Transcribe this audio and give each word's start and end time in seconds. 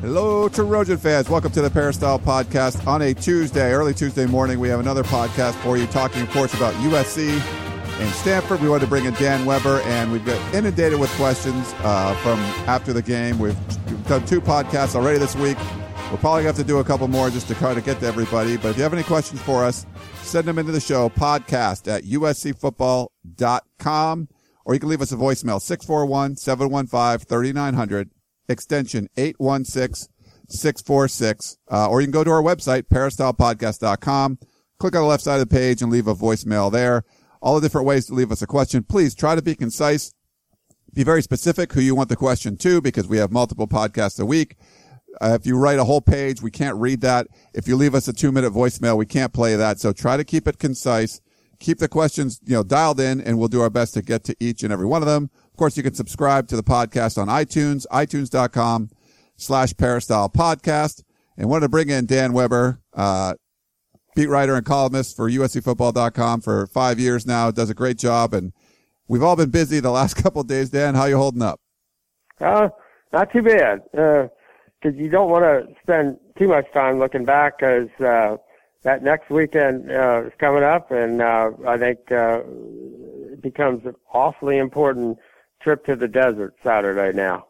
Hello, 0.00 0.48
Trojan 0.48 0.96
fans. 0.96 1.28
Welcome 1.28 1.50
to 1.50 1.60
the 1.60 1.70
Peristyle 1.70 2.20
Podcast 2.20 2.86
on 2.86 3.02
a 3.02 3.12
Tuesday, 3.12 3.72
early 3.72 3.92
Tuesday 3.92 4.26
morning. 4.26 4.60
We 4.60 4.68
have 4.68 4.78
another 4.78 5.02
podcast 5.02 5.54
for 5.54 5.76
you 5.76 5.88
talking, 5.88 6.22
of 6.22 6.30
course, 6.30 6.54
about 6.54 6.72
USC 6.74 7.30
and 7.30 8.14
Stanford. 8.14 8.60
We 8.60 8.68
wanted 8.68 8.82
to 8.82 8.86
bring 8.86 9.06
in 9.06 9.14
Dan 9.14 9.44
Weber, 9.44 9.80
and 9.86 10.12
we've 10.12 10.24
been 10.24 10.40
inundated 10.54 11.00
with 11.00 11.10
questions 11.16 11.74
uh, 11.78 12.14
from 12.22 12.38
after 12.68 12.92
the 12.92 13.02
game. 13.02 13.40
We've, 13.40 13.56
done 14.06 14.24
two 14.24 14.40
podcasts 14.40 14.94
already 14.94 15.18
this 15.18 15.34
week. 15.34 15.58
We're 16.12 16.18
probably 16.18 16.44
have 16.44 16.54
to 16.56 16.64
do 16.64 16.78
a 16.78 16.84
couple 16.84 17.08
more 17.08 17.28
just 17.28 17.48
to 17.48 17.56
try 17.56 17.74
to 17.74 17.80
get 17.80 17.98
to 18.00 18.06
everybody. 18.06 18.56
But 18.56 18.68
if 18.68 18.76
you 18.76 18.84
have 18.84 18.94
any 18.94 19.02
questions 19.02 19.42
for 19.42 19.64
us, 19.64 19.84
send 20.22 20.46
them 20.46 20.60
into 20.60 20.70
the 20.70 20.80
show, 20.80 21.08
podcast 21.08 21.92
at 21.92 22.04
uscfootball.com, 22.04 24.28
or 24.64 24.74
you 24.74 24.80
can 24.80 24.88
leave 24.88 25.02
us 25.02 25.10
a 25.10 25.16
voicemail, 25.16 25.60
641 25.60 26.36
715 26.36 27.26
3900 27.26 28.10
extension 28.48 29.08
816-646, 29.16 31.56
uh, 31.70 31.88
or 31.88 32.00
you 32.00 32.06
can 32.06 32.12
go 32.12 32.24
to 32.24 32.30
our 32.30 32.42
website, 32.42 32.84
peristylepodcast.com, 32.84 34.38
click 34.78 34.96
on 34.96 35.02
the 35.02 35.08
left 35.08 35.22
side 35.22 35.40
of 35.40 35.48
the 35.48 35.54
page 35.54 35.82
and 35.82 35.92
leave 35.92 36.06
a 36.06 36.14
voicemail 36.14 36.72
there. 36.72 37.04
All 37.40 37.54
the 37.54 37.60
different 37.60 37.86
ways 37.86 38.06
to 38.06 38.14
leave 38.14 38.32
us 38.32 38.42
a 38.42 38.46
question. 38.46 38.82
Please 38.82 39.14
try 39.14 39.34
to 39.34 39.42
be 39.42 39.54
concise. 39.54 40.14
Be 40.92 41.04
very 41.04 41.22
specific 41.22 41.72
who 41.72 41.80
you 41.80 41.94
want 41.94 42.08
the 42.08 42.16
question 42.16 42.56
to 42.58 42.80
because 42.80 43.06
we 43.06 43.18
have 43.18 43.30
multiple 43.30 43.68
podcasts 43.68 44.18
a 44.18 44.26
week. 44.26 44.56
Uh, 45.20 45.36
if 45.38 45.46
you 45.46 45.56
write 45.56 45.78
a 45.78 45.84
whole 45.84 46.00
page, 46.00 46.42
we 46.42 46.50
can't 46.50 46.76
read 46.76 47.00
that. 47.02 47.28
If 47.54 47.68
you 47.68 47.76
leave 47.76 47.94
us 47.94 48.08
a 48.08 48.12
two 48.12 48.32
minute 48.32 48.52
voicemail, 48.52 48.96
we 48.96 49.06
can't 49.06 49.32
play 49.32 49.54
that. 49.56 49.80
So 49.80 49.92
try 49.92 50.16
to 50.16 50.24
keep 50.24 50.48
it 50.48 50.58
concise. 50.58 51.20
Keep 51.60 51.78
the 51.78 51.88
questions, 51.88 52.40
you 52.44 52.54
know, 52.54 52.62
dialed 52.62 53.00
in 53.00 53.20
and 53.20 53.38
we'll 53.38 53.48
do 53.48 53.60
our 53.60 53.70
best 53.70 53.94
to 53.94 54.02
get 54.02 54.22
to 54.24 54.36
each 54.38 54.62
and 54.62 54.72
every 54.72 54.86
one 54.86 55.02
of 55.02 55.08
them. 55.08 55.30
Course, 55.58 55.76
you 55.76 55.82
can 55.82 55.94
subscribe 55.94 56.46
to 56.48 56.56
the 56.56 56.62
podcast 56.62 57.18
on 57.18 57.26
iTunes, 57.26 57.84
itunes.com 57.88 58.90
slash 59.36 59.76
peristyle 59.76 60.28
podcast. 60.28 61.02
And 61.36 61.50
wanted 61.50 61.62
to 61.62 61.68
bring 61.68 61.88
in 61.88 62.06
Dan 62.06 62.32
Weber, 62.32 62.80
uh, 62.94 63.34
beat 64.14 64.28
writer 64.28 64.54
and 64.54 64.64
columnist 64.64 65.16
for 65.16 65.28
USCfootball.com 65.28 66.42
for 66.42 66.68
five 66.68 67.00
years 67.00 67.26
now. 67.26 67.50
Does 67.50 67.70
a 67.70 67.74
great 67.74 67.98
job. 67.98 68.34
And 68.34 68.52
we've 69.08 69.22
all 69.22 69.34
been 69.34 69.50
busy 69.50 69.80
the 69.80 69.90
last 70.00 70.14
couple 70.14 70.44
days. 70.44 70.70
Dan, 70.70 70.94
how 70.94 71.06
you 71.06 71.16
holding 71.16 71.42
up? 71.42 71.58
Uh, 72.40 72.68
not 73.12 73.32
too 73.32 73.42
bad. 73.42 73.80
Uh, 73.92 74.28
cause 74.80 74.92
you 74.94 75.08
don't 75.08 75.28
want 75.28 75.42
to 75.42 75.74
spend 75.82 76.18
too 76.38 76.46
much 76.46 76.66
time 76.72 77.00
looking 77.00 77.24
back 77.24 77.58
cause, 77.58 77.88
uh, 77.98 78.36
that 78.84 79.02
next 79.02 79.28
weekend, 79.28 79.90
uh, 79.90 80.22
is 80.24 80.32
coming 80.38 80.62
up 80.62 80.92
and, 80.92 81.20
uh, 81.20 81.50
I 81.66 81.78
think, 81.78 81.98
uh, 82.12 82.42
it 83.32 83.42
becomes 83.42 83.82
awfully 84.12 84.58
important 84.58 85.18
trip 85.60 85.84
to 85.86 85.96
the 85.96 86.08
desert 86.08 86.54
Saturday 86.62 87.16
now. 87.16 87.46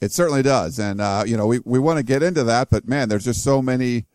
It 0.00 0.12
certainly 0.12 0.42
does. 0.42 0.78
And, 0.78 1.00
uh, 1.00 1.24
you 1.26 1.36
know, 1.36 1.46
we, 1.46 1.60
we 1.64 1.78
want 1.78 1.98
to 1.98 2.04
get 2.04 2.22
into 2.22 2.44
that, 2.44 2.70
but 2.70 2.86
man, 2.86 3.08
there's 3.08 3.24
just 3.24 3.42
so 3.42 3.60
many 3.60 4.06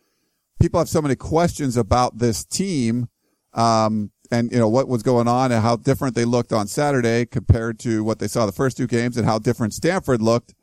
people 0.60 0.80
have 0.80 0.88
so 0.88 1.02
many 1.02 1.16
questions 1.16 1.76
about 1.76 2.18
this 2.18 2.44
team. 2.44 3.08
Um, 3.52 4.10
and, 4.30 4.50
you 4.50 4.58
know, 4.58 4.68
what 4.68 4.88
was 4.88 5.02
going 5.02 5.28
on 5.28 5.52
and 5.52 5.62
how 5.62 5.76
different 5.76 6.14
they 6.14 6.24
looked 6.24 6.52
on 6.52 6.66
Saturday 6.66 7.26
compared 7.26 7.78
to 7.80 8.02
what 8.02 8.18
they 8.18 8.26
saw 8.26 8.46
the 8.46 8.52
first 8.52 8.76
two 8.76 8.86
games 8.86 9.16
and 9.16 9.26
how 9.26 9.38
different 9.38 9.74
Stanford 9.74 10.22
looked, 10.22 10.54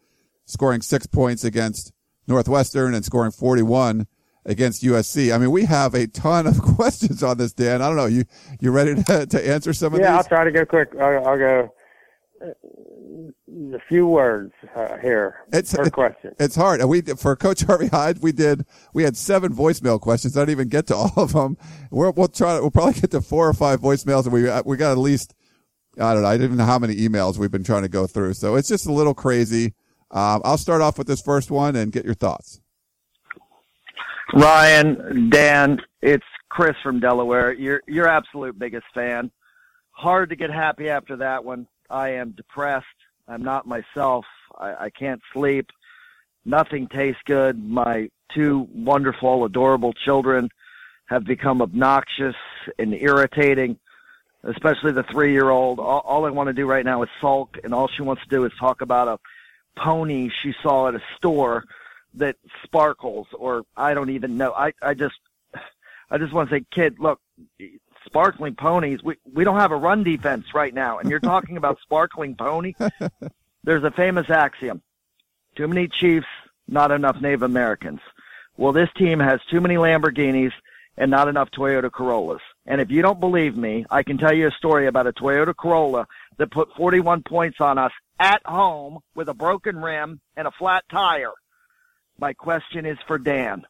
scoring 0.46 0.82
six 0.82 1.06
points 1.06 1.44
against 1.44 1.94
Northwestern 2.28 2.96
and 2.96 3.06
scoring 3.06 3.32
41 3.32 4.08
against 4.46 4.84
USC. 4.84 5.34
I 5.34 5.38
mean, 5.38 5.52
we 5.52 5.66
have 5.66 5.94
a 5.94 6.08
ton 6.08 6.48
of 6.48 6.60
questions 6.76 7.22
on 7.22 7.38
this, 7.38 7.54
Dan. 7.54 7.82
I 7.82 7.88
don't 7.88 7.96
know. 7.96 8.08
You, 8.08 8.26
you 8.60 8.72
ready 8.72 8.96
to, 9.04 9.26
to 9.28 9.48
answer 9.48 9.74
some 9.74 9.94
of 9.94 10.00
yeah, 10.00 10.08
these? 10.08 10.12
Yeah, 10.14 10.18
I'll 10.18 10.24
try 10.24 10.44
to 10.44 10.52
go 10.52 10.66
quick. 10.66 10.90
I'll, 11.00 11.28
I'll 11.28 11.38
go 11.38 11.74
a 12.42 13.80
few 13.88 14.08
words 14.08 14.54
uh, 14.76 14.98
here 14.98 15.46
it's, 15.54 15.74
per 15.74 15.84
it, 15.84 15.94
question. 15.94 16.34
It's 16.40 16.56
hard. 16.56 16.80
And 16.80 16.90
we 16.90 17.02
for 17.02 17.36
Coach 17.36 17.62
Harvey 17.62 17.88
Hyde, 17.88 18.20
we 18.20 18.32
did 18.32 18.66
we 18.94 19.04
had 19.04 19.16
seven 19.16 19.54
voicemail 19.54 20.00
questions. 20.00 20.36
I 20.38 20.42
didn't 20.42 20.52
even 20.52 20.70
get 20.70 20.88
to 20.88 20.96
all 20.96 21.14
of 21.18 21.34
them. 21.34 21.58
we 21.92 22.10
will 22.10 22.28
try. 22.28 22.60
We'll 22.60 22.72
probably 22.72 23.00
get 23.00 23.12
to 23.12 23.22
four 23.22 23.48
or 23.48 23.54
five 23.54 23.82
voicemails, 23.82 24.24
and 24.24 24.34
we 24.34 24.50
we 24.66 24.78
got 24.78 24.92
at 24.92 24.98
least 24.98 25.34
I 26.00 26.14
don't 26.14 26.24
know. 26.24 26.30
I 26.30 26.38
didn't 26.38 26.58
know 26.58 26.66
how 26.66 26.80
many 26.80 26.96
emails 26.96 27.38
we've 27.38 27.52
been 27.52 27.64
trying 27.64 27.84
to 27.84 27.90
go 27.90 28.08
through. 28.08 28.34
So 28.34 28.56
it's 28.56 28.70
just 28.70 28.88
a 28.88 28.92
little 28.92 29.14
crazy. 29.14 29.74
Um, 30.12 30.42
I'll 30.44 30.58
start 30.58 30.82
off 30.82 30.98
with 30.98 31.08
this 31.08 31.22
first 31.22 31.52
one 31.52 31.76
and 31.76 31.92
get 31.92 32.06
your 32.06 32.14
thoughts. 32.14 32.60
Ryan, 34.34 35.30
Dan, 35.30 35.80
it's 36.02 36.26
Chris 36.50 36.76
from 36.82 37.00
Delaware. 37.00 37.54
You're 37.54 37.82
your 37.88 38.08
absolute 38.08 38.58
biggest 38.58 38.86
fan. 38.94 39.32
Hard 39.92 40.30
to 40.30 40.36
get 40.36 40.50
happy 40.50 40.90
after 40.90 41.18
that 41.18 41.44
one. 41.44 41.68
I 41.92 42.10
am 42.14 42.32
depressed. 42.32 42.86
I'm 43.28 43.44
not 43.44 43.68
myself. 43.68 44.26
I, 44.58 44.86
I 44.86 44.90
can't 44.90 45.22
sleep. 45.34 45.70
Nothing 46.46 46.88
tastes 46.88 47.22
good. 47.26 47.64
My 47.64 48.10
two 48.34 48.68
wonderful, 48.74 49.46
adorable 49.46 49.94
children 49.94 50.50
have 51.06 51.26
become 51.26 51.62
obnoxious 51.62 52.36
and 52.80 52.94
irritating, 52.94 53.78
especially 54.44 54.94
the 54.94 55.04
three 55.04 55.34
year 55.34 55.50
old. 55.50 55.80
All, 55.80 56.00
all 56.00 56.26
I 56.26 56.30
want 56.30 56.48
to 56.48 56.54
do 56.54 56.66
right 56.66 56.86
now 56.86 57.04
is 57.04 57.10
sulk, 57.20 57.58
and 57.64 57.74
all 57.74 57.88
she 57.90 58.02
wants 58.02 58.24
to 58.24 58.30
do 58.30 58.46
is 58.46 58.52
talk 58.60 58.82
about 58.82 59.08
a 59.08 59.20
pony 59.80 60.30
she 60.42 60.54
saw 60.64 60.88
at 60.88 60.96
a 60.96 61.02
store 61.18 61.66
that 62.16 62.36
sparkles, 62.64 63.28
or 63.34 63.64
I 63.78 63.94
don't 63.94 64.10
even 64.10 64.38
know. 64.38 64.54
I, 64.54 64.74
I 64.82 64.94
just, 64.94 65.20
I 66.10 66.18
just 66.18 66.34
want 66.34 66.50
to 66.50 66.56
say, 66.56 66.66
kid, 66.72 67.00
look, 67.00 67.20
sparkling 68.06 68.56
ponies. 68.56 69.02
We 69.04 69.16
we 69.32 69.44
don't 69.44 69.60
have 69.60 69.72
a 69.72 69.78
run 69.78 70.04
defense 70.04 70.54
right 70.54 70.74
now, 70.74 71.00
and 71.00 71.10
you're 71.10 71.20
talking 71.20 71.58
about 71.58 71.80
sparkling 71.84 72.36
pony. 72.36 72.74
There's 73.64 73.84
a 73.84 73.92
famous 73.92 74.30
axiom: 74.30 74.82
too 75.56 75.68
many 75.68 75.88
Chiefs, 75.88 76.28
not 76.68 76.92
enough 76.92 77.22
Native 77.22 77.44
Americans. 77.44 78.00
Well, 78.58 78.74
this 78.74 78.90
team 78.98 79.20
has 79.20 79.40
too 79.50 79.62
many 79.62 79.76
Lamborghinis 79.76 80.52
and 80.98 81.10
not 81.10 81.28
enough 81.28 81.50
Toyota 81.52 81.92
Corollas. 81.92 82.42
And 82.66 82.82
if 82.82 82.92
you 82.92 83.02
don't 83.02 83.20
believe 83.20 83.56
me, 83.56 83.86
I 83.90 84.04
can 84.04 84.18
tell 84.18 84.34
you 84.34 84.48
a 84.48 84.52
story 84.52 84.88
about 84.88 85.08
a 85.08 85.14
Toyota 85.14 85.56
Corolla 85.56 86.06
that 86.38 86.52
put 86.52 86.74
41 86.76 87.24
points 87.24 87.60
on 87.60 87.78
us 87.78 87.92
at 88.20 88.42
home 88.46 89.00
with 89.16 89.30
a 89.30 89.34
broken 89.34 89.82
rim 89.82 90.20
and 90.36 90.48
a 90.48 90.52
flat 90.52 90.84
tire. 90.92 91.32
My 92.20 92.34
question 92.34 92.86
is 92.86 92.98
for 93.08 93.18
Dan. 93.18 93.66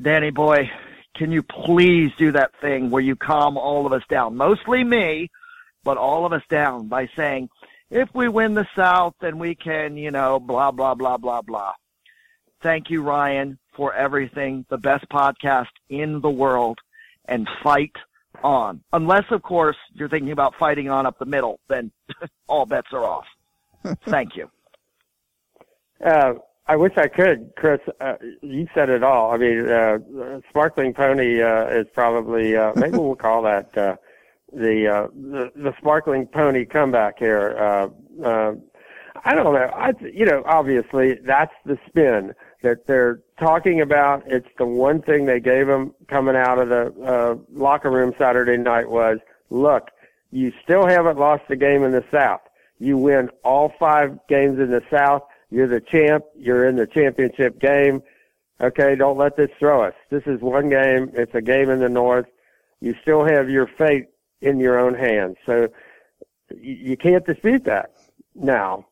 Danny 0.00 0.30
boy, 0.30 0.70
can 1.14 1.32
you 1.32 1.42
please 1.42 2.12
do 2.18 2.32
that 2.32 2.52
thing 2.60 2.90
where 2.90 3.02
you 3.02 3.16
calm 3.16 3.56
all 3.56 3.86
of 3.86 3.92
us 3.92 4.02
down? 4.08 4.36
Mostly 4.36 4.84
me, 4.84 5.30
but 5.84 5.96
all 5.96 6.26
of 6.26 6.32
us 6.32 6.42
down 6.48 6.88
by 6.88 7.08
saying, 7.16 7.48
if 7.90 8.08
we 8.14 8.28
win 8.28 8.54
the 8.54 8.66
South, 8.74 9.14
then 9.20 9.38
we 9.38 9.54
can, 9.54 9.96
you 9.96 10.10
know, 10.10 10.40
blah, 10.40 10.70
blah, 10.70 10.94
blah, 10.94 11.16
blah, 11.16 11.42
blah. 11.42 11.72
Thank 12.62 12.90
you, 12.90 13.02
Ryan, 13.02 13.58
for 13.76 13.94
everything. 13.94 14.64
The 14.68 14.78
best 14.78 15.08
podcast 15.08 15.68
in 15.88 16.20
the 16.20 16.30
world 16.30 16.78
and 17.26 17.48
fight 17.62 17.94
on. 18.42 18.82
Unless, 18.92 19.30
of 19.30 19.42
course, 19.42 19.76
you're 19.92 20.08
thinking 20.08 20.32
about 20.32 20.54
fighting 20.58 20.88
on 20.88 21.06
up 21.06 21.18
the 21.18 21.26
middle, 21.26 21.60
then 21.68 21.92
all 22.48 22.66
bets 22.66 22.88
are 22.92 23.04
off. 23.04 23.26
Thank 24.06 24.36
you. 24.36 24.50
Uh, 26.04 26.34
I 26.66 26.76
wish 26.76 26.92
I 26.96 27.08
could, 27.08 27.52
Chris. 27.56 27.80
Uh, 28.00 28.14
you 28.40 28.66
said 28.74 28.88
it 28.88 29.02
all. 29.02 29.32
I 29.32 29.36
mean, 29.36 29.68
uh, 29.68 29.98
Sparkling 30.48 30.94
Pony 30.94 31.42
uh, 31.42 31.66
is 31.66 31.86
probably 31.92 32.56
uh, 32.56 32.72
maybe 32.76 32.96
we'll 32.96 33.16
call 33.16 33.42
that 33.42 33.76
uh, 33.76 33.96
the, 34.52 34.88
uh, 34.88 35.08
the 35.12 35.52
the 35.54 35.74
Sparkling 35.78 36.26
Pony 36.26 36.64
comeback 36.64 37.18
here. 37.18 37.56
Uh, 37.58 38.24
uh, 38.24 38.54
I 39.26 39.34
don't 39.34 39.52
know. 39.52 39.70
I 39.74 39.92
you 40.00 40.24
know 40.24 40.42
obviously 40.46 41.14
that's 41.14 41.54
the 41.66 41.78
spin 41.86 42.32
that 42.62 42.86
they're 42.86 43.20
talking 43.38 43.82
about. 43.82 44.22
It's 44.26 44.48
the 44.56 44.66
one 44.66 45.02
thing 45.02 45.26
they 45.26 45.40
gave 45.40 45.66
them 45.66 45.94
coming 46.08 46.34
out 46.34 46.58
of 46.58 46.70
the 46.70 46.94
uh, 47.04 47.36
locker 47.52 47.90
room 47.90 48.14
Saturday 48.16 48.56
night 48.56 48.88
was 48.88 49.18
look, 49.50 49.90
you 50.30 50.50
still 50.62 50.86
haven't 50.86 51.18
lost 51.18 51.42
a 51.50 51.56
game 51.56 51.84
in 51.84 51.92
the 51.92 52.04
South. 52.10 52.40
You 52.78 52.96
win 52.96 53.28
all 53.44 53.72
five 53.78 54.18
games 54.28 54.58
in 54.58 54.70
the 54.70 54.82
South 54.90 55.22
you're 55.54 55.68
the 55.68 55.80
champ. 55.80 56.24
You're 56.36 56.66
in 56.68 56.74
the 56.74 56.86
championship 56.86 57.60
game. 57.60 58.02
Okay, 58.60 58.96
don't 58.96 59.16
let 59.16 59.36
this 59.36 59.50
throw 59.56 59.84
us. 59.84 59.94
This 60.10 60.24
is 60.26 60.40
one 60.40 60.68
game. 60.68 61.12
It's 61.14 61.34
a 61.34 61.40
game 61.40 61.70
in 61.70 61.78
the 61.78 61.88
North. 61.88 62.26
You 62.80 62.96
still 63.02 63.24
have 63.24 63.48
your 63.48 63.68
fate 63.78 64.06
in 64.40 64.58
your 64.58 64.80
own 64.80 64.94
hands. 64.94 65.36
So 65.46 65.68
you 66.50 66.96
can't 66.96 67.24
dispute 67.24 67.64
that. 67.66 67.92
Now, 68.34 68.86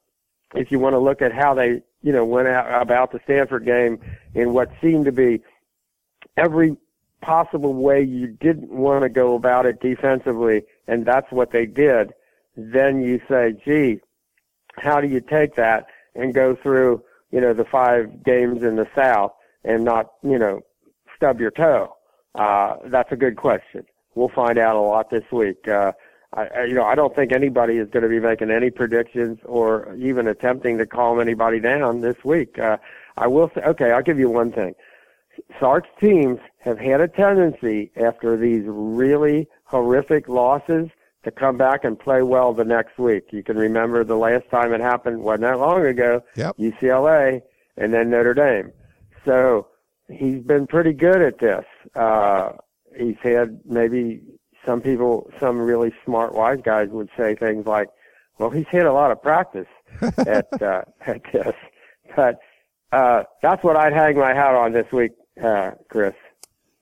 if 0.55 0.71
you 0.71 0.79
want 0.79 0.95
to 0.95 1.01
look 1.01 1.21
at 1.21 1.33
how 1.33 1.55
they, 1.55 1.83
you 2.01 2.13
know, 2.13 2.25
went 2.25 2.47
out 2.47 2.81
about 2.81 3.11
the 3.11 3.19
Stanford 3.25 3.65
game 3.65 3.99
in 4.35 4.53
what 4.53 4.71
seemed 4.81 5.07
to 5.07 5.13
be 5.13 5.41
every 6.37 6.77
possible 7.23 7.75
way 7.75 8.03
you 8.03 8.29
didn't 8.29 8.71
want 8.71 9.03
to 9.03 9.09
go 9.09 9.35
about 9.35 9.67
it 9.67 9.81
defensively, 9.81 10.63
and 10.87 11.05
that's 11.05 11.31
what 11.33 11.51
they 11.51 11.67
did, 11.67 12.13
then 12.57 13.03
you 13.03 13.21
say, 13.29 13.53
gee, 13.65 13.99
how 14.77 15.01
do 15.01 15.09
you 15.09 15.21
take 15.21 15.57
that 15.57 15.87
and 16.15 16.35
go 16.35 16.55
through, 16.55 17.03
you 17.31 17.41
know, 17.41 17.53
the 17.55 17.65
five 17.65 18.23
games 18.25 18.63
in 18.63 18.77
the 18.77 18.87
South 18.95 19.33
and 19.65 19.85
not, 19.85 20.13
you 20.23 20.39
know, 20.39 20.61
stub 21.17 21.41
your 21.41 21.51
toe? 21.51 21.97
Uh, 22.35 22.77
that's 22.87 23.13
a 23.13 23.17
good 23.17 23.37
question. 23.37 23.85
We'll 24.15 24.29
find 24.29 24.59
out 24.59 24.77
a 24.77 24.81
lot 24.81 25.11
this 25.11 25.25
week. 25.31 25.67
Uh, 25.69 25.93
I, 26.35 26.65
you 26.65 26.75
know, 26.75 26.85
I 26.85 26.95
don't 26.95 27.15
think 27.15 27.33
anybody 27.33 27.77
is 27.77 27.89
going 27.91 28.05
to 28.05 28.09
be 28.09 28.21
making 28.21 28.51
any 28.51 28.71
predictions 28.71 29.39
or 29.45 29.95
even 29.97 30.27
attempting 30.27 30.79
to 30.79 30.87
calm 30.87 31.21
anybody 31.21 31.61
down 31.61 32.01
this 32.01 32.17
week. 32.25 32.59
Uh, 32.59 32.79
I 33.17 33.27
will 33.27 33.51
say, 33.55 33.61
okay, 33.63 33.93
I'll 33.93 34.03
give 34.03 34.19
you 34.19 34.31
one 34.31 34.51
thing. 34.51 34.75
Sark's 35.61 35.89
teams 36.01 36.39
have 36.61 36.79
had 36.79 37.01
a 37.01 37.09
tendency 37.09 37.91
after 37.97 38.37
these 38.37 38.65
really 38.67 39.49
horrific 39.65 40.29
losses 40.29 40.89
to 41.25 41.31
come 41.31 41.57
back 41.57 41.85
and 41.85 41.99
play 41.99 42.23
well 42.23 42.53
the 42.53 42.65
next 42.65 42.99
week. 42.99 43.25
You 43.31 43.43
can 43.43 43.57
remember 43.57 44.05
the 44.05 44.17
last 44.17 44.49
time 44.51 44.73
it 44.73 44.81
happened 44.81 45.23
wasn't 45.23 45.43
that 45.43 45.59
long 45.59 45.85
ago. 45.85 46.23
Yep. 46.37 46.57
UCLA 46.57 47.43
and 47.77 47.93
then 47.95 48.11
Notre 48.11 48.35
Dame. 48.35 48.73
So 49.25 49.69
he's 50.09 50.43
been 50.43 50.67
pretty 50.67 50.93
good 50.93 51.23
at 51.23 51.39
this. 51.39 51.65
Uh, 51.95 52.53
he's 52.97 53.17
had 53.23 53.61
maybe 53.65 54.23
some 54.67 54.81
people, 54.81 55.31
some 55.41 55.59
really 55.59 55.93
smart 56.05 56.35
wise 56.35 56.61
guys 56.65 56.89
would 56.91 57.09
say 57.17 57.35
things 57.35 57.67
like, 57.67 57.89
well, 58.39 58.51
he's 58.51 58.67
had 58.69 58.87
a 58.87 58.93
lot 58.93 59.11
of 59.11 59.23
practice 59.23 59.67
at, 60.01 60.63
uh, 60.63 60.83
at 61.07 61.23
this, 61.33 61.55
but, 62.17 62.39
uh, 62.93 63.23
that's 63.41 63.65
what 63.65 63.75
I'd 63.77 63.95
hang 63.95 64.19
my 64.19 64.35
hat 64.35 64.55
on 64.55 64.73
this 64.73 64.91
week, 64.93 65.13
uh, 65.43 65.71
Chris. 65.89 66.15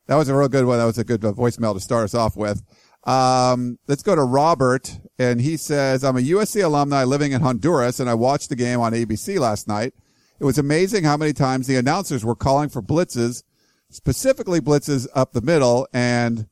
That 0.06 0.16
was 0.16 0.28
a 0.28 0.34
real 0.34 0.48
good 0.48 0.64
one. 0.64 0.78
That 0.78 0.86
was 0.86 0.98
a 0.98 1.04
good 1.04 1.20
voicemail 1.20 1.72
to 1.74 1.78
start 1.78 2.02
us 2.02 2.14
off 2.14 2.36
with. 2.36 2.60
Um, 3.04 3.78
let's 3.88 4.02
go 4.02 4.14
to 4.14 4.22
Robert, 4.22 4.98
and 5.18 5.40
he 5.40 5.56
says, 5.56 6.04
"I'm 6.04 6.16
a 6.16 6.20
USC 6.20 6.60
alumni 6.60 7.04
living 7.04 7.32
in 7.32 7.40
Honduras, 7.40 7.98
and 7.98 8.10
I 8.10 8.14
watched 8.14 8.48
the 8.48 8.56
game 8.56 8.80
on 8.80 8.92
ABC 8.92 9.38
last 9.38 9.66
night. 9.66 9.94
It 10.38 10.44
was 10.44 10.58
amazing 10.58 11.04
how 11.04 11.16
many 11.16 11.32
times 11.32 11.66
the 11.66 11.76
announcers 11.76 12.24
were 12.24 12.34
calling 12.34 12.68
for 12.68 12.82
blitzes, 12.82 13.42
specifically 13.90 14.60
blitzes 14.60 15.06
up 15.14 15.32
the 15.32 15.40
middle, 15.40 15.88
and 15.92 16.46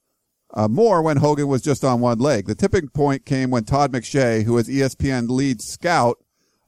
uh, 0.55 0.69
more 0.69 1.03
when 1.03 1.19
Hogan 1.19 1.49
was 1.49 1.63
just 1.63 1.85
on 1.85 2.01
one 2.01 2.19
leg. 2.19 2.47
The 2.47 2.55
tipping 2.55 2.89
point 2.89 3.27
came 3.27 3.51
when 3.51 3.65
Todd 3.65 3.93
McShay, 3.93 4.45
who 4.45 4.57
is 4.57 4.69
ESPN 4.69 5.29
lead 5.29 5.61
scout, 5.61 6.19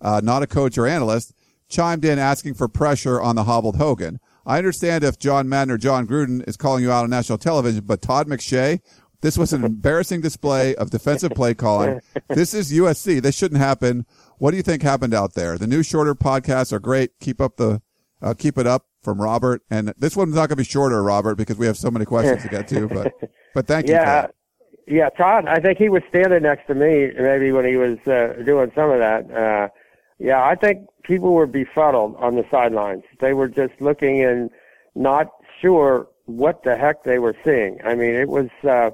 uh, 0.00 0.20
not 0.22 0.42
a 0.42 0.46
coach 0.46 0.76
or 0.76 0.86
analyst, 0.86 1.32
chimed 1.68 2.04
in 2.04 2.18
asking 2.18 2.54
for 2.54 2.68
pressure 2.68 3.20
on 3.20 3.36
the 3.36 3.44
hobbled 3.44 3.76
Hogan." 3.76 4.20
I 4.46 4.58
understand 4.58 5.04
if 5.04 5.18
John 5.18 5.48
Madden 5.48 5.72
or 5.72 5.78
Jon 5.78 6.06
Gruden 6.06 6.46
is 6.48 6.56
calling 6.56 6.82
you 6.82 6.90
out 6.90 7.04
on 7.04 7.10
national 7.10 7.38
television, 7.38 7.84
but 7.84 8.02
Todd 8.02 8.26
McShay, 8.26 8.80
this 9.22 9.36
was 9.36 9.52
an 9.52 9.64
embarrassing 9.64 10.20
display 10.20 10.74
of 10.76 10.90
defensive 10.90 11.32
play 11.32 11.54
calling. 11.54 12.00
This 12.28 12.54
is 12.54 12.72
USC. 12.72 13.20
This 13.20 13.36
shouldn't 13.36 13.60
happen. 13.60 14.06
What 14.38 14.52
do 14.52 14.56
you 14.56 14.62
think 14.62 14.82
happened 14.82 15.14
out 15.14 15.34
there? 15.34 15.58
The 15.58 15.66
new 15.66 15.82
shorter 15.82 16.14
podcasts 16.14 16.72
are 16.72 16.80
great. 16.80 17.18
Keep 17.20 17.40
up 17.40 17.56
the, 17.56 17.82
uh, 18.22 18.34
keep 18.34 18.56
it 18.56 18.66
up 18.66 18.86
from 19.02 19.20
Robert. 19.20 19.62
And 19.70 19.92
this 19.98 20.16
one's 20.16 20.34
not 20.34 20.48
going 20.48 20.50
to 20.50 20.56
be 20.56 20.64
shorter, 20.64 21.02
Robert, 21.02 21.36
because 21.36 21.58
we 21.58 21.66
have 21.66 21.76
so 21.76 21.90
many 21.90 22.04
questions 22.04 22.42
to 22.42 22.48
get 22.48 22.68
to, 22.68 22.88
but, 22.88 23.12
but 23.54 23.66
thank 23.66 23.88
you. 23.88 23.94
Yeah. 24.00 24.26
Yeah, 24.86 25.08
Todd, 25.10 25.46
I 25.46 25.60
think 25.60 25.78
he 25.78 25.88
was 25.88 26.02
standing 26.08 26.42
next 26.42 26.66
to 26.66 26.74
me 26.74 27.12
maybe 27.16 27.52
when 27.52 27.64
he 27.64 27.76
was 27.76 27.96
uh, 28.08 28.42
doing 28.44 28.72
some 28.74 28.90
of 28.90 28.98
that. 28.98 29.30
Uh, 29.30 29.68
yeah, 30.18 30.42
I 30.42 30.56
think 30.56 30.88
people 31.04 31.32
were 31.32 31.46
befuddled 31.46 32.16
on 32.16 32.34
the 32.34 32.44
sidelines. 32.50 33.04
They 33.20 33.32
were 33.32 33.46
just 33.46 33.74
looking 33.80 34.24
and 34.24 34.50
not 34.96 35.28
sure 35.60 36.08
what 36.26 36.64
the 36.64 36.76
heck 36.76 37.04
they 37.04 37.20
were 37.20 37.36
seeing. 37.44 37.78
I 37.84 37.94
mean, 37.94 38.14
it 38.14 38.28
was 38.28 38.48
uh, 38.68 38.90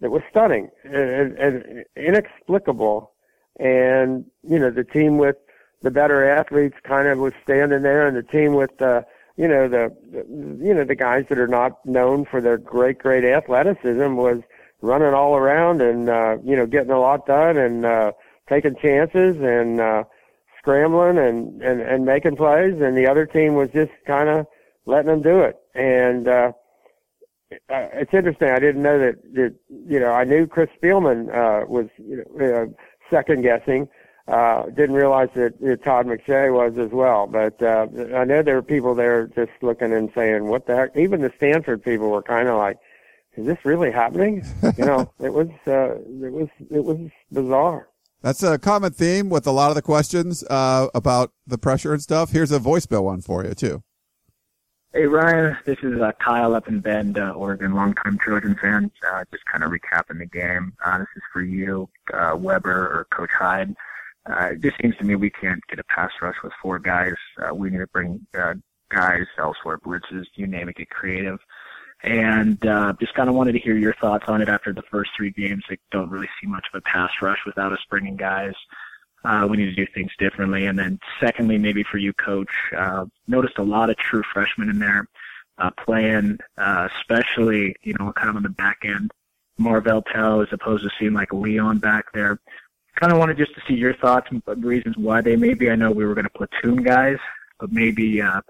it 0.00 0.10
was 0.10 0.22
stunning 0.30 0.70
and, 0.84 1.38
and 1.38 1.84
inexplicable. 1.96 3.12
And 3.58 4.24
you 4.42 4.58
know, 4.58 4.70
the 4.70 4.84
team 4.84 5.18
with 5.18 5.36
the 5.82 5.90
better 5.90 6.28
athletes 6.28 6.76
kind 6.82 7.08
of 7.08 7.18
was 7.18 7.32
standing 7.42 7.82
there, 7.82 8.06
and 8.06 8.16
the 8.16 8.22
team 8.22 8.54
with 8.54 8.76
the 8.78 9.04
you 9.36 9.48
know 9.48 9.68
the, 9.68 9.94
the 10.10 10.64
you 10.64 10.74
know 10.74 10.84
the 10.84 10.94
guys 10.94 11.26
that 11.28 11.38
are 11.38 11.48
not 11.48 11.84
known 11.84 12.24
for 12.24 12.40
their 12.40 12.58
great 12.58 12.98
great 12.98 13.24
athleticism 13.24 14.14
was 14.14 14.42
running 14.82 15.12
all 15.12 15.36
around 15.36 15.82
and 15.82 16.08
uh, 16.08 16.36
you 16.42 16.56
know 16.56 16.66
getting 16.66 16.90
a 16.90 17.00
lot 17.00 17.26
done 17.26 17.56
and 17.56 17.84
uh, 17.84 18.12
taking 18.48 18.76
chances 18.76 19.36
and 19.40 19.80
uh, 19.80 20.04
scrambling 20.58 21.18
and, 21.18 21.62
and, 21.62 21.80
and 21.80 22.04
making 22.04 22.36
plays, 22.36 22.74
and 22.80 22.96
the 22.96 23.06
other 23.06 23.26
team 23.26 23.54
was 23.54 23.70
just 23.70 23.92
kind 24.06 24.28
of 24.28 24.46
letting 24.86 25.10
them 25.10 25.22
do 25.22 25.40
it. 25.40 25.56
And 25.74 26.28
uh, 26.28 26.52
uh, 27.52 27.88
it's 27.92 28.14
interesting. 28.14 28.48
I 28.48 28.58
didn't 28.58 28.82
know 28.82 28.98
that, 28.98 29.34
that 29.34 29.54
you 29.68 29.98
know 29.98 30.12
I 30.12 30.24
knew 30.24 30.46
Chris 30.46 30.70
Spielman 30.80 31.28
uh, 31.28 31.66
was 31.66 31.86
you 31.98 32.24
know, 32.36 32.62
uh, 32.62 32.66
second 33.10 33.42
guessing. 33.42 33.88
Uh, 34.28 34.66
didn't 34.66 34.94
realize 34.94 35.28
that, 35.34 35.60
that 35.60 35.82
Todd 35.82 36.06
McShay 36.06 36.54
was 36.54 36.78
as 36.78 36.92
well. 36.92 37.26
But 37.26 37.60
uh, 37.60 37.88
I 38.14 38.24
know 38.24 38.42
there 38.42 38.54
were 38.54 38.62
people 38.62 38.94
there 38.94 39.26
just 39.26 39.50
looking 39.62 39.92
and 39.92 40.10
saying, 40.14 40.44
"What 40.44 40.66
the 40.66 40.76
heck?" 40.76 40.96
Even 40.96 41.22
the 41.22 41.32
Stanford 41.36 41.82
people 41.82 42.10
were 42.10 42.22
kind 42.22 42.48
of 42.48 42.56
like, 42.56 42.78
"Is 43.36 43.46
this 43.46 43.58
really 43.64 43.90
happening?" 43.90 44.44
you 44.76 44.84
know, 44.84 45.12
it 45.20 45.32
was 45.32 45.48
uh, 45.66 45.96
it 45.96 46.32
was 46.32 46.48
it 46.70 46.84
was 46.84 47.10
bizarre. 47.32 47.88
That's 48.22 48.42
a 48.42 48.58
common 48.58 48.92
theme 48.92 49.30
with 49.30 49.46
a 49.46 49.50
lot 49.50 49.70
of 49.70 49.74
the 49.74 49.82
questions 49.82 50.44
uh, 50.44 50.88
about 50.94 51.32
the 51.46 51.58
pressure 51.58 51.92
and 51.92 52.02
stuff. 52.02 52.30
Here's 52.30 52.52
a 52.52 52.60
voicemail 52.60 53.02
one 53.02 53.22
for 53.22 53.44
you 53.44 53.54
too. 53.54 53.82
Hey 54.92 55.06
Ryan, 55.06 55.56
this 55.64 55.78
is 55.84 56.00
uh, 56.00 56.10
Kyle 56.18 56.52
up 56.56 56.66
in 56.66 56.80
Bend, 56.80 57.16
uh, 57.16 57.30
Oregon, 57.30 57.74
longtime 57.74 58.18
Trojan 58.18 58.56
fan. 58.56 58.90
Uh, 59.08 59.22
just 59.30 59.44
kind 59.46 59.62
of 59.62 59.70
recapping 59.70 60.18
the 60.18 60.26
game. 60.26 60.72
Uh, 60.84 60.98
this 60.98 61.06
is 61.14 61.22
for 61.32 61.42
you, 61.42 61.88
uh, 62.12 62.34
Weber 62.36 62.88
or 62.88 63.06
Coach 63.16 63.30
Hyde. 63.30 63.76
Uh, 64.28 64.48
it 64.50 64.60
just 64.60 64.76
seems 64.82 64.96
to 64.96 65.04
me 65.04 65.14
we 65.14 65.30
can't 65.30 65.64
get 65.68 65.78
a 65.78 65.84
pass 65.84 66.10
rush 66.20 66.34
with 66.42 66.52
four 66.60 66.80
guys. 66.80 67.14
Uh, 67.40 67.54
we 67.54 67.70
need 67.70 67.78
to 67.78 67.86
bring 67.86 68.26
uh, 68.36 68.54
guys 68.88 69.26
elsewhere, 69.38 69.78
blitzes, 69.78 70.24
you 70.34 70.48
name 70.48 70.68
it, 70.68 70.74
get 70.74 70.90
creative 70.90 71.38
and 72.02 72.64
uh, 72.66 72.92
just 72.98 73.14
kind 73.14 73.28
of 73.28 73.34
wanted 73.34 73.52
to 73.52 73.58
hear 73.58 73.76
your 73.76 73.94
thoughts 73.94 74.24
on 74.28 74.40
it 74.40 74.48
after 74.48 74.72
the 74.72 74.82
first 74.90 75.10
three 75.16 75.30
games. 75.30 75.64
I 75.70 75.76
don't 75.90 76.10
really 76.10 76.28
see 76.40 76.46
much 76.46 76.66
of 76.72 76.78
a 76.78 76.80
pass 76.80 77.10
rush 77.20 77.40
without 77.44 77.72
us 77.72 77.80
bringing 77.90 78.16
guys. 78.16 78.54
We 79.48 79.56
need 79.56 79.74
to 79.74 79.74
do 79.74 79.86
things 79.92 80.10
differently. 80.18 80.66
And 80.66 80.78
then 80.78 80.98
secondly, 81.20 81.58
maybe 81.58 81.82
for 81.82 81.98
you, 81.98 82.12
coach, 82.14 82.50
uh, 82.76 83.06
noticed 83.26 83.58
a 83.58 83.62
lot 83.62 83.90
of 83.90 83.96
true 83.96 84.22
freshmen 84.32 84.68
in 84.68 84.78
there 84.78 85.06
uh, 85.58 85.70
playing, 85.70 86.38
uh, 86.58 86.88
especially, 86.96 87.76
you 87.82 87.94
know, 87.98 88.12
kind 88.12 88.30
of 88.30 88.36
on 88.36 88.42
the 88.42 88.48
back 88.48 88.78
end. 88.84 89.10
Marvell 89.58 90.02
Tell 90.02 90.40
as 90.40 90.48
opposed 90.52 90.82
to 90.84 90.90
seeing 90.98 91.12
like 91.12 91.32
Leon 91.32 91.78
back 91.78 92.06
there. 92.12 92.40
Kind 92.98 93.12
of 93.12 93.18
wanted 93.18 93.36
just 93.36 93.54
to 93.54 93.62
see 93.68 93.74
your 93.74 93.94
thoughts 93.94 94.28
and 94.30 94.42
reasons 94.64 94.96
why 94.96 95.20
they 95.20 95.36
maybe. 95.36 95.70
I 95.70 95.76
know 95.76 95.90
we 95.90 96.04
were 96.04 96.14
going 96.14 96.24
to 96.24 96.30
platoon 96.30 96.82
guys, 96.82 97.18
but 97.58 97.70
maybe 97.70 98.20
uh, 98.20 98.40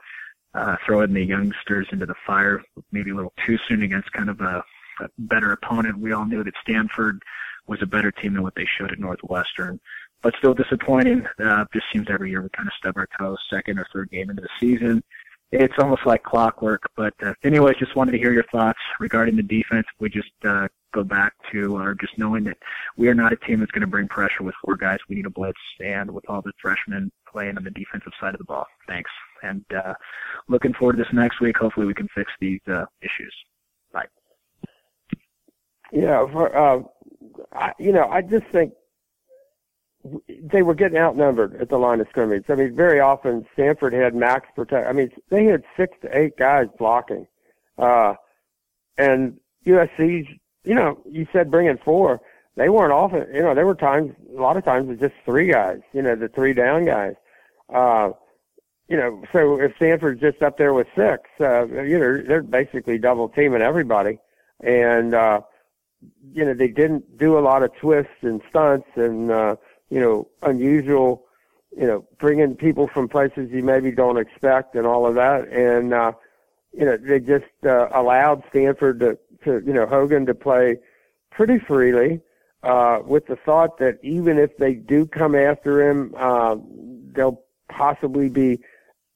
uh, 0.54 0.76
throwing 0.86 1.12
the 1.12 1.22
youngsters 1.22 1.88
into 1.92 2.06
the 2.06 2.14
fire 2.26 2.62
maybe 2.92 3.10
a 3.10 3.14
little 3.14 3.32
too 3.44 3.58
soon 3.68 3.82
against 3.82 4.12
kind 4.12 4.30
of 4.30 4.40
a, 4.40 4.64
a 5.00 5.08
better 5.18 5.52
opponent. 5.52 5.98
We 5.98 6.12
all 6.12 6.24
knew 6.24 6.42
that 6.44 6.54
Stanford 6.62 7.22
was 7.66 7.82
a 7.82 7.86
better 7.86 8.10
team 8.10 8.34
than 8.34 8.42
what 8.42 8.54
they 8.54 8.66
showed 8.66 8.92
at 8.92 8.98
Northwestern, 8.98 9.80
but 10.22 10.34
still 10.38 10.54
disappointing. 10.54 11.26
Uh, 11.42 11.64
just 11.72 11.86
seems 11.92 12.06
every 12.10 12.30
year 12.30 12.42
we 12.42 12.48
kind 12.50 12.68
of 12.68 12.74
stub 12.74 12.96
our 12.96 13.08
toes 13.18 13.38
second 13.48 13.78
or 13.78 13.86
third 13.92 14.10
game 14.10 14.30
into 14.30 14.42
the 14.42 14.48
season. 14.58 15.02
It's 15.52 15.74
almost 15.78 16.06
like 16.06 16.22
clockwork. 16.22 16.82
But 16.96 17.14
uh, 17.22 17.34
anyways, 17.42 17.76
just 17.76 17.96
wanted 17.96 18.12
to 18.12 18.18
hear 18.18 18.32
your 18.32 18.44
thoughts 18.52 18.78
regarding 19.00 19.36
the 19.36 19.42
defense. 19.42 19.86
We 19.98 20.08
just 20.08 20.30
uh, 20.44 20.68
go 20.92 21.02
back 21.02 21.32
to 21.52 21.76
or 21.76 21.94
just 21.94 22.16
knowing 22.18 22.44
that 22.44 22.58
we 22.96 23.08
are 23.08 23.14
not 23.14 23.32
a 23.32 23.36
team 23.36 23.60
that's 23.60 23.72
going 23.72 23.80
to 23.80 23.86
bring 23.86 24.08
pressure 24.08 24.42
with 24.42 24.54
four 24.64 24.76
guys. 24.76 24.98
We 25.08 25.16
need 25.16 25.26
a 25.26 25.30
blitz, 25.30 25.58
and 25.80 26.10
with 26.10 26.28
all 26.28 26.42
the 26.42 26.52
freshmen 26.60 27.10
playing 27.30 27.56
on 27.56 27.64
the 27.64 27.70
defensive 27.70 28.12
side 28.20 28.34
of 28.34 28.38
the 28.38 28.44
ball. 28.44 28.66
Thanks, 28.86 29.10
and 29.42 29.64
uh, 29.72 29.94
looking 30.48 30.72
forward 30.74 30.96
to 30.96 31.02
this 31.02 31.12
next 31.12 31.40
week. 31.40 31.56
Hopefully, 31.56 31.86
we 31.86 31.94
can 31.94 32.08
fix 32.14 32.30
these 32.40 32.60
uh, 32.68 32.84
issues. 33.02 33.34
Bye. 33.92 34.06
Yeah, 35.92 36.26
for, 36.30 36.56
uh, 36.56 36.82
I, 37.52 37.72
you 37.78 37.92
know, 37.92 38.08
I 38.08 38.22
just 38.22 38.46
think 38.52 38.72
they 40.04 40.62
were 40.62 40.74
getting 40.74 40.98
outnumbered 40.98 41.60
at 41.60 41.68
the 41.68 41.78
line 41.78 42.00
of 42.00 42.08
scrimmage. 42.08 42.44
I 42.48 42.54
mean, 42.54 42.74
very 42.74 43.00
often 43.00 43.46
Stanford 43.52 43.92
had 43.92 44.14
max 44.14 44.48
protect. 44.54 44.88
I 44.88 44.92
mean, 44.92 45.10
they 45.28 45.44
had 45.44 45.62
six 45.76 45.96
to 46.02 46.18
eight 46.18 46.36
guys 46.38 46.68
blocking, 46.78 47.26
uh, 47.78 48.14
and 48.96 49.38
USC's. 49.66 50.26
You 50.64 50.74
know, 50.74 51.00
you 51.10 51.26
said 51.32 51.50
bringing 51.50 51.78
four. 51.78 52.20
They 52.56 52.68
weren't 52.68 52.92
often. 52.92 53.26
You 53.32 53.42
know, 53.42 53.54
there 53.54 53.66
were 53.66 53.74
times. 53.74 54.12
A 54.36 54.40
lot 54.40 54.56
of 54.56 54.64
times 54.64 54.90
it's 54.90 55.00
just 55.00 55.14
three 55.24 55.50
guys. 55.50 55.80
You 55.92 56.02
know, 56.02 56.16
the 56.16 56.28
three 56.28 56.54
down 56.54 56.84
guys. 56.84 57.14
Uh, 57.68 58.10
you 58.88 58.96
know, 58.96 59.22
so 59.32 59.60
if 59.60 59.74
Stanford's 59.76 60.20
just 60.20 60.42
up 60.42 60.58
there 60.58 60.74
with 60.74 60.88
six, 60.96 61.30
uh, 61.40 61.66
you 61.66 61.98
know, 61.98 62.22
they're 62.26 62.42
basically 62.42 62.98
double 62.98 63.28
teaming 63.28 63.62
everybody, 63.62 64.18
and 64.60 65.14
uh, 65.14 65.40
you 66.32 66.44
know 66.44 66.54
they 66.54 66.68
didn't 66.68 67.18
do 67.18 67.38
a 67.38 67.40
lot 67.40 67.62
of 67.62 67.74
twists 67.76 68.22
and 68.22 68.40
stunts 68.48 68.88
and 68.96 69.30
uh, 69.30 69.56
you 69.90 70.00
know 70.00 70.28
unusual, 70.42 71.26
you 71.76 71.86
know, 71.86 72.04
bringing 72.18 72.54
people 72.54 72.88
from 72.88 73.08
places 73.08 73.50
you 73.50 73.62
maybe 73.62 73.90
don't 73.90 74.16
expect 74.16 74.74
and 74.74 74.86
all 74.86 75.06
of 75.06 75.14
that, 75.16 75.48
and 75.48 75.92
uh, 75.92 76.12
you 76.72 76.84
know, 76.84 76.96
they 76.96 77.20
just 77.20 77.46
uh, 77.64 77.88
allowed 77.92 78.42
Stanford 78.50 79.00
to, 79.00 79.18
to, 79.44 79.62
you 79.66 79.72
know, 79.72 79.86
Hogan 79.86 80.26
to 80.26 80.34
play 80.34 80.76
pretty 81.30 81.58
freely, 81.58 82.20
uh, 82.62 83.00
with 83.04 83.26
the 83.26 83.36
thought 83.36 83.78
that 83.78 83.98
even 84.02 84.38
if 84.38 84.56
they 84.58 84.74
do 84.74 85.06
come 85.06 85.34
after 85.34 85.88
him, 85.88 86.14
uh, 86.16 86.56
they'll 87.12 87.40
possibly 87.68 88.28
be. 88.28 88.60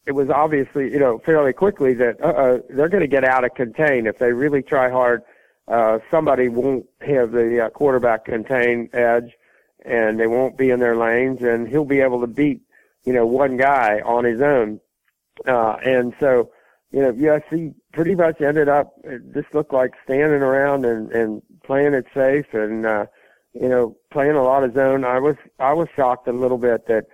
It 0.06 0.12
was 0.12 0.28
obviously, 0.28 0.92
you 0.92 0.98
know, 0.98 1.18
fairly 1.24 1.52
quickly 1.52 1.94
that 1.94 2.22
uh, 2.22 2.58
they're 2.68 2.88
going 2.88 3.02
to 3.02 3.06
get 3.06 3.24
out 3.24 3.44
of 3.44 3.54
contain 3.54 4.06
if 4.06 4.18
they 4.18 4.32
really 4.32 4.62
try 4.62 4.90
hard. 4.90 5.22
Uh, 5.66 5.98
somebody 6.10 6.48
won't 6.48 6.86
have 7.00 7.32
the 7.32 7.64
uh, 7.64 7.70
quarterback 7.70 8.26
contain 8.26 8.90
edge, 8.92 9.32
and 9.84 10.18
they 10.18 10.26
won't 10.26 10.56
be 10.56 10.70
in 10.70 10.80
their 10.80 10.96
lanes, 10.96 11.42
and 11.42 11.68
he'll 11.68 11.84
be 11.84 12.00
able 12.00 12.20
to 12.20 12.26
beat, 12.26 12.62
you 13.04 13.12
know, 13.12 13.26
one 13.26 13.56
guy 13.56 14.00
on 14.04 14.24
his 14.24 14.40
own. 14.40 14.80
Uh, 15.46 15.76
and 15.84 16.14
so, 16.20 16.50
you 16.90 17.02
know, 17.02 17.12
USC 17.12 17.74
pretty 17.92 18.14
much 18.14 18.40
ended 18.40 18.68
up, 18.68 18.94
just 19.34 19.52
looked 19.52 19.72
like 19.72 19.92
standing 20.04 20.42
around 20.42 20.84
and, 20.84 21.10
and 21.12 21.42
playing 21.64 21.94
it 21.94 22.06
safe 22.14 22.46
and, 22.52 22.86
uh, 22.86 23.06
you 23.52 23.68
know, 23.68 23.96
playing 24.10 24.36
a 24.36 24.42
lot 24.42 24.64
of 24.64 24.74
zone. 24.74 25.04
I 25.04 25.18
was, 25.18 25.36
I 25.58 25.72
was 25.72 25.88
shocked 25.94 26.28
a 26.28 26.32
little 26.32 26.58
bit 26.58 26.86
that 26.86 27.06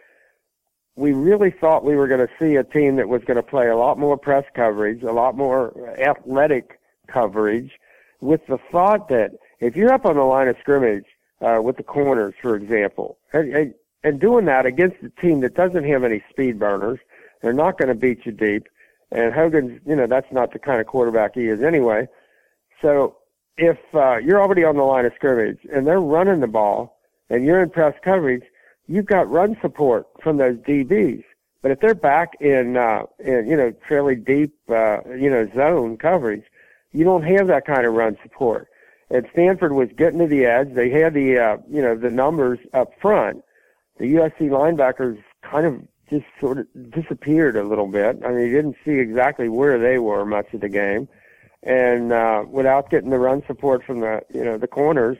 we 0.96 1.12
really 1.12 1.50
thought 1.50 1.84
we 1.84 1.96
were 1.96 2.08
going 2.08 2.26
to 2.26 2.32
see 2.38 2.56
a 2.56 2.64
team 2.64 2.96
that 2.96 3.08
was 3.08 3.22
going 3.24 3.36
to 3.36 3.42
play 3.42 3.68
a 3.68 3.76
lot 3.76 3.98
more 3.98 4.16
press 4.16 4.44
coverage, 4.54 5.02
a 5.02 5.12
lot 5.12 5.36
more 5.36 5.98
athletic 5.98 6.78
coverage 7.06 7.72
with 8.20 8.46
the 8.46 8.58
thought 8.70 9.08
that 9.08 9.32
if 9.60 9.76
you're 9.76 9.92
up 9.92 10.04
on 10.04 10.16
the 10.16 10.22
line 10.22 10.48
of 10.48 10.56
scrimmage, 10.60 11.06
uh, 11.40 11.60
with 11.62 11.76
the 11.76 11.82
corners, 11.82 12.34
for 12.40 12.56
example, 12.56 13.18
and, 13.32 13.54
and, 13.54 13.74
and 14.04 14.20
doing 14.20 14.44
that 14.46 14.66
against 14.66 14.96
a 15.02 15.10
team 15.20 15.40
that 15.40 15.54
doesn't 15.54 15.84
have 15.84 16.04
any 16.04 16.22
speed 16.30 16.58
burners, 16.58 16.98
they're 17.42 17.52
not 17.52 17.78
going 17.78 17.88
to 17.88 17.94
beat 17.94 18.26
you 18.26 18.32
deep 18.32 18.68
and 19.12 19.34
Hogan's, 19.34 19.80
you 19.86 19.96
know, 19.96 20.06
that's 20.06 20.30
not 20.30 20.52
the 20.52 20.58
kind 20.58 20.80
of 20.80 20.86
quarterback 20.86 21.34
he 21.34 21.48
is 21.48 21.62
anyway. 21.62 22.08
So 22.80 23.16
if 23.56 23.78
uh, 23.94 24.18
you're 24.18 24.40
already 24.40 24.64
on 24.64 24.76
the 24.76 24.82
line 24.82 25.04
of 25.04 25.12
scrimmage 25.14 25.58
and 25.72 25.86
they're 25.86 26.00
running 26.00 26.40
the 26.40 26.46
ball 26.46 26.98
and 27.28 27.44
you're 27.44 27.62
in 27.62 27.70
press 27.70 27.94
coverage, 28.02 28.44
you've 28.86 29.06
got 29.06 29.28
run 29.30 29.56
support 29.60 30.06
from 30.22 30.36
those 30.36 30.56
DBs. 30.58 31.24
But 31.62 31.72
if 31.72 31.80
they're 31.80 31.94
back 31.94 32.40
in, 32.40 32.76
uh, 32.76 33.02
in 33.18 33.48
you 33.48 33.56
know, 33.56 33.72
fairly 33.86 34.14
deep, 34.14 34.54
uh, 34.70 34.98
you 35.08 35.28
know, 35.28 35.48
zone 35.54 35.96
coverage, 35.98 36.44
you 36.92 37.04
don't 37.04 37.22
have 37.22 37.48
that 37.48 37.66
kind 37.66 37.84
of 37.84 37.94
run 37.94 38.16
support. 38.22 38.68
And 39.10 39.26
Stanford 39.32 39.72
was 39.72 39.88
getting 39.96 40.20
to 40.20 40.26
the 40.26 40.44
edge. 40.46 40.74
They 40.74 40.90
had 40.90 41.14
the, 41.14 41.38
uh, 41.38 41.56
you 41.68 41.82
know, 41.82 41.96
the 41.96 42.10
numbers 42.10 42.58
up 42.72 42.92
front. 43.00 43.42
The 43.98 44.14
USC 44.14 44.48
linebackers 44.48 45.22
kind 45.42 45.66
of 45.66 45.82
just 46.10 46.26
sort 46.40 46.58
of 46.58 46.66
disappeared 46.90 47.56
a 47.56 47.64
little 47.64 47.86
bit. 47.86 48.20
I 48.24 48.30
mean, 48.30 48.46
you 48.46 48.52
didn't 48.52 48.76
see 48.84 48.98
exactly 48.98 49.48
where 49.48 49.78
they 49.78 49.98
were 49.98 50.24
much 50.24 50.52
of 50.52 50.60
the 50.60 50.68
game, 50.68 51.08
and 51.62 52.12
uh, 52.12 52.44
without 52.48 52.90
getting 52.90 53.10
the 53.10 53.18
run 53.18 53.42
support 53.46 53.84
from 53.84 54.00
the 54.00 54.22
you 54.34 54.44
know 54.44 54.58
the 54.58 54.66
corners, 54.66 55.18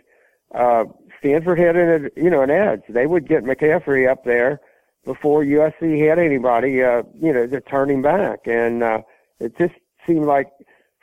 uh, 0.55 0.85
Stanford 1.19 1.59
had 1.59 1.77
an 1.77 2.11
you 2.17 2.29
know 2.29 2.43
an 2.43 2.51
edge. 2.51 2.83
They 2.89 3.07
would 3.07 3.29
get 3.29 3.45
McCaffrey 3.45 4.11
up 4.11 4.25
there 4.25 4.61
before 5.05 5.45
USC 5.45 6.09
had 6.09 6.19
anybody 6.19 6.83
uh, 6.83 7.03
you 7.21 7.33
know 7.33 7.47
to 7.47 7.61
turn 7.61 7.91
him 7.91 8.03
back, 8.03 8.41
and 8.47 8.83
uh, 8.83 9.03
it 9.39 9.57
just 9.57 9.75
seemed 10.07 10.27
like 10.27 10.49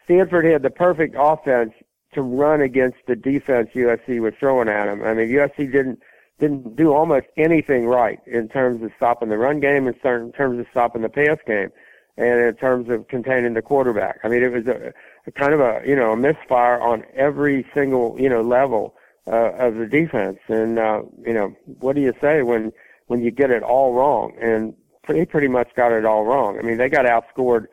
Stanford 0.04 0.46
had 0.46 0.64
the 0.64 0.70
perfect 0.70 1.16
offense 1.18 1.74
to 2.14 2.22
run 2.22 2.62
against 2.62 2.98
the 3.08 3.16
defense 3.16 3.70
USC 3.76 4.20
was 4.22 4.34
throwing 4.40 4.70
at 4.70 4.86
them. 4.86 5.04
I 5.04 5.14
mean, 5.14 5.30
USC 5.30 5.72
didn't 5.72 6.00
didn't 6.40 6.76
do 6.76 6.94
almost 6.94 7.26
anything 7.36 7.88
right 7.88 8.20
in 8.28 8.48
terms 8.48 8.84
of 8.84 8.92
stopping 8.96 9.30
the 9.30 9.38
run 9.38 9.60
game, 9.60 9.88
in 9.88 9.94
terms 9.96 10.60
of 10.60 10.68
stopping 10.70 11.02
the 11.02 11.10
pass 11.10 11.38
game, 11.48 11.72
and 12.16 12.40
in 12.40 12.54
terms 12.56 12.90
of 12.90 13.08
containing 13.08 13.56
the 13.56 13.62
quarterback. 13.62 14.20
I 14.24 14.28
mean, 14.28 14.44
it 14.44 14.52
was 14.52 14.68
a, 14.68 14.94
a 15.26 15.32
kind 15.32 15.54
of 15.54 15.60
a 15.60 15.82
you 15.86 15.96
know 15.96 16.12
a 16.12 16.18
misfire 16.18 16.80
on 16.80 17.04
every 17.16 17.66
single 17.74 18.20
you 18.20 18.30
know 18.30 18.42
level 18.42 18.96
uh, 19.28 19.52
of 19.54 19.76
the 19.76 19.88
defense. 19.88 20.40
And 20.48 20.80
uh, 20.80 21.04
you 21.26 21.34
know, 21.34 21.56
what 21.80 21.96
do 21.96 22.02
you 22.02 22.14
say 22.22 22.44
when 22.44 22.72
when 23.08 23.22
you 23.22 23.32
get 23.32 23.52
it 23.52 23.64
all 23.64 23.94
wrong? 23.94 24.34
And 24.42 24.74
they 25.08 25.26
pretty 25.26 25.48
much 25.48 25.70
got 25.76 25.92
it 25.92 26.06
all 26.06 26.26
wrong. 26.26 26.60
I 26.60 26.62
mean, 26.62 26.78
they 26.78 26.90
got 26.90 27.06
outscored 27.06 27.66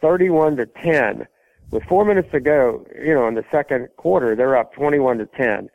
31 0.00 0.56
to 0.56 0.66
10 0.66 1.26
with 1.70 1.82
four 1.84 2.04
minutes 2.04 2.30
to 2.32 2.40
go. 2.40 2.86
You 3.02 3.14
know, 3.14 3.28
in 3.28 3.34
the 3.34 3.44
second 3.50 3.88
quarter, 3.96 4.34
they're 4.34 4.56
up 4.56 4.74
21 4.74 5.18
to 5.18 5.26
10 5.26 5.68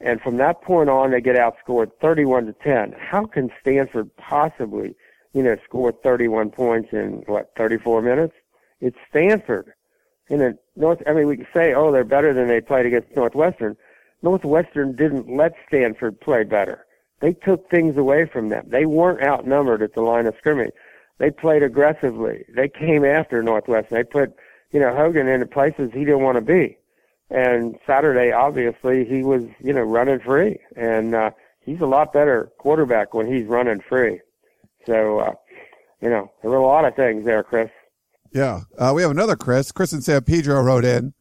and 0.00 0.20
from 0.20 0.36
that 0.36 0.62
point 0.62 0.88
on, 0.88 1.10
they 1.10 1.20
get 1.20 1.36
outscored 1.36 1.90
31 2.00 2.46
to 2.46 2.52
10. 2.52 2.94
How 2.98 3.26
can 3.26 3.50
Stanford 3.60 4.14
possibly, 4.16 4.94
you 5.32 5.42
know, 5.42 5.56
score 5.64 5.92
31 5.92 6.50
points 6.50 6.90
in 6.92 7.22
what 7.26 7.50
34 7.56 8.02
minutes? 8.02 8.34
It's 8.80 8.96
Stanford. 9.10 9.72
In 10.28 10.38
the 10.38 10.58
North, 10.76 11.02
I 11.06 11.14
mean, 11.14 11.26
we 11.26 11.36
can 11.36 11.48
say, 11.52 11.74
oh, 11.74 11.90
they're 11.90 12.04
better 12.04 12.32
than 12.32 12.46
they 12.46 12.60
played 12.60 12.86
against 12.86 13.16
Northwestern. 13.16 13.76
Northwestern 14.22 14.94
didn't 14.94 15.34
let 15.34 15.54
Stanford 15.66 16.20
play 16.20 16.44
better. 16.44 16.86
They 17.20 17.32
took 17.32 17.68
things 17.68 17.96
away 17.96 18.26
from 18.26 18.50
them. 18.50 18.66
They 18.68 18.86
weren't 18.86 19.26
outnumbered 19.26 19.82
at 19.82 19.94
the 19.94 20.02
line 20.02 20.26
of 20.26 20.36
scrimmage. 20.38 20.72
They 21.18 21.30
played 21.30 21.64
aggressively. 21.64 22.44
They 22.54 22.68
came 22.68 23.04
after 23.04 23.42
Northwestern. 23.42 23.96
They 23.96 24.04
put, 24.04 24.34
you 24.70 24.80
know, 24.80 24.94
Hogan 24.94 25.28
into 25.28 25.46
places 25.46 25.90
he 25.92 26.00
didn't 26.00 26.22
want 26.22 26.36
to 26.36 26.42
be. 26.42 26.76
And 27.30 27.76
Saturday, 27.86 28.32
obviously, 28.32 29.04
he 29.04 29.22
was, 29.22 29.42
you 29.60 29.72
know, 29.72 29.82
running 29.82 30.20
free. 30.20 30.58
And, 30.76 31.14
uh, 31.14 31.30
he's 31.60 31.80
a 31.80 31.86
lot 31.86 32.12
better 32.12 32.50
quarterback 32.58 33.12
when 33.12 33.26
he's 33.26 33.46
running 33.46 33.80
free. 33.86 34.20
So, 34.86 35.18
uh, 35.18 35.34
you 36.00 36.08
know, 36.08 36.30
there 36.40 36.50
were 36.50 36.56
a 36.56 36.66
lot 36.66 36.86
of 36.86 36.96
things 36.96 37.24
there, 37.24 37.42
Chris. 37.42 37.70
Yeah. 38.32 38.60
Uh, 38.78 38.92
we 38.94 39.02
have 39.02 39.10
another 39.10 39.36
Chris. 39.36 39.72
Chris 39.72 39.92
and 39.92 40.02
San 40.02 40.22
Pedro 40.22 40.62
wrote 40.62 40.84
in. 40.84 41.12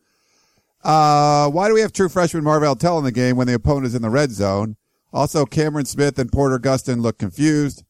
Uh, 0.83 1.49
why 1.49 1.67
do 1.67 1.73
we 1.73 1.81
have 1.81 1.91
true 1.91 2.07
freshman 2.07 2.43
Marvell 2.43 2.75
Tell 2.75 2.97
in 2.97 3.03
the 3.03 3.11
game 3.11 3.35
when 3.35 3.47
the 3.47 3.53
opponent 3.55 3.87
is 3.87 3.95
in 3.95 4.01
the 4.01 4.09
red 4.09 4.31
zone? 4.31 4.77
Also, 5.11 5.45
Cameron 5.45 5.85
Smith 5.85 6.19
and 6.19 6.31
Porter 6.31 6.59
Gustin 6.59 7.01
look 7.01 7.17
confused. 7.17 7.83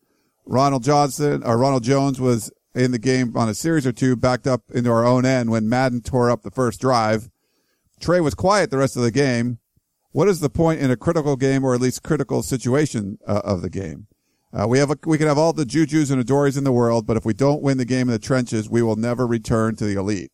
Ronald 0.45 0.83
Johnson 0.83 1.43
or 1.43 1.57
Ronald 1.57 1.83
Jones 1.83 2.21
was 2.21 2.51
in 2.77 2.91
the 2.91 3.00
game 3.00 3.36
on 3.36 3.50
a 3.50 3.53
series 3.53 3.88
or 3.88 3.91
two, 3.91 4.15
backed 4.15 4.48
up 4.48 4.63
into 4.74 4.91
our 4.91 5.05
own 5.05 5.25
end 5.25 5.50
when 5.50 5.67
Madden 5.67 6.01
tore 6.01 6.29
up 6.29 6.43
the 6.43 6.51
first 6.51 6.79
drive. 6.79 7.29
Tre 8.00 8.19
was 8.19 8.36
quiet 8.36 8.69
the 8.69 8.77
rest 8.77 8.96
of 8.96 9.01
the 9.01 9.12
game. 9.12 9.60
What 10.12 10.27
is 10.27 10.39
the 10.39 10.50
point 10.50 10.79
in 10.79 10.91
a 10.91 10.98
critical 10.98 11.36
game 11.36 11.63
or 11.63 11.74
at 11.74 11.81
least 11.81 12.03
critical 12.03 12.43
situation 12.43 13.17
uh, 13.27 13.41
of 13.43 13.62
the 13.62 13.69
game? 13.69 14.07
Uh, 14.53 14.67
we 14.67 14.79
have 14.79 14.89
a, 14.89 14.98
we 15.05 15.17
can 15.17 15.27
have 15.27 15.38
all 15.38 15.53
the 15.53 15.65
JuJus 15.65 16.12
and 16.12 16.22
Adorees 16.22 16.57
in 16.57 16.63
the 16.63 16.72
world, 16.72 17.05
but 17.05 17.17
if 17.17 17.25
we 17.25 17.34
don't 17.34 17.62
win 17.62 17.77
the 17.77 17.86
game 17.86 18.07
in 18.07 18.13
the 18.13 18.19
trenches, 18.19 18.69
we 18.69 18.81
will 18.81 18.96
never 18.96 19.27
return 19.27 19.75
to 19.75 19.86
the 19.86 20.00
elite. 20.00 20.31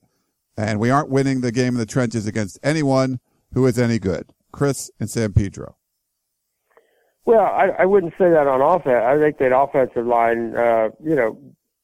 And 0.55 0.79
we 0.79 0.89
aren't 0.89 1.09
winning 1.09 1.41
the 1.41 1.51
game 1.51 1.73
in 1.73 1.79
the 1.79 1.85
trenches 1.85 2.27
against 2.27 2.59
anyone 2.61 3.19
who 3.53 3.65
is 3.65 3.79
any 3.79 3.99
good. 3.99 4.29
Chris 4.51 4.91
and 4.99 5.09
San 5.09 5.33
Pedro. 5.33 5.77
Well, 7.25 7.45
I, 7.45 7.69
I 7.79 7.85
wouldn't 7.85 8.13
say 8.17 8.29
that 8.29 8.47
on 8.47 8.61
offense. 8.61 9.03
I 9.03 9.17
think 9.17 9.37
that 9.39 9.57
offensive 9.57 10.05
line, 10.05 10.55
uh, 10.55 10.89
you 11.03 11.15
know, 11.15 11.37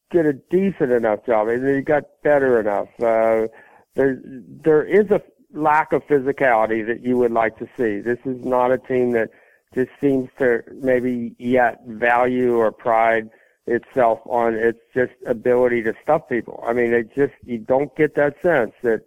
did 0.09 0.25
a 0.25 0.33
decent 0.33 0.91
enough 0.91 1.25
job. 1.25 1.47
Mean, 1.47 1.63
they 1.63 1.81
got 1.81 2.03
better 2.23 2.59
enough. 2.59 2.87
Uh, 2.99 3.47
there, 3.95 4.21
there 4.23 4.83
is 4.83 5.09
a 5.11 5.21
lack 5.53 5.93
of 5.93 6.03
physicality 6.07 6.85
that 6.85 7.01
you 7.01 7.17
would 7.17 7.31
like 7.31 7.57
to 7.57 7.67
see. 7.77 7.99
This 7.99 8.19
is 8.25 8.43
not 8.45 8.71
a 8.71 8.77
team 8.77 9.11
that 9.11 9.29
just 9.73 9.91
seems 10.01 10.29
to 10.39 10.63
maybe 10.81 11.35
yet 11.37 11.81
value 11.85 12.55
or 12.55 12.71
pride 12.71 13.29
itself 13.67 14.19
on 14.25 14.55
its 14.55 14.79
just 14.93 15.13
ability 15.27 15.83
to 15.83 15.93
stuff 16.01 16.27
people. 16.27 16.63
I 16.67 16.73
mean, 16.73 16.93
it 16.93 17.13
just 17.15 17.33
you 17.45 17.59
don't 17.59 17.95
get 17.95 18.15
that 18.15 18.35
sense 18.41 18.73
that 18.83 19.01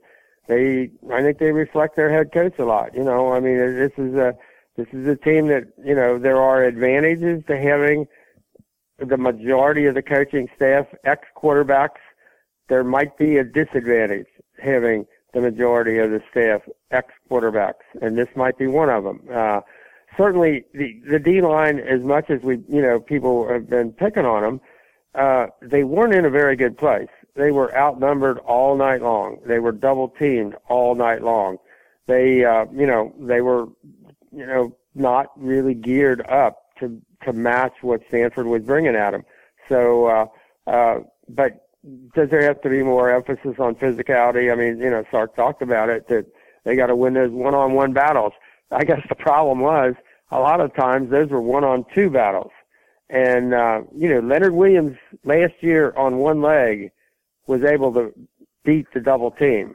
they. 0.46 0.90
I 1.12 1.22
think 1.22 1.38
they 1.38 1.52
reflect 1.52 1.96
their 1.96 2.10
head 2.10 2.32
coach 2.32 2.58
a 2.58 2.64
lot. 2.64 2.94
You 2.94 3.02
know, 3.02 3.32
I 3.32 3.40
mean, 3.40 3.56
this 3.56 3.92
is 3.96 4.14
a 4.14 4.34
this 4.76 4.86
is 4.92 5.06
a 5.06 5.16
team 5.16 5.48
that 5.48 5.64
you 5.84 5.94
know 5.94 6.18
there 6.18 6.40
are 6.40 6.64
advantages 6.64 7.42
to 7.48 7.58
having 7.58 8.06
the 9.08 9.16
majority 9.16 9.86
of 9.86 9.94
the 9.94 10.02
coaching 10.02 10.48
staff 10.56 10.86
ex 11.04 11.26
quarterbacks. 11.36 12.00
There 12.68 12.84
might 12.84 13.16
be 13.18 13.36
a 13.36 13.44
disadvantage 13.44 14.26
having 14.62 15.06
the 15.34 15.40
majority 15.40 15.98
of 15.98 16.10
the 16.10 16.22
staff 16.30 16.62
ex 16.90 17.12
quarterbacks, 17.30 17.84
and 18.00 18.16
this 18.16 18.28
might 18.36 18.58
be 18.58 18.66
one 18.66 18.90
of 18.90 19.04
them. 19.04 19.20
Uh, 19.32 19.60
certainly, 20.16 20.64
the 20.74 21.00
the 21.08 21.18
D 21.18 21.40
line, 21.40 21.78
as 21.80 22.02
much 22.02 22.30
as 22.30 22.42
we 22.42 22.62
you 22.68 22.82
know 22.82 23.00
people 23.00 23.48
have 23.48 23.68
been 23.68 23.92
picking 23.92 24.24
on 24.24 24.42
them, 24.42 24.60
uh, 25.14 25.46
they 25.60 25.84
weren't 25.84 26.14
in 26.14 26.24
a 26.24 26.30
very 26.30 26.56
good 26.56 26.76
place. 26.76 27.08
They 27.34 27.50
were 27.50 27.74
outnumbered 27.76 28.38
all 28.38 28.76
night 28.76 29.02
long. 29.02 29.38
They 29.46 29.58
were 29.58 29.72
double 29.72 30.08
teamed 30.08 30.54
all 30.68 30.94
night 30.94 31.22
long. 31.22 31.58
They 32.06 32.44
uh, 32.44 32.66
you 32.72 32.86
know 32.86 33.14
they 33.18 33.40
were 33.40 33.66
you 34.30 34.46
know 34.46 34.76
not 34.94 35.30
really 35.36 35.74
geared 35.74 36.20
up 36.28 36.61
to 36.80 37.00
to 37.24 37.32
match 37.32 37.74
what 37.82 38.00
Stanford 38.08 38.46
was 38.46 38.62
bringing 38.62 38.96
at 38.96 39.12
them. 39.12 39.24
So, 39.68 40.06
uh, 40.06 40.26
uh, 40.66 41.00
but 41.28 41.68
does 42.14 42.30
there 42.30 42.42
have 42.42 42.60
to 42.62 42.68
be 42.68 42.82
more 42.82 43.10
emphasis 43.10 43.56
on 43.58 43.74
physicality? 43.74 44.52
I 44.52 44.54
mean, 44.54 44.78
you 44.78 44.90
know, 44.90 45.04
Sark 45.10 45.34
talked 45.34 45.62
about 45.62 45.88
it 45.88 46.08
that 46.08 46.26
they 46.64 46.76
got 46.76 46.86
to 46.86 46.96
win 46.96 47.14
those 47.14 47.30
one-on-one 47.30 47.92
battles. 47.92 48.32
I 48.70 48.84
guess 48.84 49.00
the 49.08 49.14
problem 49.14 49.60
was 49.60 49.94
a 50.30 50.38
lot 50.38 50.60
of 50.60 50.74
times 50.74 51.10
those 51.10 51.28
were 51.28 51.40
one-on-two 51.40 52.10
battles. 52.10 52.52
And, 53.10 53.52
uh, 53.52 53.82
you 53.94 54.08
know, 54.08 54.20
Leonard 54.20 54.54
Williams 54.54 54.96
last 55.24 55.54
year 55.60 55.92
on 55.96 56.16
one 56.16 56.40
leg 56.40 56.92
was 57.46 57.62
able 57.62 57.92
to 57.94 58.12
beat 58.64 58.86
the 58.94 59.00
double 59.00 59.30
team. 59.32 59.74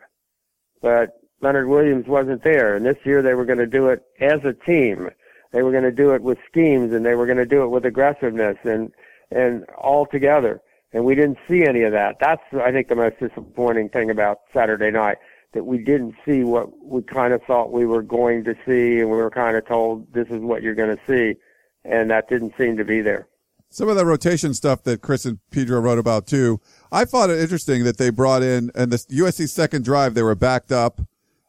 But 0.81 1.19
Leonard 1.41 1.67
Williams 1.67 2.07
wasn't 2.07 2.43
there. 2.43 2.75
And 2.75 2.85
this 2.85 2.97
year 3.03 3.21
they 3.21 3.35
were 3.35 3.45
going 3.45 3.59
to 3.59 3.67
do 3.67 3.89
it 3.89 4.03
as 4.19 4.43
a 4.43 4.53
team. 4.53 5.09
They 5.51 5.63
were 5.63 5.71
going 5.71 5.83
to 5.83 5.91
do 5.91 6.13
it 6.13 6.21
with 6.21 6.37
schemes 6.49 6.93
and 6.93 7.05
they 7.05 7.15
were 7.15 7.25
going 7.25 7.37
to 7.37 7.45
do 7.45 7.63
it 7.63 7.69
with 7.69 7.85
aggressiveness 7.85 8.57
and, 8.63 8.91
and 9.31 9.65
all 9.77 10.05
together. 10.05 10.61
And 10.93 11.05
we 11.05 11.15
didn't 11.15 11.37
see 11.47 11.65
any 11.65 11.83
of 11.83 11.91
that. 11.91 12.17
That's, 12.19 12.41
I 12.53 12.71
think, 12.71 12.87
the 12.87 12.95
most 12.95 13.19
disappointing 13.19 13.89
thing 13.89 14.09
about 14.09 14.39
Saturday 14.53 14.91
night 14.91 15.17
that 15.53 15.65
we 15.65 15.77
didn't 15.77 16.15
see 16.25 16.43
what 16.43 16.69
we 16.83 17.01
kind 17.01 17.33
of 17.33 17.41
thought 17.43 17.71
we 17.71 17.85
were 17.85 18.01
going 18.01 18.43
to 18.43 18.55
see 18.65 18.99
and 18.99 19.09
we 19.09 19.17
were 19.17 19.31
kind 19.31 19.57
of 19.57 19.65
told 19.65 20.13
this 20.13 20.27
is 20.29 20.39
what 20.41 20.61
you're 20.61 20.75
going 20.75 20.95
to 20.95 21.01
see. 21.07 21.39
And 21.83 22.09
that 22.11 22.29
didn't 22.29 22.53
seem 22.57 22.77
to 22.77 22.85
be 22.85 23.01
there. 23.01 23.27
Some 23.69 23.89
of 23.89 23.97
the 23.97 24.05
rotation 24.05 24.53
stuff 24.53 24.83
that 24.83 25.01
Chris 25.01 25.25
and 25.25 25.39
Pedro 25.51 25.79
wrote 25.81 25.99
about 25.99 26.25
too. 26.25 26.61
I 26.91 27.05
thought 27.05 27.29
it 27.29 27.39
interesting 27.39 27.83
that 27.83 27.97
they 27.97 28.09
brought 28.09 28.41
in 28.41 28.71
and 28.75 28.91
the 28.91 28.97
USC 28.97 29.49
second 29.49 29.83
drive, 29.83 30.13
they 30.13 30.23
were 30.23 30.35
backed 30.35 30.71
up 30.71 31.01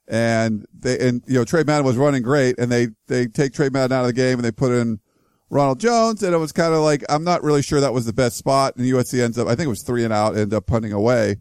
and 0.09 0.67
they, 0.73 0.99
and, 0.99 1.23
you 1.27 1.35
know, 1.35 1.45
Tre 1.45 1.63
Madden 1.65 1.85
was 1.85 1.97
running 1.97 2.23
great 2.23 2.59
and 2.59 2.73
they, 2.73 2.89
they 3.07 3.27
take 3.27 3.53
Tre 3.53 3.69
Madden 3.69 3.97
out 3.97 4.01
of 4.01 4.07
the 4.07 4.13
game 4.15 4.39
and 4.39 4.45
they 4.45 4.51
put 4.51 4.73
in 4.73 5.01
Ronald 5.51 5.81
Jones. 5.81 6.23
And 6.23 6.35
it 6.35 6.39
was 6.39 6.53
kind 6.53 6.73
of 6.73 6.81
like, 6.81 7.05
I'm 7.09 7.25
not 7.25 7.43
really 7.43 7.63
sure 7.63 7.81
that 7.81 7.93
was 7.93 8.07
the 8.07 8.13
best 8.13 8.37
spot. 8.37 8.77
And 8.77 8.87
USC 8.87 9.23
ends 9.23 9.39
up, 9.39 9.47
I 9.47 9.55
think 9.55 9.67
it 9.67 9.71
was 9.71 9.83
three 9.83 10.05
and 10.05 10.13
out, 10.13 10.37
end 10.37 10.55
up 10.55 10.67
punting 10.67 10.93
away. 10.93 11.37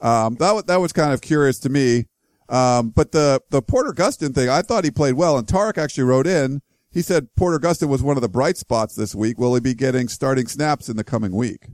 Um, 0.00 0.36
that 0.36 0.52
was, 0.52 0.64
that 0.64 0.80
was 0.80 0.92
kind 0.92 1.12
of 1.12 1.22
curious 1.22 1.58
to 1.60 1.70
me. 1.70 2.06
Um, 2.50 2.90
but 2.90 3.12
the, 3.12 3.40
the 3.50 3.62
Porter 3.62 3.92
Gustin 3.92 4.34
thing, 4.34 4.48
I 4.48 4.62
thought 4.62 4.84
he 4.84 4.90
played 4.90 5.14
well. 5.14 5.38
And 5.38 5.46
Tarek 5.46 5.78
actually 5.78 6.04
wrote 6.04 6.26
in, 6.26 6.60
he 6.90 7.02
said 7.02 7.28
Porter 7.36 7.58
Gustin 7.58 7.88
was 7.88 8.02
one 8.02 8.16
of 8.16 8.22
the 8.22 8.28
bright 8.28 8.56
spots 8.56 8.96
this 8.96 9.14
week. 9.14 9.38
Will 9.38 9.54
he 9.54 9.60
be 9.60 9.74
getting 9.74 10.08
starting 10.08 10.46
snaps 10.46 10.88
in 10.88 10.96
the 10.96 11.04
coming 11.04 11.32
week? 11.32 11.68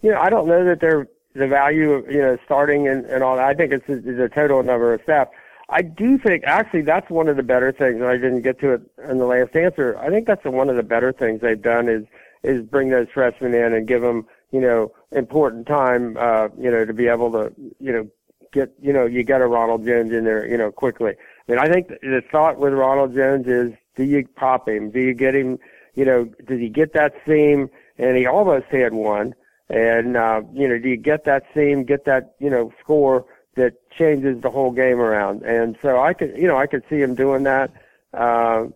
You 0.00 0.12
know, 0.12 0.20
I 0.20 0.30
don't 0.30 0.46
know 0.46 0.64
that 0.64 0.80
they're 0.80 1.06
the 1.34 1.48
value 1.48 1.92
of, 1.92 2.10
you 2.10 2.20
know, 2.20 2.38
starting 2.44 2.88
and, 2.88 3.04
and 3.06 3.22
all 3.22 3.36
that. 3.36 3.44
I 3.44 3.54
think 3.54 3.72
it's 3.72 3.86
the 3.86 4.30
total 4.34 4.62
number 4.62 4.94
of 4.94 5.00
snaps. 5.04 5.32
I 5.70 5.82
do 5.82 6.18
think 6.18 6.42
actually 6.44 6.82
that's 6.82 7.08
one 7.10 7.28
of 7.28 7.36
the 7.36 7.44
better 7.44 7.70
things. 7.70 8.02
I 8.02 8.14
didn't 8.14 8.42
get 8.42 8.58
to 8.60 8.72
it 8.74 8.82
in 9.08 9.18
the 9.18 9.24
last 9.24 9.54
answer. 9.54 9.96
I 9.98 10.10
think 10.10 10.26
that's 10.26 10.44
one 10.44 10.68
of 10.68 10.76
the 10.76 10.82
better 10.82 11.12
things 11.12 11.40
they've 11.40 11.60
done 11.60 11.88
is 11.88 12.04
is 12.42 12.62
bring 12.64 12.88
those 12.90 13.06
freshmen 13.12 13.54
in 13.54 13.72
and 13.72 13.86
give 13.86 14.02
them 14.02 14.26
you 14.50 14.60
know 14.60 14.92
important 15.12 15.66
time 15.66 16.16
uh, 16.18 16.48
you 16.58 16.70
know 16.70 16.84
to 16.84 16.92
be 16.92 17.06
able 17.06 17.30
to 17.32 17.52
you 17.78 17.92
know 17.92 18.08
get 18.52 18.72
you 18.82 18.92
know 18.92 19.06
you 19.06 19.22
get 19.22 19.40
a 19.40 19.46
Ronald 19.46 19.86
Jones 19.86 20.12
in 20.12 20.24
there 20.24 20.44
you 20.44 20.56
know 20.58 20.72
quickly. 20.72 21.12
I 21.48 21.52
mean 21.52 21.60
I 21.60 21.68
think 21.68 21.88
the 21.88 22.22
thought 22.32 22.58
with 22.58 22.72
Ronald 22.72 23.14
Jones 23.14 23.46
is 23.46 23.72
do 23.94 24.02
you 24.02 24.26
pop 24.26 24.68
him? 24.68 24.90
Do 24.90 24.98
you 24.98 25.14
get 25.14 25.36
him? 25.36 25.58
You 25.94 26.04
know 26.04 26.24
does 26.24 26.58
he 26.58 26.68
get 26.68 26.94
that 26.94 27.14
seam? 27.24 27.70
And 27.96 28.16
he 28.16 28.26
almost 28.26 28.66
had 28.66 28.92
one. 28.92 29.34
And 29.68 30.16
uh, 30.16 30.42
you 30.52 30.66
know 30.66 30.78
do 30.80 30.88
you 30.88 30.96
get 30.96 31.26
that 31.26 31.44
seam? 31.54 31.84
Get 31.84 32.06
that 32.06 32.34
you 32.40 32.50
know 32.50 32.72
score? 32.80 33.24
That 33.56 33.74
changes 33.90 34.40
the 34.42 34.50
whole 34.50 34.70
game 34.70 35.00
around. 35.00 35.42
And 35.42 35.76
so 35.82 36.00
I 36.00 36.12
could, 36.14 36.36
you 36.36 36.46
know, 36.46 36.56
I 36.56 36.66
could 36.66 36.84
see 36.88 37.00
him 37.00 37.14
doing 37.14 37.42
that. 37.44 37.72
Uh, 38.12 38.66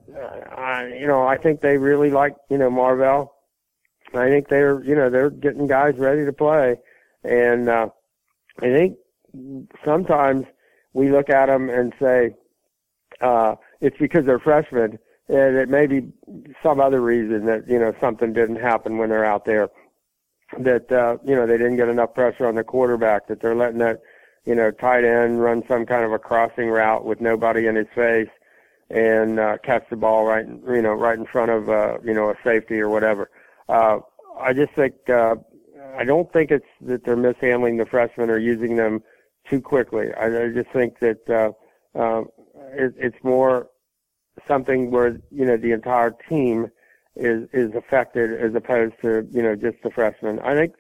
I, 0.57 0.97
you 0.99 1.07
know, 1.07 1.27
I 1.27 1.37
think 1.37 1.61
they 1.61 1.79
really 1.79 2.11
like, 2.11 2.37
you 2.51 2.59
know, 2.59 2.71
Marvell. 2.71 3.35
I 4.15 4.29
think 4.29 4.49
they're, 4.49 4.83
you 4.85 4.95
know, 4.95 5.11
they're 5.11 5.31
getting 5.31 5.67
guys 5.67 5.97
ready 5.97 6.25
to 6.25 6.33
play. 6.33 6.77
And, 7.25 7.69
uh, 7.69 7.89
I 8.59 8.67
think 8.67 8.99
sometimes 9.85 10.47
we 10.93 11.11
look 11.11 11.31
at 11.31 11.47
them 11.47 11.69
and 11.69 11.93
say, 12.01 12.37
uh, 13.21 13.57
it's 13.81 13.99
because 13.99 14.25
they're 14.25 14.39
freshmen 14.39 14.99
and 15.29 15.57
it 15.57 15.69
may 15.69 15.87
be 15.87 16.13
some 16.63 16.81
other 16.81 17.01
reason 17.01 17.47
that, 17.47 17.69
you 17.69 17.79
know, 17.79 17.95
something 18.01 18.33
didn't 18.33 18.61
happen 18.61 18.99
when 18.99 19.09
they're 19.09 19.25
out 19.25 19.45
there 19.45 19.69
that, 20.59 20.93
uh, 20.93 21.17
you 21.25 21.35
know, 21.35 21.47
they 21.47 21.57
didn't 21.57 21.77
get 21.77 21.89
enough 21.89 22.15
pressure 22.15 22.47
on 22.47 22.55
the 22.55 22.65
quarterback, 22.65 23.27
that 23.27 23.41
they're 23.41 23.57
letting 23.57 23.79
that, 23.79 24.01
you 24.45 24.55
know, 24.55 24.71
tight 24.71 25.05
end 25.05 25.41
run 25.41 25.63
some 25.69 25.87
kind 25.87 26.05
of 26.05 26.13
a 26.13 26.19
crossing 26.19 26.69
route 26.69 27.05
with 27.05 27.21
nobody 27.21 27.67
in 27.67 27.77
his 27.77 27.87
face 27.95 28.29
and 28.91 29.41
uh, 29.41 29.57
catch 29.65 29.85
the 29.89 29.97
ball 29.97 30.25
right, 30.25 30.47
you 30.47 30.83
know, 30.83 30.93
right 30.93 31.19
in 31.19 31.27
front 31.27 31.51
of, 31.51 31.69
uh, 31.69 31.99
you 32.05 32.13
know, 32.13 32.31
a 32.31 32.35
safety 32.45 32.79
or 32.79 32.89
whatever. 32.89 33.31
Uh, 33.69 33.99
I 34.39 34.53
just 34.53 34.73
think, 34.75 34.95
uh, 35.09 35.37
I 35.97 36.05
don't 36.05 36.31
think 36.33 36.51
it's 36.51 36.67
that 36.83 37.05
they're 37.05 37.17
mishandling 37.17 37.79
the 37.79 37.87
freshmen 37.87 38.29
or 38.29 38.39
using 38.39 38.77
them 38.77 39.03
too 39.49 39.61
quickly. 39.61 40.13
I, 40.13 40.45
I 40.45 40.49
just 40.49 40.71
think 40.71 40.99
that, 41.01 41.31
uh, 41.31 41.99
uh, 41.99 42.25
it, 42.73 42.95
it's 42.99 43.25
more 43.25 43.69
something 44.47 44.91
where, 44.91 45.19
you 45.31 45.45
know, 45.47 45.57
the 45.57 45.73
entire 45.73 46.15
team 46.29 46.71
is, 47.17 47.49
is 47.53 47.75
affected 47.75 48.33
as 48.39 48.55
opposed 48.55 48.95
to, 49.03 49.27
you 49.31 49.43
know, 49.43 49.55
just 49.55 49.79
the 49.83 49.91
freshmen. 49.91 50.41
I 50.41 50.55
think, 50.55 50.75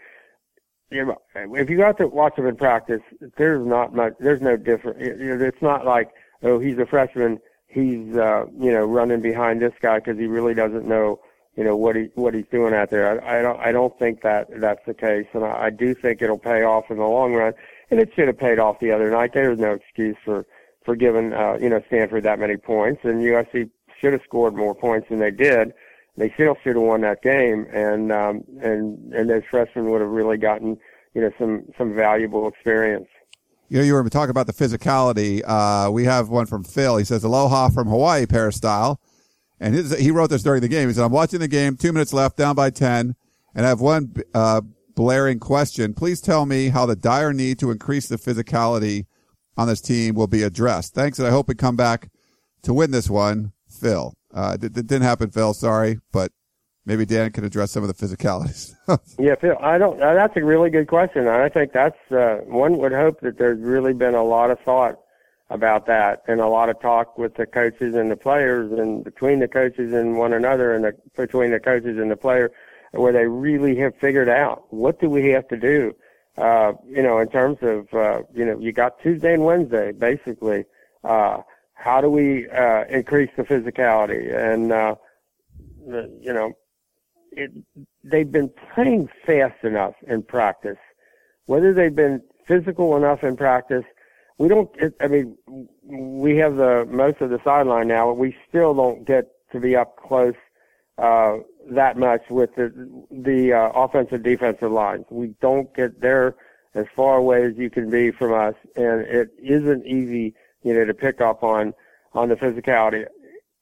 if 0.94 1.70
you 1.70 1.76
got 1.76 1.98
to 1.98 2.08
watch 2.08 2.38
him 2.38 2.46
in 2.46 2.56
practice, 2.56 3.00
there's 3.36 3.66
not 3.66 3.94
much. 3.94 4.14
There's 4.20 4.40
no 4.40 4.56
different. 4.56 4.98
It's 5.00 5.62
not 5.62 5.84
like 5.84 6.10
oh 6.42 6.58
he's 6.58 6.78
a 6.78 6.86
freshman. 6.86 7.40
He's 7.66 8.16
uh, 8.16 8.46
you 8.58 8.72
know 8.72 8.84
running 8.84 9.20
behind 9.20 9.60
this 9.60 9.74
guy 9.80 9.98
because 9.98 10.18
he 10.18 10.26
really 10.26 10.54
doesn't 10.54 10.86
know 10.86 11.20
you 11.56 11.64
know 11.64 11.76
what 11.76 11.96
he 11.96 12.10
what 12.14 12.34
he's 12.34 12.46
doing 12.50 12.74
out 12.74 12.90
there. 12.90 13.22
I, 13.22 13.38
I 13.38 13.42
don't 13.42 13.60
I 13.60 13.72
don't 13.72 13.98
think 13.98 14.22
that 14.22 14.48
that's 14.60 14.84
the 14.86 14.94
case, 14.94 15.26
and 15.32 15.44
I, 15.44 15.64
I 15.64 15.70
do 15.70 15.94
think 15.94 16.22
it'll 16.22 16.38
pay 16.38 16.62
off 16.62 16.90
in 16.90 16.98
the 16.98 17.04
long 17.04 17.34
run. 17.34 17.54
And 17.90 18.00
it 18.00 18.10
should 18.14 18.28
have 18.28 18.38
paid 18.38 18.58
off 18.58 18.80
the 18.80 18.90
other 18.90 19.10
night. 19.10 19.34
There 19.34 19.50
was 19.50 19.58
no 19.58 19.72
excuse 19.72 20.16
for 20.24 20.46
for 20.84 20.96
giving 20.96 21.32
uh, 21.32 21.58
you 21.60 21.68
know 21.68 21.82
Stanford 21.86 22.24
that 22.24 22.38
many 22.38 22.56
points, 22.56 23.00
and 23.04 23.22
USC 23.22 23.70
should 24.00 24.12
have 24.12 24.22
scored 24.22 24.54
more 24.54 24.74
points 24.74 25.08
than 25.08 25.18
they 25.18 25.30
did 25.30 25.72
they 26.16 26.30
still 26.34 26.56
should 26.62 26.76
have 26.76 26.84
won 26.84 27.00
that 27.00 27.22
game, 27.22 27.66
and 27.72 28.12
um, 28.12 28.44
and 28.60 29.12
and 29.12 29.28
those 29.28 29.42
freshmen 29.50 29.90
would 29.90 30.00
have 30.00 30.10
really 30.10 30.36
gotten 30.36 30.78
you 31.14 31.20
know 31.20 31.30
some 31.38 31.64
some 31.76 31.94
valuable 31.94 32.46
experience. 32.48 33.08
You 33.68 33.78
know, 33.78 33.84
you 33.84 33.94
were 33.94 34.08
talking 34.08 34.30
about 34.30 34.46
the 34.46 34.52
physicality. 34.52 35.42
Uh, 35.44 35.90
we 35.90 36.04
have 36.04 36.28
one 36.28 36.46
from 36.46 36.62
Phil. 36.62 36.96
He 36.96 37.04
says, 37.04 37.24
"Aloha 37.24 37.70
from 37.70 37.88
Hawaii, 37.88 38.26
Peristyle," 38.26 39.00
and 39.58 39.74
his, 39.74 39.96
he 39.98 40.10
wrote 40.10 40.30
this 40.30 40.42
during 40.42 40.60
the 40.60 40.68
game. 40.68 40.88
He 40.88 40.94
said, 40.94 41.04
"I'm 41.04 41.12
watching 41.12 41.40
the 41.40 41.48
game, 41.48 41.76
two 41.76 41.92
minutes 41.92 42.12
left, 42.12 42.36
down 42.36 42.54
by 42.54 42.70
ten, 42.70 43.16
and 43.54 43.66
I 43.66 43.68
have 43.68 43.80
one 43.80 44.14
uh, 44.34 44.60
blaring 44.94 45.40
question. 45.40 45.94
Please 45.94 46.20
tell 46.20 46.46
me 46.46 46.68
how 46.68 46.86
the 46.86 46.96
dire 46.96 47.32
need 47.32 47.58
to 47.58 47.72
increase 47.72 48.06
the 48.06 48.16
physicality 48.16 49.06
on 49.56 49.66
this 49.66 49.80
team 49.80 50.14
will 50.14 50.26
be 50.26 50.42
addressed. 50.42 50.94
Thanks, 50.94 51.18
and 51.18 51.26
I 51.26 51.30
hope 51.32 51.48
we 51.48 51.54
come 51.56 51.76
back 51.76 52.10
to 52.62 52.72
win 52.72 52.92
this 52.92 53.10
one, 53.10 53.52
Phil." 53.68 54.14
Uh, 54.34 54.56
didn't 54.56 55.02
happen, 55.02 55.30
Phil. 55.30 55.54
Sorry, 55.54 56.00
but 56.12 56.32
maybe 56.84 57.06
Dan 57.06 57.30
can 57.30 57.44
address 57.44 57.70
some 57.70 57.84
of 57.84 57.88
the 57.88 58.06
physicalities. 58.06 58.74
yeah, 59.18 59.36
Phil, 59.36 59.56
I 59.60 59.78
don't. 59.78 60.02
Uh, 60.02 60.14
that's 60.14 60.36
a 60.36 60.44
really 60.44 60.70
good 60.70 60.88
question. 60.88 61.28
I 61.28 61.48
think 61.48 61.72
that's 61.72 61.96
uh, 62.10 62.40
one 62.46 62.78
would 62.78 62.92
hope 62.92 63.20
that 63.20 63.38
there's 63.38 63.60
really 63.60 63.92
been 63.92 64.14
a 64.14 64.24
lot 64.24 64.50
of 64.50 64.58
thought 64.60 64.98
about 65.50 65.86
that 65.86 66.22
and 66.26 66.40
a 66.40 66.48
lot 66.48 66.68
of 66.68 66.80
talk 66.80 67.18
with 67.18 67.34
the 67.34 67.46
coaches 67.46 67.94
and 67.94 68.10
the 68.10 68.16
players 68.16 68.72
and 68.72 69.04
between 69.04 69.40
the 69.40 69.48
coaches 69.48 69.92
and 69.92 70.16
one 70.16 70.32
another 70.32 70.74
and 70.74 70.84
the, 70.84 70.92
between 71.16 71.50
the 71.50 71.60
coaches 71.60 71.98
and 71.98 72.10
the 72.10 72.16
player 72.16 72.50
where 72.92 73.12
they 73.12 73.26
really 73.26 73.76
have 73.76 73.94
figured 74.00 74.28
out 74.28 74.64
what 74.72 74.98
do 75.00 75.10
we 75.10 75.28
have 75.28 75.46
to 75.46 75.56
do 75.56 75.94
uh 76.38 76.72
you 76.86 77.02
know 77.02 77.18
in 77.18 77.28
terms 77.28 77.58
of 77.60 77.92
uh 77.92 78.22
you 78.32 78.44
know 78.44 78.58
you 78.58 78.72
got 78.72 78.98
Tuesday 79.00 79.34
and 79.34 79.44
Wednesday 79.44 79.92
basically 79.92 80.64
uh 81.04 81.42
how 81.84 82.00
do 82.00 82.08
we 82.08 82.48
uh, 82.48 82.84
increase 82.88 83.28
the 83.36 83.42
physicality? 83.42 84.34
And 84.34 84.72
uh, 84.72 84.94
the, 85.86 86.10
you 86.18 86.32
know, 86.32 86.52
it, 87.32 87.50
they've 88.02 88.32
been 88.32 88.50
playing 88.74 89.10
fast 89.26 89.62
enough 89.64 89.92
in 90.06 90.22
practice. 90.22 90.78
Whether 91.44 91.74
they've 91.74 91.94
been 91.94 92.22
physical 92.48 92.96
enough 92.96 93.22
in 93.22 93.36
practice, 93.36 93.84
we 94.38 94.48
don't. 94.48 94.70
It, 94.76 94.94
I 94.98 95.08
mean, 95.08 95.36
we 95.84 96.38
have 96.38 96.56
the 96.56 96.88
most 96.90 97.20
of 97.20 97.28
the 97.28 97.38
sideline 97.44 97.88
now. 97.88 98.06
But 98.06 98.14
we 98.14 98.34
still 98.48 98.74
don't 98.74 99.06
get 99.06 99.26
to 99.52 99.60
be 99.60 99.76
up 99.76 99.96
close 99.96 100.34
uh, 100.96 101.36
that 101.70 101.98
much 101.98 102.22
with 102.30 102.54
the 102.54 102.72
the 103.10 103.52
uh, 103.52 103.68
offensive 103.74 104.22
defensive 104.22 104.72
lines. 104.72 105.04
We 105.10 105.34
don't 105.42 105.72
get 105.74 106.00
there 106.00 106.34
as 106.74 106.86
far 106.96 107.18
away 107.18 107.44
as 107.44 107.56
you 107.56 107.68
can 107.68 107.90
be 107.90 108.10
from 108.10 108.32
us, 108.32 108.54
and 108.74 109.02
it 109.02 109.28
isn't 109.38 109.86
easy 109.86 110.34
you 110.64 110.74
know, 110.74 110.84
to 110.84 110.94
pick 110.94 111.20
up 111.20 111.44
on, 111.44 111.72
on 112.12 112.28
the 112.28 112.34
physicality. 112.34 113.06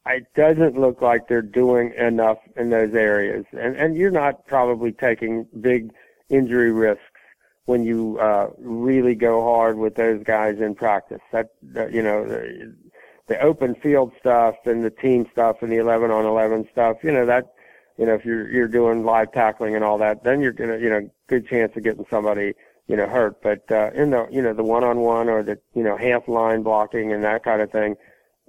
It 0.06 0.26
doesn't 0.34 0.78
look 0.78 1.02
like 1.02 1.28
they're 1.28 1.42
doing 1.42 1.92
enough 1.98 2.38
in 2.56 2.70
those 2.70 2.94
areas. 2.94 3.44
And, 3.52 3.76
and 3.76 3.96
you're 3.96 4.10
not 4.10 4.46
probably 4.46 4.92
taking 4.92 5.46
big 5.60 5.92
injury 6.30 6.72
risks 6.72 7.04
when 7.66 7.84
you, 7.84 8.18
uh, 8.18 8.48
really 8.58 9.14
go 9.14 9.42
hard 9.42 9.78
with 9.78 9.94
those 9.94 10.22
guys 10.24 10.58
in 10.58 10.74
practice. 10.74 11.20
That, 11.32 11.50
that 11.62 11.92
you 11.92 12.02
know, 12.02 12.26
the, 12.26 12.74
the 13.28 13.40
open 13.40 13.74
field 13.76 14.12
stuff 14.18 14.56
and 14.64 14.84
the 14.84 14.90
team 14.90 15.26
stuff 15.30 15.58
and 15.60 15.70
the 15.70 15.76
11 15.76 16.10
on 16.10 16.24
11 16.24 16.68
stuff, 16.72 16.98
you 17.02 17.12
know, 17.12 17.26
that, 17.26 17.52
you 17.96 18.06
know, 18.06 18.14
if 18.14 18.24
you're, 18.24 18.50
you're 18.50 18.68
doing 18.68 19.04
live 19.04 19.30
tackling 19.32 19.76
and 19.76 19.84
all 19.84 19.98
that, 19.98 20.24
then 20.24 20.40
you're 20.40 20.52
to, 20.52 20.80
you 20.80 20.90
know, 20.90 21.08
good 21.28 21.46
chance 21.46 21.72
of 21.76 21.84
getting 21.84 22.06
somebody, 22.10 22.54
you 22.86 22.96
know, 22.96 23.06
hurt. 23.06 23.42
But 23.42 23.70
uh, 23.70 23.90
in 23.94 24.10
the 24.10 24.26
you 24.30 24.42
know 24.42 24.54
the 24.54 24.64
one-on-one 24.64 25.28
or 25.28 25.42
the 25.42 25.58
you 25.74 25.82
know 25.82 25.96
half 25.96 26.28
line 26.28 26.62
blocking 26.62 27.12
and 27.12 27.24
that 27.24 27.44
kind 27.44 27.62
of 27.62 27.70
thing, 27.70 27.96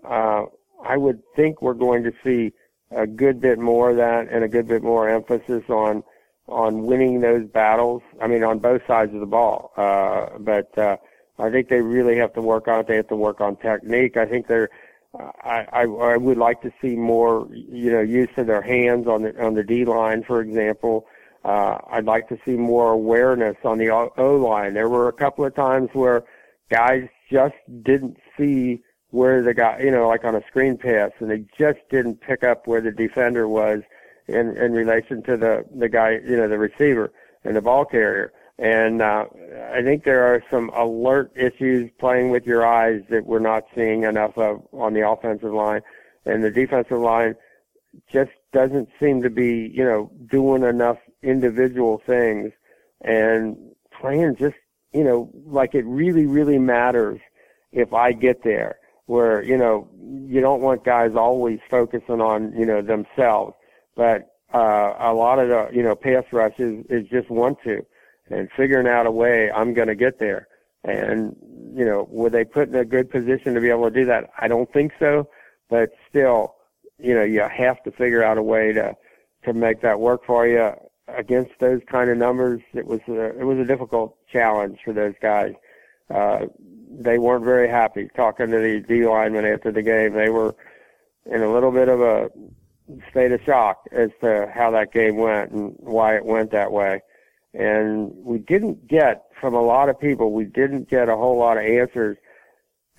uh, 0.04 0.46
I 0.84 0.98
would 0.98 1.22
think 1.36 1.62
we're 1.62 1.74
going 1.74 2.04
to 2.04 2.13
see 2.24 2.54
a 2.91 3.08
good 3.08 3.41
bit 3.41 3.60
more 3.60 3.91
of 3.91 3.98
that 3.98 4.28
and 4.30 4.43
a 4.43 4.48
good 4.48 4.67
bit 4.67 4.84
more 4.84 5.10
emphasis 5.10 5.63
on 5.69 6.04
on 6.48 6.84
winning 6.84 7.22
those 7.22 7.48
battles. 7.48 8.02
I 8.22 8.28
mean, 8.28 8.43
on 8.43 8.60
both 8.60 8.86
sides 8.86 9.13
of 9.13 9.19
the 9.19 9.26
ball. 9.26 9.72
Uh, 9.78 10.38
but 10.39 10.78
uh, 10.78 10.98
I 11.39 11.50
think 11.50 11.69
they 11.69 11.82
really 11.82 12.17
have 12.17 12.34
to 12.34 12.41
work 12.41 12.67
on 12.67 12.82
it. 12.82 12.88
They 12.88 12.98
have 12.98 13.08
to 13.08 13.15
work 13.15 13.41
on 13.41 13.56
technique. 13.58 14.17
I 14.17 14.26
think 14.26 14.48
they're. 14.48 14.69
I, 15.15 15.67
I 15.72 15.82
I 15.84 16.17
would 16.17 16.38
like 16.38 16.62
to 16.63 16.74
see 16.82 16.96
more, 16.96 17.48
you 17.52 17.91
know, 17.91 18.02
use 18.02 18.30
of 18.36 18.48
their 18.48 18.63
hands 18.63 19.08
on 19.08 19.22
the 19.22 19.43
on 19.43 19.54
the 19.54 19.63
D 19.63 19.86
line, 19.86 20.24
for 20.24 20.41
example. 20.41 21.06
Uh, 21.43 21.77
I'd 21.91 22.06
like 22.06 22.29
to 22.29 22.38
see 22.45 22.51
more 22.51 22.91
awareness 22.91 23.58
on 23.65 23.77
the 23.77 23.89
O 23.89 24.36
line. 24.38 24.73
There 24.73 24.89
were 24.89 25.10
a 25.10 25.13
couple 25.13 25.45
of 25.45 25.53
times 25.53 25.89
where 25.93 26.23
guys 26.69 27.08
just 27.29 27.56
didn't 27.84 28.17
see 28.38 28.82
where 29.10 29.43
the 29.43 29.53
guy, 29.53 29.79
you 29.79 29.91
know, 29.91 30.08
like 30.08 30.23
on 30.23 30.36
a 30.36 30.41
screen 30.47 30.77
pass, 30.77 31.12
and 31.19 31.29
they 31.29 31.45
just 31.58 31.79
didn't 31.89 32.21
pick 32.21 32.43
up 32.43 32.65
where 32.65 32.82
the 32.82 32.91
defender 32.91 33.47
was 33.47 33.82
in 34.27 34.56
in 34.58 34.71
relation 34.71 35.21
to 35.23 35.38
the 35.38 35.65
the 35.75 35.89
guy, 35.89 36.19
you 36.25 36.38
know, 36.38 36.47
the 36.47 36.58
receiver 36.58 37.12
and 37.43 37.56
the 37.56 37.62
ball 37.62 37.86
carrier. 37.86 38.32
And 38.58 39.01
uh, 39.01 39.25
I 39.73 39.82
think 39.82 40.03
there 40.03 40.23
are 40.23 40.43
some 40.49 40.69
alert 40.69 41.32
issues 41.36 41.89
playing 41.99 42.29
with 42.29 42.45
your 42.45 42.65
eyes 42.65 43.01
that 43.10 43.25
we're 43.25 43.39
not 43.39 43.63
seeing 43.75 44.03
enough 44.03 44.38
of 44.38 44.62
on 44.71 44.93
the 44.93 45.08
offensive 45.08 45.51
line, 45.51 45.82
and 46.25 46.43
the 46.43 46.51
defensive 46.51 46.99
line 46.99 47.36
just 48.12 48.32
doesn't 48.51 48.89
seem 48.99 49.21
to 49.23 49.29
be, 49.29 49.71
you 49.73 49.84
know, 49.84 50.12
doing 50.27 50.63
enough 50.63 50.97
individual 51.23 52.01
things 52.05 52.51
and 53.01 53.57
playing 53.99 54.36
just, 54.36 54.55
you 54.93 55.03
know, 55.03 55.29
like 55.45 55.75
it 55.75 55.86
really, 55.86 56.25
really 56.25 56.59
matters 56.59 57.19
if 57.71 57.93
I 57.93 58.12
get 58.12 58.43
there. 58.43 58.77
Where 59.05 59.43
you 59.43 59.57
know 59.57 59.89
you 59.99 60.39
don't 60.39 60.62
want 60.62 60.86
guys 60.86 61.12
always 61.13 61.59
focusing 61.69 62.21
on 62.21 62.53
you 62.57 62.65
know 62.65 62.81
themselves, 62.81 63.53
but 63.97 64.33
uh, 64.53 64.93
a 64.97 65.13
lot 65.13 65.39
of 65.39 65.49
the 65.49 65.75
you 65.75 65.83
know 65.83 65.93
pass 65.93 66.23
rush 66.31 66.57
is, 66.57 66.86
is 66.89 67.07
just 67.09 67.29
want 67.29 67.57
to 67.65 67.86
and 68.29 68.49
figuring 68.55 68.88
out 68.88 69.05
a 69.05 69.12
way 69.12 69.51
I'm 69.51 69.73
going 69.73 69.89
to 69.89 69.95
get 69.95 70.19
there. 70.19 70.47
And 70.86 71.36
you 71.75 71.83
know, 71.83 72.07
were 72.09 72.29
they 72.29 72.45
put 72.45 72.69
in 72.69 72.75
a 72.75 72.86
good 72.86 73.09
position 73.09 73.53
to 73.53 73.62
be 73.62 73.69
able 73.69 73.89
to 73.89 73.93
do 73.93 74.05
that? 74.05 74.29
I 74.39 74.47
don't 74.47 74.71
think 74.71 74.93
so, 74.99 75.27
but 75.69 75.89
still, 76.09 76.55
you 76.97 77.13
know, 77.13 77.23
you 77.23 77.41
have 77.41 77.83
to 77.83 77.91
figure 77.91 78.23
out 78.23 78.38
a 78.38 78.43
way 78.43 78.71
to 78.71 78.95
to 79.43 79.53
make 79.53 79.81
that 79.81 79.99
work 79.99 80.25
for 80.25 80.47
you 80.47 80.73
against 81.08 81.52
those 81.60 81.82
kind 81.89 82.10
of 82.10 82.18
numbers. 82.18 82.62
It 82.74 82.86
was 82.86 83.02
a, 83.08 83.39
it 83.39 83.44
was 83.44 83.60
a 83.60 83.66
difficult 83.66 84.18
challenge 84.32 84.80
for 84.84 84.94
those 84.94 85.16
guys. 85.22 85.54
Uh, 86.13 86.46
they 86.89 87.18
weren't 87.18 87.46
very 87.46 87.68
happy 87.70 88.10
talking 88.16 88.52
to 88.52 88.60
the 88.60 88.80
D 88.80 89.06
linemen 89.06 89.46
after 89.46 89.72
the 89.72 89.82
game. 89.82 90.13
They 90.13 90.30
were 90.30 90.56
in 91.26 91.42
a 91.42 91.52
little 91.52 91.72
bit 91.72 91.89
of 91.89 92.02
a 92.02 92.30
state 93.10 93.32
of 93.32 93.42
shock 93.46 93.86
as 93.92 94.10
to 94.22 94.52
how 94.54 94.72
that 94.72 94.92
game 94.92 95.18
went 95.18 95.52
and 95.52 95.76
why 95.80 96.16
it 96.16 96.26
went 96.26 96.52
that 96.52 96.72
way. 96.72 97.02
And 97.54 98.13
we 98.16 98.39
didn't 98.39 98.88
get 98.88 99.26
from 99.39 99.54
a 99.54 99.62
lot 99.62 99.89
of 99.89 100.00
people, 100.00 100.32
we 100.32 100.46
didn't 100.46 100.89
get 100.89 101.10
a 101.10 101.16
whole 101.16 101.38
lot 101.38 101.58
of 101.58 101.63
answers 101.63 102.18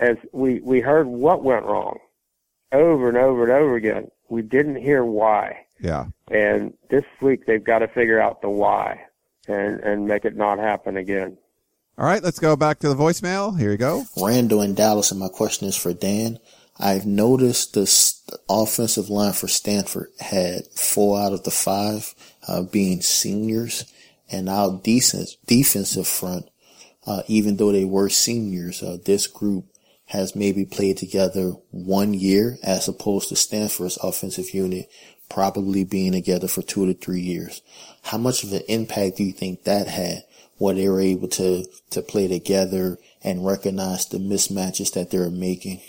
as 0.00 0.16
we, 0.32 0.60
we 0.60 0.80
heard 0.80 1.06
what 1.06 1.42
went 1.42 1.64
wrong 1.64 1.98
over 2.72 3.08
and 3.08 3.16
over 3.16 3.44
and 3.44 3.52
over 3.52 3.76
again. 3.76 4.08
We 4.28 4.42
didn't 4.42 4.76
hear 4.76 5.04
why. 5.04 5.63
Yeah. 5.80 6.06
And 6.30 6.74
this 6.90 7.04
week 7.20 7.46
they've 7.46 7.62
got 7.62 7.80
to 7.80 7.88
figure 7.88 8.20
out 8.20 8.42
the 8.42 8.48
why 8.48 9.00
and, 9.48 9.80
and 9.80 10.06
make 10.06 10.24
it 10.24 10.36
not 10.36 10.58
happen 10.58 10.96
again. 10.96 11.36
All 11.96 12.06
right, 12.06 12.22
let's 12.22 12.40
go 12.40 12.56
back 12.56 12.80
to 12.80 12.88
the 12.88 12.96
voicemail. 12.96 13.58
Here 13.58 13.70
you 13.70 13.76
go. 13.76 14.04
Randall 14.20 14.62
in 14.62 14.74
Dallas, 14.74 15.12
and 15.12 15.20
my 15.20 15.28
question 15.28 15.68
is 15.68 15.76
for 15.76 15.92
Dan. 15.92 16.38
I've 16.76 17.06
noticed 17.06 17.74
the 17.74 17.88
offensive 18.48 19.08
line 19.08 19.32
for 19.32 19.46
Stanford 19.46 20.10
had 20.18 20.66
four 20.74 21.20
out 21.20 21.32
of 21.32 21.44
the 21.44 21.52
five 21.52 22.12
uh, 22.48 22.62
being 22.62 23.00
seniors, 23.00 23.84
and 24.28 24.48
our 24.48 24.80
decent 24.82 25.36
defensive 25.46 26.08
front, 26.08 26.50
uh, 27.06 27.22
even 27.28 27.58
though 27.58 27.70
they 27.70 27.84
were 27.84 28.08
seniors, 28.08 28.82
uh, 28.82 28.96
this 29.04 29.28
group 29.28 29.66
has 30.06 30.34
maybe 30.34 30.64
played 30.64 30.96
together 30.96 31.52
one 31.70 32.12
year 32.12 32.58
as 32.62 32.88
opposed 32.88 33.28
to 33.28 33.36
Stanford's 33.36 33.98
offensive 33.98 34.52
unit 34.52 34.88
probably 35.28 35.84
being 35.84 36.12
together 36.12 36.48
for 36.48 36.62
two 36.62 36.86
to 36.86 36.94
three 36.94 37.20
years. 37.20 37.62
How 38.02 38.18
much 38.18 38.44
of 38.44 38.52
an 38.52 38.62
impact 38.68 39.16
do 39.16 39.24
you 39.24 39.32
think 39.32 39.64
that 39.64 39.88
had 39.88 40.24
where 40.58 40.74
they 40.74 40.88
were 40.88 41.00
able 41.00 41.28
to, 41.28 41.64
to 41.90 42.02
play 42.02 42.28
together 42.28 42.98
and 43.22 43.44
recognize 43.44 44.06
the 44.06 44.18
mismatches 44.18 44.92
that 44.92 45.10
they're 45.10 45.30
making. 45.30 45.80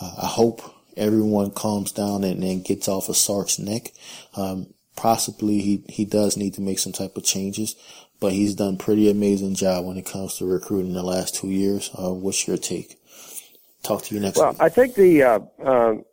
Uh, 0.00 0.14
I 0.22 0.26
hope 0.26 0.62
everyone 0.96 1.50
calms 1.50 1.92
down 1.92 2.24
and, 2.24 2.42
and 2.44 2.64
gets 2.64 2.88
off 2.88 3.08
of 3.08 3.16
Sark's 3.16 3.58
neck. 3.58 3.92
Um, 4.34 4.72
possibly 4.94 5.60
he, 5.60 5.84
he 5.88 6.04
does 6.04 6.36
need 6.36 6.54
to 6.54 6.60
make 6.60 6.78
some 6.78 6.92
type 6.92 7.16
of 7.16 7.24
changes, 7.24 7.74
but 8.20 8.32
he's 8.32 8.54
done 8.54 8.76
pretty 8.76 9.10
amazing 9.10 9.54
job 9.54 9.84
when 9.84 9.96
it 9.96 10.06
comes 10.06 10.36
to 10.36 10.46
recruiting 10.46 10.92
the 10.92 11.02
last 11.02 11.34
two 11.34 11.48
years. 11.48 11.90
Uh, 11.98 12.12
what's 12.12 12.46
your 12.46 12.56
take? 12.56 12.98
Talk 13.82 14.02
to 14.04 14.14
you 14.14 14.20
next 14.20 14.38
well, 14.38 14.50
week. 14.50 14.60
I 14.60 14.68
think 14.68 14.94
the, 14.94 15.22
uh, 15.22 15.40
um, 15.64 16.04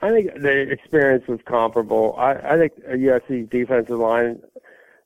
I 0.00 0.10
think 0.10 0.34
the 0.34 0.70
experience 0.70 1.26
was 1.26 1.40
comparable. 1.46 2.14
I, 2.18 2.32
I 2.34 2.58
think 2.58 2.72
USC's 2.84 3.48
defensive 3.48 3.98
line 3.98 4.40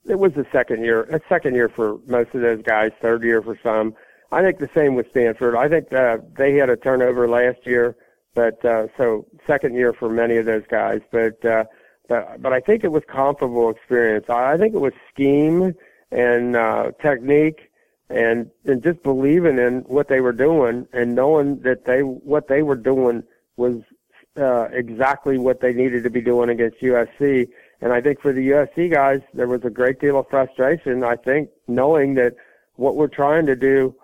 it 0.08 0.18
was 0.18 0.32
the 0.32 0.46
second 0.50 0.84
year, 0.84 1.02
a 1.04 1.20
second 1.28 1.54
year 1.54 1.68
for 1.68 1.98
most 2.06 2.34
of 2.34 2.40
those 2.40 2.62
guys, 2.62 2.90
third 3.00 3.22
year 3.22 3.42
for 3.42 3.58
some. 3.62 3.94
I 4.32 4.42
think 4.42 4.58
the 4.58 4.70
same 4.74 4.94
with 4.94 5.10
Stanford. 5.10 5.54
I 5.54 5.68
think 5.68 5.92
uh, 5.92 6.18
they 6.36 6.54
had 6.54 6.70
a 6.70 6.76
turnover 6.76 7.28
last 7.28 7.66
year, 7.66 7.96
but 8.34 8.62
uh, 8.64 8.88
so 8.96 9.26
second 9.46 9.74
year 9.74 9.92
for 9.92 10.08
many 10.08 10.36
of 10.36 10.46
those 10.46 10.64
guys. 10.68 11.00
But 11.10 11.42
uh, 11.44 11.64
but 12.08 12.40
but 12.40 12.52
I 12.52 12.60
think 12.60 12.84
it 12.84 12.92
was 12.92 13.02
comparable 13.06 13.70
experience. 13.70 14.26
I, 14.28 14.52
I 14.52 14.56
think 14.56 14.74
it 14.74 14.80
was 14.80 14.92
scheme 15.12 15.74
and 16.10 16.56
uh, 16.56 16.92
technique 17.00 17.70
and 18.10 18.50
and 18.64 18.82
just 18.82 19.02
believing 19.02 19.58
in 19.58 19.80
what 19.86 20.08
they 20.08 20.20
were 20.20 20.32
doing 20.32 20.86
and 20.92 21.14
knowing 21.14 21.60
that 21.60 21.84
they 21.84 22.00
what 22.00 22.48
they 22.48 22.62
were 22.62 22.76
doing 22.76 23.22
was 23.56 23.82
uh, 24.38 24.68
exactly 24.72 25.38
what 25.38 25.60
they 25.60 25.72
needed 25.72 26.04
to 26.04 26.10
be 26.10 26.20
doing 26.20 26.48
against 26.50 26.80
USC 26.80 27.48
and 27.80 27.92
I 27.92 28.00
think 28.00 28.20
for 28.20 28.32
the 28.32 28.48
USC 28.50 28.90
guys, 28.90 29.20
there 29.34 29.46
was 29.46 29.64
a 29.64 29.70
great 29.70 30.00
deal 30.00 30.18
of 30.18 30.28
frustration, 30.28 31.04
I 31.04 31.16
think, 31.16 31.50
knowing 31.68 32.14
that 32.14 32.34
what 32.74 32.96
we're 32.96 33.06
trying 33.08 33.46
to 33.46 33.56
do 33.56 33.94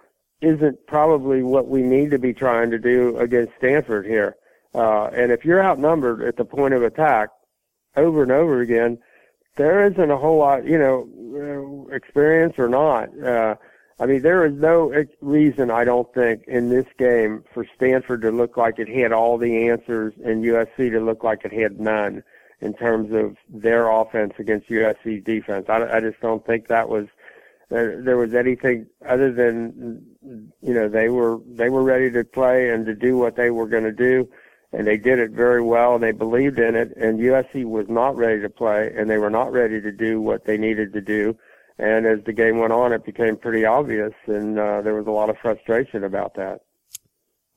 isn't 0.40 0.86
probably 0.86 1.42
what 1.42 1.68
we 1.68 1.82
need 1.82 2.10
to 2.10 2.18
be 2.18 2.32
trying 2.32 2.70
to 2.70 2.78
do 2.78 3.16
against 3.18 3.52
Stanford 3.58 4.06
here. 4.06 4.36
Uh, 4.74 5.06
and 5.06 5.32
if 5.32 5.44
you're 5.44 5.64
outnumbered 5.64 6.22
at 6.22 6.36
the 6.36 6.44
point 6.44 6.74
of 6.74 6.82
attack 6.82 7.30
over 7.96 8.22
and 8.22 8.32
over 8.32 8.60
again, 8.60 8.98
there 9.56 9.84
isn't 9.86 10.10
a 10.10 10.16
whole 10.16 10.38
lot, 10.38 10.64
you 10.64 10.78
know, 10.78 11.88
experience 11.92 12.54
or 12.58 12.68
not. 12.68 13.08
Uh, 13.22 13.54
I 14.00 14.06
mean, 14.06 14.22
there 14.22 14.44
is 14.44 14.54
no 14.54 14.92
reason, 15.20 15.70
I 15.70 15.84
don't 15.84 16.12
think, 16.14 16.44
in 16.48 16.68
this 16.68 16.86
game 16.98 17.44
for 17.54 17.64
Stanford 17.76 18.22
to 18.22 18.32
look 18.32 18.56
like 18.56 18.78
it 18.78 18.88
had 18.88 19.12
all 19.12 19.38
the 19.38 19.68
answers 19.68 20.14
and 20.24 20.44
USC 20.44 20.90
to 20.90 21.00
look 21.00 21.22
like 21.22 21.44
it 21.44 21.52
had 21.52 21.78
none 21.78 22.24
in 22.60 22.74
terms 22.74 23.12
of 23.12 23.36
their 23.48 23.88
offense 23.88 24.32
against 24.38 24.68
USC's 24.68 25.22
defense. 25.24 25.66
I, 25.68 25.84
I 25.84 26.00
just 26.00 26.20
don't 26.20 26.44
think 26.44 26.66
that 26.68 26.88
was 26.88 27.06
uh, 27.70 28.02
there 28.04 28.16
was 28.16 28.34
anything 28.34 28.86
other 29.08 29.32
than 29.32 30.04
you 30.60 30.74
know 30.74 30.88
they 30.88 31.08
were 31.08 31.38
they 31.46 31.70
were 31.70 31.82
ready 31.82 32.10
to 32.10 32.22
play 32.24 32.70
and 32.70 32.84
to 32.86 32.94
do 32.94 33.16
what 33.16 33.36
they 33.36 33.50
were 33.50 33.66
going 33.66 33.84
to 33.84 33.92
do, 33.92 34.28
and 34.72 34.86
they 34.86 34.96
did 34.96 35.18
it 35.18 35.30
very 35.30 35.62
well. 35.62 35.94
and 35.94 36.02
They 36.02 36.12
believed 36.12 36.58
in 36.58 36.74
it, 36.74 36.96
and 36.96 37.18
USC 37.20 37.64
was 37.64 37.88
not 37.88 38.16
ready 38.16 38.42
to 38.42 38.50
play, 38.50 38.92
and 38.96 39.08
they 39.08 39.18
were 39.18 39.30
not 39.30 39.52
ready 39.52 39.80
to 39.80 39.92
do 39.92 40.20
what 40.20 40.44
they 40.44 40.58
needed 40.58 40.92
to 40.92 41.00
do. 41.00 41.36
And 41.78 42.06
as 42.06 42.20
the 42.24 42.32
game 42.32 42.58
went 42.58 42.72
on, 42.72 42.92
it 42.92 43.04
became 43.04 43.36
pretty 43.36 43.64
obvious, 43.64 44.12
and 44.26 44.58
uh, 44.58 44.80
there 44.82 44.94
was 44.94 45.06
a 45.06 45.10
lot 45.10 45.28
of 45.28 45.36
frustration 45.38 46.04
about 46.04 46.34
that. 46.34 46.60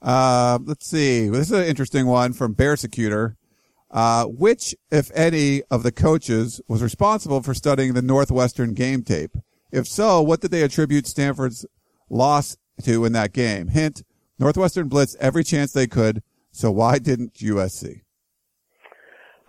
Uh, 0.02 0.58
let's 0.64 0.88
see. 0.88 1.30
This 1.30 1.52
is 1.52 1.52
an 1.52 1.66
interesting 1.66 2.08
one 2.08 2.34
from 2.34 2.56
Bearsecutor. 2.56 3.36
Uh, 3.90 4.26
which, 4.26 4.76
if 4.92 5.10
any, 5.16 5.64
of 5.72 5.82
the 5.84 5.94
coaches 5.94 6.60
was 6.68 6.84
responsible 6.84 7.42
for 7.42 7.54
studying 7.54 7.94
the 7.94 8.02
Northwestern 8.02 8.74
game 8.74 9.02
tape? 9.02 9.38
If 9.72 9.88
so, 9.88 10.22
what 10.22 10.42
did 10.42 10.52
they 10.52 10.62
attribute 10.62 11.08
Stanford's 11.08 11.66
loss 12.10 12.58
to 12.84 13.06
in 13.06 13.14
that 13.14 13.32
game? 13.32 13.70
Hint, 13.70 14.04
Northwestern 14.40 14.90
blitzed 14.90 15.16
every 15.20 15.44
chance 15.44 15.72
they 15.72 15.88
could, 15.88 16.22
so 16.52 16.70
why 16.70 17.00
didn't 17.00 17.36
USC? 17.36 18.02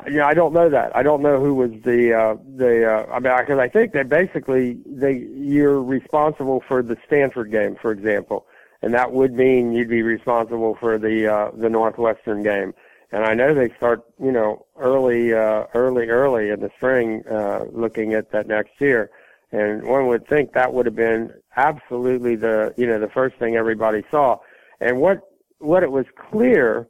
Yeah, 0.07 0.27
I 0.27 0.35
don't 0.35 0.53
know 0.53 0.69
that. 0.71 0.95
I 0.95 1.03
don't 1.03 1.23
know 1.23 1.41
who 1.41 1.55
was 1.55 1.73
the 1.85 2.13
uh, 2.15 2.37
the. 2.57 2.85
Uh, 2.87 3.13
I 3.13 3.19
mean, 3.19 3.37
because 3.41 3.59
I 3.59 3.69
think 3.69 3.93
that 3.95 4.09
basically 4.09 4.79
they 4.87 5.27
you're 5.35 5.83
responsible 5.83 6.63
for 6.69 6.83
the 6.83 6.97
Stanford 7.07 7.51
game, 7.51 7.77
for 7.81 7.91
example, 7.91 8.47
and 8.81 8.95
that 8.95 9.13
would 9.13 9.35
mean 9.35 9.73
you'd 9.73 9.89
be 9.89 10.03
responsible 10.03 10.77
for 10.79 10.99
the 10.99 11.27
uh, 11.27 11.51
the 11.57 11.69
Northwestern 11.69 12.43
game 12.45 12.75
and 13.11 13.25
I 13.25 13.35
know 13.35 13.55
they 13.55 13.71
start, 13.77 14.03
you 14.23 14.33
know, 14.33 14.67
early, 14.77 15.33
uh, 15.33 15.65
early, 15.75 16.09
early 16.09 16.51
in 16.51 16.61
the 16.61 16.71
spring, 16.77 17.23
uh, 17.31 17.65
looking 17.73 18.13
at 18.15 18.31
that 18.33 18.47
next 18.47 18.81
year. 18.81 19.11
And 19.51 19.83
one 19.85 20.09
would 20.09 20.29
think 20.29 20.53
that 20.53 20.75
would 20.75 20.85
have 20.85 20.95
been 20.95 21.33
absolutely 21.57 22.37
the, 22.37 22.75
you 22.77 22.87
know, 22.87 23.01
the 23.01 23.09
first 23.09 23.37
thing 23.37 23.57
everybody 23.57 24.03
saw. 24.11 24.39
And 24.81 25.01
what, 25.01 25.21
what 25.59 25.83
it 25.83 25.91
was 25.91 26.05
clear 26.31 26.87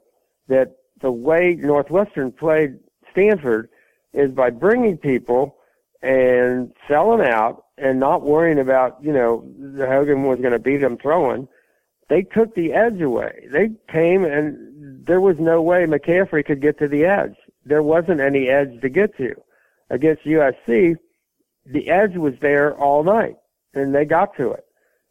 that 0.49 0.75
the 1.01 1.11
way 1.11 1.55
Northwestern 1.57 2.33
played 2.33 2.79
Stanford 3.11 3.69
is 4.13 4.31
by 4.31 4.49
bringing 4.49 4.97
people 4.97 5.57
and 6.01 6.73
selling 6.87 7.27
out 7.27 7.65
and 7.77 7.99
not 7.99 8.21
worrying 8.21 8.59
about, 8.59 8.97
you 9.01 9.13
know, 9.13 9.45
Hogan 9.77 10.23
was 10.23 10.39
going 10.39 10.53
to 10.53 10.59
beat 10.59 10.77
them 10.77 10.97
throwing 10.97 11.47
they 12.09 12.23
took 12.23 12.53
the 12.55 12.73
edge 12.73 12.99
away. 13.01 13.47
They 13.51 13.69
came 13.87 14.25
and 14.25 15.05
there 15.05 15.21
was 15.21 15.37
no 15.39 15.61
way 15.61 15.85
McCaffrey 15.85 16.45
could 16.45 16.61
get 16.61 16.79
to 16.79 16.87
the 16.87 17.05
edge. 17.05 17.35
There 17.65 17.83
wasn't 17.83 18.19
any 18.19 18.49
edge 18.49 18.81
to 18.81 18.89
get 18.89 19.15
to. 19.17 19.35
Against 19.91 20.25
USC, 20.25 20.95
the 21.65 21.89
edge 21.89 22.15
was 22.15 22.33
there 22.41 22.75
all 22.75 23.03
night 23.03 23.37
and 23.73 23.93
they 23.93 24.05
got 24.05 24.35
to 24.37 24.51
it. 24.51 24.65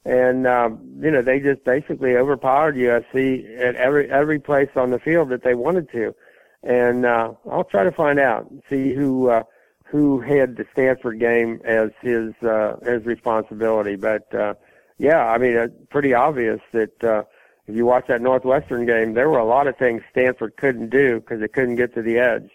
And, 0.04 0.46
um, 0.46 0.80
you 1.00 1.10
know, 1.10 1.22
they 1.22 1.38
just 1.38 1.64
basically 1.64 2.16
overpowered 2.16 2.76
USC 2.76 3.58
at 3.60 3.76
every, 3.76 4.10
every 4.10 4.40
place 4.40 4.70
on 4.74 4.90
the 4.90 4.98
field 4.98 5.28
that 5.28 5.44
they 5.44 5.54
wanted 5.54 5.90
to. 5.92 6.14
And, 6.62 7.06
uh, 7.06 7.32
I'll 7.50 7.64
try 7.64 7.84
to 7.84 7.92
find 7.92 8.18
out, 8.18 8.52
see 8.68 8.92
who, 8.92 9.30
uh, 9.30 9.44
who 9.84 10.20
had 10.20 10.56
the 10.56 10.66
Stanford 10.72 11.18
game 11.18 11.60
as 11.64 11.90
his, 12.00 12.34
uh, 12.42 12.76
his 12.82 13.06
responsibility. 13.06 13.96
But, 13.96 14.32
uh, 14.34 14.54
yeah, 14.98 15.26
I 15.26 15.38
mean, 15.38 15.52
it's 15.52 15.74
pretty 15.88 16.14
obvious 16.14 16.60
that, 16.72 17.04
uh, 17.04 17.22
if 17.66 17.76
you 17.76 17.84
watch 17.84 18.06
that 18.08 18.22
Northwestern 18.22 18.86
game, 18.86 19.12
there 19.12 19.28
were 19.28 19.38
a 19.38 19.44
lot 19.44 19.66
of 19.66 19.76
things 19.76 20.02
Stanford 20.10 20.56
couldn't 20.56 20.88
do 20.88 21.20
because 21.20 21.42
it 21.42 21.52
couldn't 21.52 21.76
get 21.76 21.94
to 21.94 22.02
the 22.02 22.18
edge. 22.18 22.50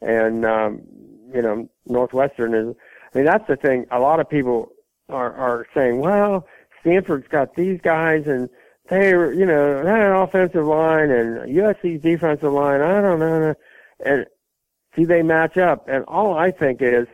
And, 0.00 0.46
um, 0.46 0.82
you 1.34 1.42
know, 1.42 1.68
Northwestern 1.86 2.54
is, 2.54 2.76
I 3.12 3.18
mean, 3.18 3.26
that's 3.26 3.46
the 3.48 3.56
thing. 3.56 3.86
A 3.90 3.98
lot 3.98 4.20
of 4.20 4.28
people 4.28 4.72
are, 5.08 5.32
are 5.32 5.66
saying, 5.74 5.98
well, 5.98 6.46
Stanford's 6.80 7.28
got 7.28 7.54
these 7.54 7.80
guys 7.82 8.26
and 8.26 8.48
they're, 8.92 9.32
you 9.32 9.46
know, 9.46 9.82
that 9.82 10.14
offensive 10.14 10.66
line 10.66 11.10
and 11.10 11.56
USC's 11.56 12.02
defensive 12.02 12.52
line. 12.52 12.82
I 12.82 13.00
don't 13.00 13.18
know. 13.18 13.54
And 14.04 14.26
see, 14.94 15.06
they 15.06 15.22
match 15.22 15.56
up. 15.56 15.88
And 15.88 16.04
all 16.04 16.36
I 16.36 16.50
think 16.50 16.82
is 16.82 17.06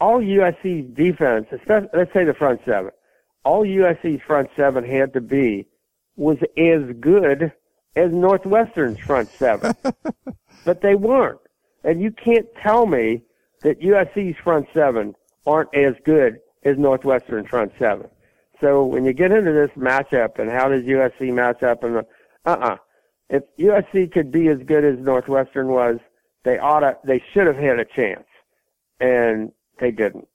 all 0.00 0.20
USC's 0.20 0.94
defense, 0.94 1.46
especially, 1.50 1.88
let's 1.94 2.12
say 2.12 2.24
the 2.24 2.34
front 2.34 2.60
seven, 2.64 2.92
all 3.44 3.64
USC's 3.64 4.22
front 4.22 4.50
seven 4.56 4.84
had 4.84 5.12
to 5.14 5.20
be 5.20 5.66
was 6.16 6.38
as 6.56 6.82
good 7.00 7.52
as 7.96 8.12
Northwestern's 8.12 9.00
front 9.00 9.28
seven. 9.30 9.74
but 10.64 10.80
they 10.80 10.94
weren't. 10.94 11.40
And 11.82 12.00
you 12.00 12.12
can't 12.12 12.46
tell 12.62 12.86
me 12.86 13.22
that 13.62 13.80
USC's 13.80 14.36
front 14.44 14.68
seven 14.72 15.14
aren't 15.44 15.74
as 15.74 15.94
good 16.04 16.38
as 16.64 16.78
Northwestern's 16.78 17.48
front 17.48 17.72
seven. 17.80 18.08
So 18.60 18.84
when 18.84 19.04
you 19.04 19.12
get 19.12 19.32
into 19.32 19.52
this 19.52 19.70
matchup 19.76 20.38
and 20.38 20.50
how 20.50 20.68
does 20.68 20.84
USC 20.84 21.32
match 21.32 21.62
up 21.62 21.84
and 21.84 22.04
uh-uh. 22.44 22.76
If 23.30 23.42
USC 23.58 24.12
could 24.12 24.30
be 24.30 24.48
as 24.48 24.58
good 24.66 24.84
as 24.84 24.98
Northwestern 24.98 25.68
was, 25.68 25.98
they 26.44 26.58
oughta, 26.58 26.98
they 27.04 27.22
should 27.32 27.46
have 27.46 27.56
had 27.56 27.78
a 27.78 27.84
chance. 27.84 28.24
And 29.00 29.52
they 29.80 29.90
didn't. 29.90 30.28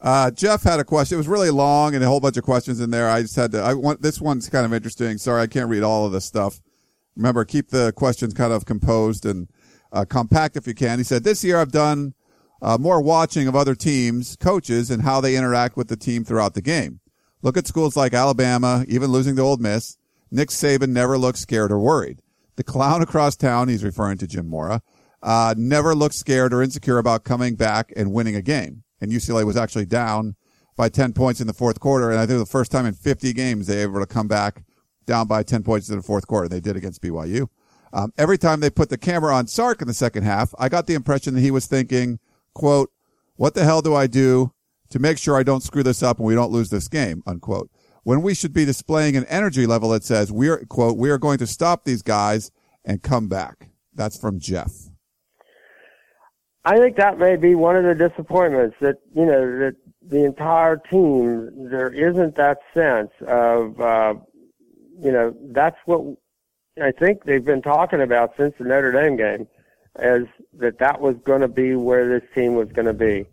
Uh, 0.00 0.30
Jeff 0.30 0.62
had 0.62 0.78
a 0.78 0.84
question. 0.84 1.16
It 1.16 1.18
was 1.18 1.28
really 1.28 1.50
long 1.50 1.94
and 1.94 2.04
a 2.04 2.06
whole 2.06 2.20
bunch 2.20 2.36
of 2.36 2.44
questions 2.44 2.80
in 2.80 2.90
there. 2.90 3.08
I 3.08 3.22
just 3.22 3.36
had 3.36 3.52
to, 3.52 3.60
I 3.60 3.74
want, 3.74 4.02
this 4.02 4.20
one's 4.20 4.48
kind 4.48 4.64
of 4.64 4.72
interesting. 4.72 5.18
Sorry, 5.18 5.42
I 5.42 5.46
can't 5.46 5.68
read 5.68 5.82
all 5.82 6.06
of 6.06 6.12
this 6.12 6.24
stuff. 6.24 6.60
Remember, 7.16 7.44
keep 7.44 7.70
the 7.70 7.92
questions 7.92 8.34
kind 8.34 8.52
of 8.52 8.64
composed 8.64 9.26
and 9.26 9.48
uh, 9.92 10.04
compact 10.04 10.56
if 10.56 10.66
you 10.66 10.74
can. 10.74 10.98
He 10.98 11.04
said, 11.04 11.24
this 11.24 11.42
year 11.42 11.58
I've 11.58 11.72
done 11.72 12.14
uh, 12.62 12.78
more 12.78 13.00
watching 13.00 13.48
of 13.48 13.56
other 13.56 13.74
teams, 13.74 14.36
coaches, 14.36 14.90
and 14.90 15.02
how 15.02 15.20
they 15.20 15.36
interact 15.36 15.76
with 15.76 15.88
the 15.88 15.96
team 15.96 16.24
throughout 16.24 16.54
the 16.54 16.62
game. 16.62 17.00
Look 17.42 17.56
at 17.56 17.66
schools 17.66 17.96
like 17.96 18.14
Alabama, 18.14 18.84
even 18.88 19.10
losing 19.10 19.36
to 19.36 19.42
Ole 19.42 19.56
Miss. 19.58 19.96
Nick 20.30 20.48
Saban 20.48 20.90
never 20.90 21.16
looks 21.16 21.40
scared 21.40 21.72
or 21.72 21.78
worried. 21.78 22.20
The 22.56 22.64
clown 22.64 23.02
across 23.02 23.36
town, 23.36 23.68
he's 23.68 23.84
referring 23.84 24.18
to 24.18 24.26
Jim 24.26 24.48
Mora, 24.48 24.82
uh, 25.22 25.54
never 25.56 25.94
looked 25.94 26.14
scared 26.14 26.52
or 26.52 26.62
insecure 26.62 26.98
about 26.98 27.24
coming 27.24 27.54
back 27.54 27.92
and 27.96 28.12
winning 28.12 28.34
a 28.34 28.42
game 28.42 28.82
and 29.00 29.10
UCLA 29.10 29.44
was 29.44 29.56
actually 29.56 29.86
down 29.86 30.36
by 30.76 30.88
10 30.88 31.12
points 31.12 31.40
in 31.40 31.46
the 31.46 31.52
fourth 31.52 31.80
quarter. 31.80 32.10
And 32.10 32.18
I 32.18 32.26
think 32.26 32.38
the 32.38 32.46
first 32.46 32.70
time 32.70 32.86
in 32.86 32.94
50 32.94 33.32
games 33.32 33.66
they 33.66 33.86
were 33.86 33.98
able 33.98 34.06
to 34.06 34.12
come 34.12 34.28
back 34.28 34.64
down 35.06 35.26
by 35.26 35.42
10 35.42 35.62
points 35.62 35.88
in 35.88 35.96
the 35.96 36.02
fourth 36.02 36.26
quarter. 36.26 36.48
They 36.48 36.60
did 36.60 36.76
against 36.76 37.02
BYU. 37.02 37.48
Um, 37.92 38.12
every 38.18 38.36
time 38.36 38.60
they 38.60 38.70
put 38.70 38.90
the 38.90 38.98
camera 38.98 39.34
on 39.34 39.46
Sark 39.46 39.80
in 39.80 39.88
the 39.88 39.94
second 39.94 40.24
half, 40.24 40.54
I 40.58 40.68
got 40.68 40.86
the 40.86 40.94
impression 40.94 41.34
that 41.34 41.40
he 41.40 41.50
was 41.50 41.66
thinking, 41.66 42.18
quote, 42.54 42.90
what 43.36 43.54
the 43.54 43.64
hell 43.64 43.80
do 43.80 43.94
I 43.94 44.06
do 44.06 44.52
to 44.90 44.98
make 44.98 45.18
sure 45.18 45.36
I 45.36 45.42
don't 45.42 45.62
screw 45.62 45.82
this 45.82 46.02
up 46.02 46.18
and 46.18 46.26
we 46.26 46.34
don't 46.34 46.52
lose 46.52 46.70
this 46.70 46.88
game, 46.88 47.22
unquote. 47.26 47.70
When 48.04 48.22
we 48.22 48.34
should 48.34 48.52
be 48.52 48.64
displaying 48.64 49.16
an 49.16 49.24
energy 49.26 49.66
level 49.66 49.90
that 49.90 50.04
says 50.04 50.32
we're, 50.32 50.64
quote, 50.66 50.96
we 50.96 51.10
are 51.10 51.18
going 51.18 51.38
to 51.38 51.46
stop 51.46 51.84
these 51.84 52.02
guys 52.02 52.50
and 52.84 53.02
come 53.02 53.28
back. 53.28 53.68
That's 53.94 54.18
from 54.18 54.38
Jeff. 54.38 54.72
I 56.64 56.78
think 56.78 56.96
that 56.96 57.18
may 57.18 57.36
be 57.36 57.54
one 57.54 57.76
of 57.76 57.84
the 57.84 57.94
disappointments 57.94 58.76
that 58.80 58.96
you 59.14 59.24
know 59.24 59.58
that 59.58 59.76
the 60.02 60.24
entire 60.24 60.76
team 60.76 61.68
there 61.70 61.90
isn't 61.90 62.36
that 62.36 62.58
sense 62.74 63.10
of 63.26 63.80
uh, 63.80 64.14
you 65.00 65.10
know 65.10 65.34
that's 65.52 65.78
what 65.86 66.16
I 66.82 66.92
think 66.92 67.24
they've 67.24 67.44
been 67.44 67.62
talking 67.62 68.00
about 68.00 68.34
since 68.36 68.54
the 68.58 68.64
Notre 68.64 68.92
Dame 68.92 69.16
game, 69.16 69.48
is 70.00 70.26
that 70.58 70.78
that 70.78 71.00
was 71.00 71.16
going 71.24 71.40
to 71.40 71.48
be 71.48 71.74
where 71.74 72.08
this 72.08 72.28
team 72.34 72.54
was 72.54 72.70
going 72.72 72.86
to 72.86 72.92
be, 72.92 73.26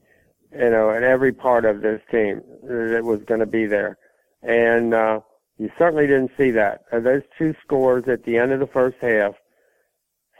you 0.58 0.70
know, 0.70 0.90
and 0.90 1.04
every 1.04 1.32
part 1.32 1.66
of 1.66 1.82
this 1.82 2.02
team 2.10 2.42
that 2.64 3.04
was 3.04 3.22
going 3.24 3.40
to 3.40 3.46
be 3.46 3.66
there, 3.66 3.98
and 4.42 4.94
uh, 4.94 5.20
you 5.58 5.70
certainly 5.78 6.08
didn't 6.08 6.32
see 6.38 6.52
that. 6.52 6.82
Uh, 6.92 7.00
those 7.00 7.24
two 7.38 7.54
scores 7.64 8.08
at 8.08 8.24
the 8.24 8.38
end 8.38 8.52
of 8.52 8.60
the 8.60 8.68
first 8.68 8.98
half 9.02 9.34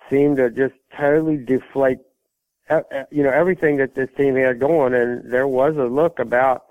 seemed 0.10 0.38
to 0.38 0.50
just 0.50 0.76
totally 0.98 1.38
deflate 1.38 2.00
you 3.12 3.24
know, 3.24 3.30
everything 3.30 3.78
that 3.78 3.96
this 3.96 4.10
team 4.18 4.36
had 4.36 4.60
going, 4.60 4.94
and 4.94 5.32
there 5.32 5.48
was 5.48 5.76
a 5.78 5.86
look 5.86 6.20
about 6.20 6.66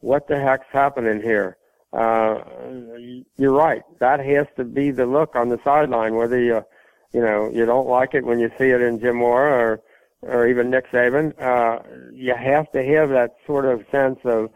what 0.00 0.28
the 0.28 0.38
heck's 0.38 0.66
happening 0.70 1.20
here. 1.20 1.56
Uh, 1.92 2.42
you're 3.36 3.52
right. 3.52 3.82
That 4.00 4.20
has 4.20 4.46
to 4.56 4.64
be 4.64 4.90
the 4.90 5.06
look 5.06 5.34
on 5.34 5.48
the 5.48 5.58
sideline, 5.64 6.14
whether 6.14 6.38
you, 6.40 6.64
you 7.12 7.20
know, 7.20 7.50
you 7.52 7.66
don't 7.66 7.88
like 7.88 8.14
it 8.14 8.24
when 8.24 8.38
you 8.38 8.50
see 8.58 8.70
it 8.70 8.80
in 8.80 9.00
Jim 9.00 9.16
Mora 9.16 9.52
or, 9.52 9.82
or 10.26 10.46
even 10.46 10.70
Nick 10.70 10.90
Saban. 10.90 11.40
Uh, 11.40 11.82
you 12.12 12.34
have 12.34 12.70
to 12.72 12.82
have 12.84 13.10
that 13.10 13.36
sort 13.46 13.64
of 13.64 13.84
sense 13.90 14.18
of 14.24 14.50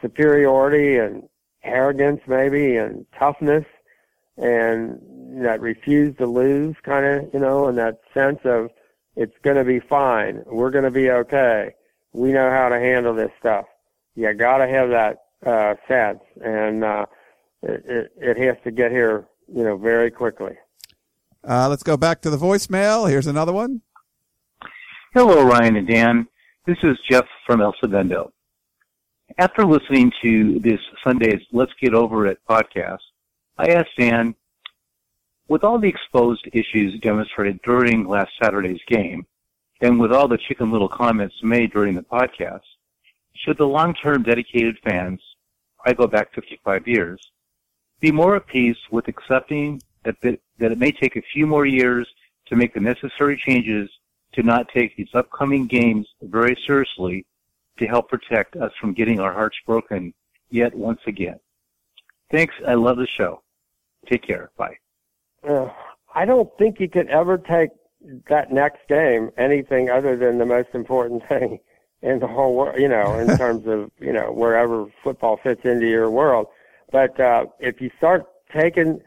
superiority 0.00 0.98
and 0.98 1.28
arrogance 1.64 2.20
maybe 2.26 2.76
and 2.76 3.06
toughness 3.18 3.64
and 4.36 5.00
that 5.44 5.60
refuse 5.60 6.16
to 6.16 6.26
lose 6.26 6.76
kind 6.82 7.06
of, 7.06 7.34
you 7.34 7.40
know, 7.40 7.66
and 7.66 7.78
that 7.78 8.00
sense 8.12 8.40
of, 8.44 8.70
it's 9.14 9.36
going 9.42 9.56
to 9.56 9.64
be 9.64 9.78
fine. 9.78 10.42
We're 10.46 10.70
going 10.70 10.84
to 10.84 10.90
be 10.90 11.10
okay. 11.10 11.74
We 12.12 12.32
know 12.32 12.50
how 12.50 12.68
to 12.68 12.78
handle 12.78 13.14
this 13.14 13.30
stuff. 13.38 13.66
You 14.14 14.32
got 14.34 14.58
to 14.58 14.68
have 14.68 14.90
that 14.90 15.18
uh, 15.44 15.74
sense, 15.88 16.20
and 16.42 16.84
uh, 16.84 17.06
it, 17.62 18.12
it, 18.16 18.36
has 18.38 18.56
to 18.64 18.70
get 18.70 18.90
here, 18.90 19.26
you 19.48 19.64
know, 19.64 19.76
very 19.76 20.10
quickly. 20.10 20.56
Uh, 21.46 21.68
let's 21.68 21.82
go 21.82 21.96
back 21.96 22.20
to 22.22 22.30
the 22.30 22.36
voicemail. 22.36 23.08
Here's 23.08 23.26
another 23.26 23.52
one. 23.52 23.82
Hello, 25.14 25.44
Ryan 25.44 25.76
and 25.76 25.86
Dan. 25.86 26.26
This 26.64 26.78
is 26.82 26.96
Jeff 27.06 27.26
from 27.44 27.60
El 27.60 27.74
Segundo. 27.82 28.32
After 29.36 29.62
listening 29.62 30.10
to 30.22 30.58
this 30.60 30.80
Sunday's 31.04 31.42
Let's 31.52 31.74
Get 31.82 31.92
Over 31.92 32.28
It 32.28 32.38
podcast, 32.48 33.02
I 33.58 33.72
asked 33.72 33.90
Dan 33.98 34.34
with 35.48 35.64
all 35.64 35.78
the 35.78 35.86
exposed 35.86 36.48
issues 36.54 36.98
demonstrated 37.00 37.60
during 37.60 38.08
last 38.08 38.30
Saturday's 38.42 38.80
game, 38.88 39.26
and 39.82 40.00
with 40.00 40.14
all 40.14 40.28
the 40.28 40.38
chicken 40.48 40.72
little 40.72 40.88
comments 40.88 41.34
made 41.42 41.74
during 41.74 41.94
the 41.94 42.00
podcast, 42.00 42.62
should 43.34 43.58
the 43.58 43.66
long-term 43.66 44.22
dedicated 44.22 44.78
fans, 44.82 45.20
I 45.84 45.92
go 45.92 46.06
back 46.06 46.32
55 46.34 46.88
years, 46.88 47.20
be 48.00 48.10
more 48.10 48.36
at 48.36 48.46
peace 48.46 48.78
with 48.90 49.08
accepting 49.08 49.82
that, 50.04 50.16
that 50.22 50.72
it 50.72 50.78
may 50.78 50.90
take 50.90 51.16
a 51.16 51.22
few 51.34 51.46
more 51.46 51.66
years 51.66 52.08
to 52.46 52.56
make 52.56 52.72
the 52.72 52.80
necessary 52.80 53.36
changes 53.46 53.90
to 54.34 54.42
not 54.42 54.68
take 54.68 54.96
these 54.96 55.14
upcoming 55.14 55.66
games 55.66 56.08
very 56.22 56.56
seriously 56.66 57.26
to 57.78 57.86
help 57.86 58.08
protect 58.08 58.56
us 58.56 58.72
from 58.80 58.92
getting 58.92 59.20
our 59.20 59.32
hearts 59.32 59.56
broken 59.66 60.12
yet 60.50 60.74
once 60.74 61.00
again. 61.06 61.38
Thanks. 62.30 62.54
I 62.66 62.74
love 62.74 62.96
the 62.96 63.06
show. 63.06 63.42
Take 64.06 64.22
care. 64.22 64.50
Bye 64.56 64.76
uh, 65.48 65.68
I 66.14 66.24
don't 66.24 66.50
think 66.58 66.80
you 66.80 66.88
could 66.88 67.08
ever 67.08 67.38
take 67.38 67.70
that 68.28 68.52
next 68.52 68.80
game 68.88 69.30
anything 69.38 69.90
other 69.90 70.16
than 70.16 70.38
the 70.38 70.46
most 70.46 70.68
important 70.74 71.26
thing 71.28 71.60
in 72.02 72.18
the 72.18 72.26
whole 72.26 72.54
world, 72.54 72.80
you 72.80 72.88
know, 72.88 73.18
in 73.18 73.36
terms 73.38 73.66
of, 73.66 73.90
you 74.00 74.12
know, 74.12 74.32
wherever 74.32 74.86
football 75.04 75.38
fits 75.42 75.64
into 75.64 75.86
your 75.86 76.10
world. 76.10 76.46
But, 76.90 77.18
uh, 77.18 77.46
if 77.58 77.80
you 77.80 77.90
start 77.96 78.26
taking, 78.54 79.00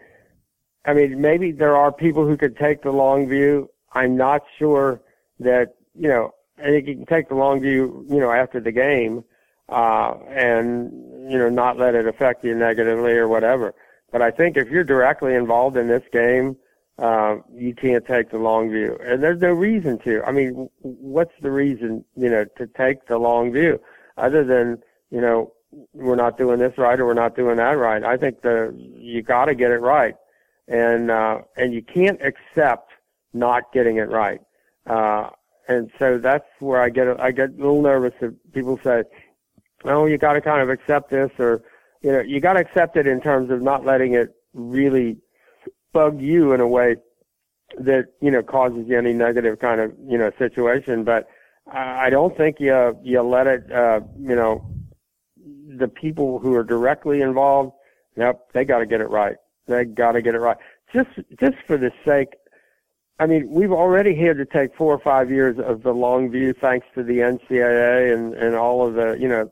I 0.85 0.93
mean, 0.93 1.21
maybe 1.21 1.51
there 1.51 1.75
are 1.75 1.91
people 1.91 2.25
who 2.25 2.37
could 2.37 2.57
take 2.57 2.81
the 2.81 2.91
long 2.91 3.27
view. 3.27 3.69
I'm 3.93 4.17
not 4.17 4.43
sure 4.57 5.01
that, 5.39 5.75
you 5.93 6.07
know, 6.07 6.33
I 6.57 6.63
think 6.63 6.87
you 6.87 6.95
can 6.95 7.05
take 7.05 7.29
the 7.29 7.35
long 7.35 7.61
view, 7.61 8.05
you 8.09 8.19
know, 8.19 8.31
after 8.31 8.59
the 8.59 8.71
game, 8.71 9.23
uh, 9.69 10.13
and, 10.29 11.31
you 11.31 11.37
know, 11.37 11.49
not 11.49 11.77
let 11.77 11.95
it 11.95 12.07
affect 12.07 12.43
you 12.43 12.55
negatively 12.55 13.13
or 13.13 13.27
whatever. 13.27 13.73
But 14.11 14.21
I 14.21 14.31
think 14.31 14.57
if 14.57 14.69
you're 14.69 14.83
directly 14.83 15.35
involved 15.35 15.75
in 15.75 15.87
this 15.87 16.03
game, 16.11 16.55
uh, 16.97 17.37
you 17.53 17.75
can't 17.75 18.05
take 18.05 18.29
the 18.29 18.37
long 18.37 18.69
view. 18.69 18.97
And 19.03 19.21
there's 19.21 19.41
no 19.41 19.51
reason 19.51 19.97
to. 19.99 20.23
I 20.23 20.31
mean, 20.31 20.69
what's 20.81 21.33
the 21.41 21.51
reason, 21.51 22.05
you 22.15 22.29
know, 22.29 22.45
to 22.57 22.67
take 22.67 23.07
the 23.07 23.17
long 23.17 23.51
view 23.51 23.81
other 24.17 24.45
than, 24.45 24.81
you 25.11 25.19
know, 25.19 25.51
we're 25.93 26.15
not 26.15 26.37
doing 26.37 26.59
this 26.59 26.77
right 26.77 26.99
or 26.99 27.05
we're 27.05 27.13
not 27.13 27.35
doing 27.35 27.57
that 27.57 27.77
right. 27.77 28.03
I 28.03 28.17
think 28.17 28.41
the 28.41 28.73
you 28.77 29.21
got 29.21 29.45
to 29.45 29.55
get 29.55 29.71
it 29.71 29.79
right, 29.79 30.15
and 30.67 31.11
uh, 31.11 31.39
and 31.57 31.73
you 31.73 31.81
can't 31.81 32.19
accept 32.21 32.91
not 33.33 33.73
getting 33.73 33.97
it 33.97 34.09
right. 34.09 34.41
Uh, 34.85 35.29
and 35.67 35.89
so 35.97 36.17
that's 36.17 36.45
where 36.59 36.81
I 36.81 36.89
get 36.89 37.19
I 37.19 37.31
get 37.31 37.49
a 37.49 37.53
little 37.53 37.81
nervous 37.81 38.13
if 38.21 38.33
people 38.53 38.79
say, 38.83 39.03
"Oh, 39.83 40.05
you 40.05 40.17
got 40.17 40.33
to 40.33 40.41
kind 40.41 40.61
of 40.61 40.69
accept 40.69 41.09
this," 41.09 41.31
or 41.39 41.63
you 42.01 42.11
know, 42.11 42.19
you 42.19 42.39
got 42.39 42.53
to 42.53 42.59
accept 42.59 42.97
it 42.97 43.07
in 43.07 43.19
terms 43.19 43.49
of 43.49 43.61
not 43.61 43.83
letting 43.83 44.13
it 44.13 44.35
really 44.53 45.17
bug 45.91 46.21
you 46.21 46.53
in 46.53 46.61
a 46.61 46.67
way 46.67 46.97
that 47.79 48.05
you 48.21 48.29
know 48.29 48.43
causes 48.43 48.85
you 48.87 48.97
any 48.97 49.13
negative 49.13 49.59
kind 49.59 49.81
of 49.81 49.91
you 50.07 50.17
know 50.17 50.31
situation. 50.37 51.03
But 51.03 51.27
I 51.71 52.09
don't 52.09 52.37
think 52.37 52.59
you 52.59 52.97
you 53.03 53.21
let 53.21 53.47
it 53.47 53.71
uh, 53.71 54.01
you 54.19 54.35
know 54.35 54.69
the 55.77 55.87
people 55.87 56.39
who 56.39 56.53
are 56.53 56.63
directly 56.63 57.21
involved. 57.21 57.73
Yep, 58.17 58.51
they 58.53 58.65
got 58.65 58.79
to 58.79 58.85
get 58.85 59.01
it 59.01 59.09
right. 59.09 59.35
They 59.67 59.83
got 59.85 60.13
to 60.13 60.21
get 60.21 60.35
it 60.35 60.39
right. 60.39 60.57
Just 60.93 61.09
just 61.39 61.57
for 61.65 61.77
the 61.77 61.91
sake 62.05 62.35
I 63.17 63.27
mean, 63.27 63.49
we've 63.49 63.71
already 63.71 64.13
had 64.13 64.37
to 64.37 64.45
take 64.45 64.75
four 64.75 64.93
or 64.93 64.99
five 64.99 65.31
years 65.31 65.57
of 65.57 65.83
the 65.83 65.93
long 65.93 66.29
view 66.29 66.51
thanks 66.51 66.85
to 66.95 67.03
the 67.03 67.19
NCAA 67.19 68.13
and, 68.13 68.33
and 68.33 68.55
all 68.55 68.85
of 68.85 68.95
the, 68.95 69.17
you 69.17 69.29
know, 69.29 69.49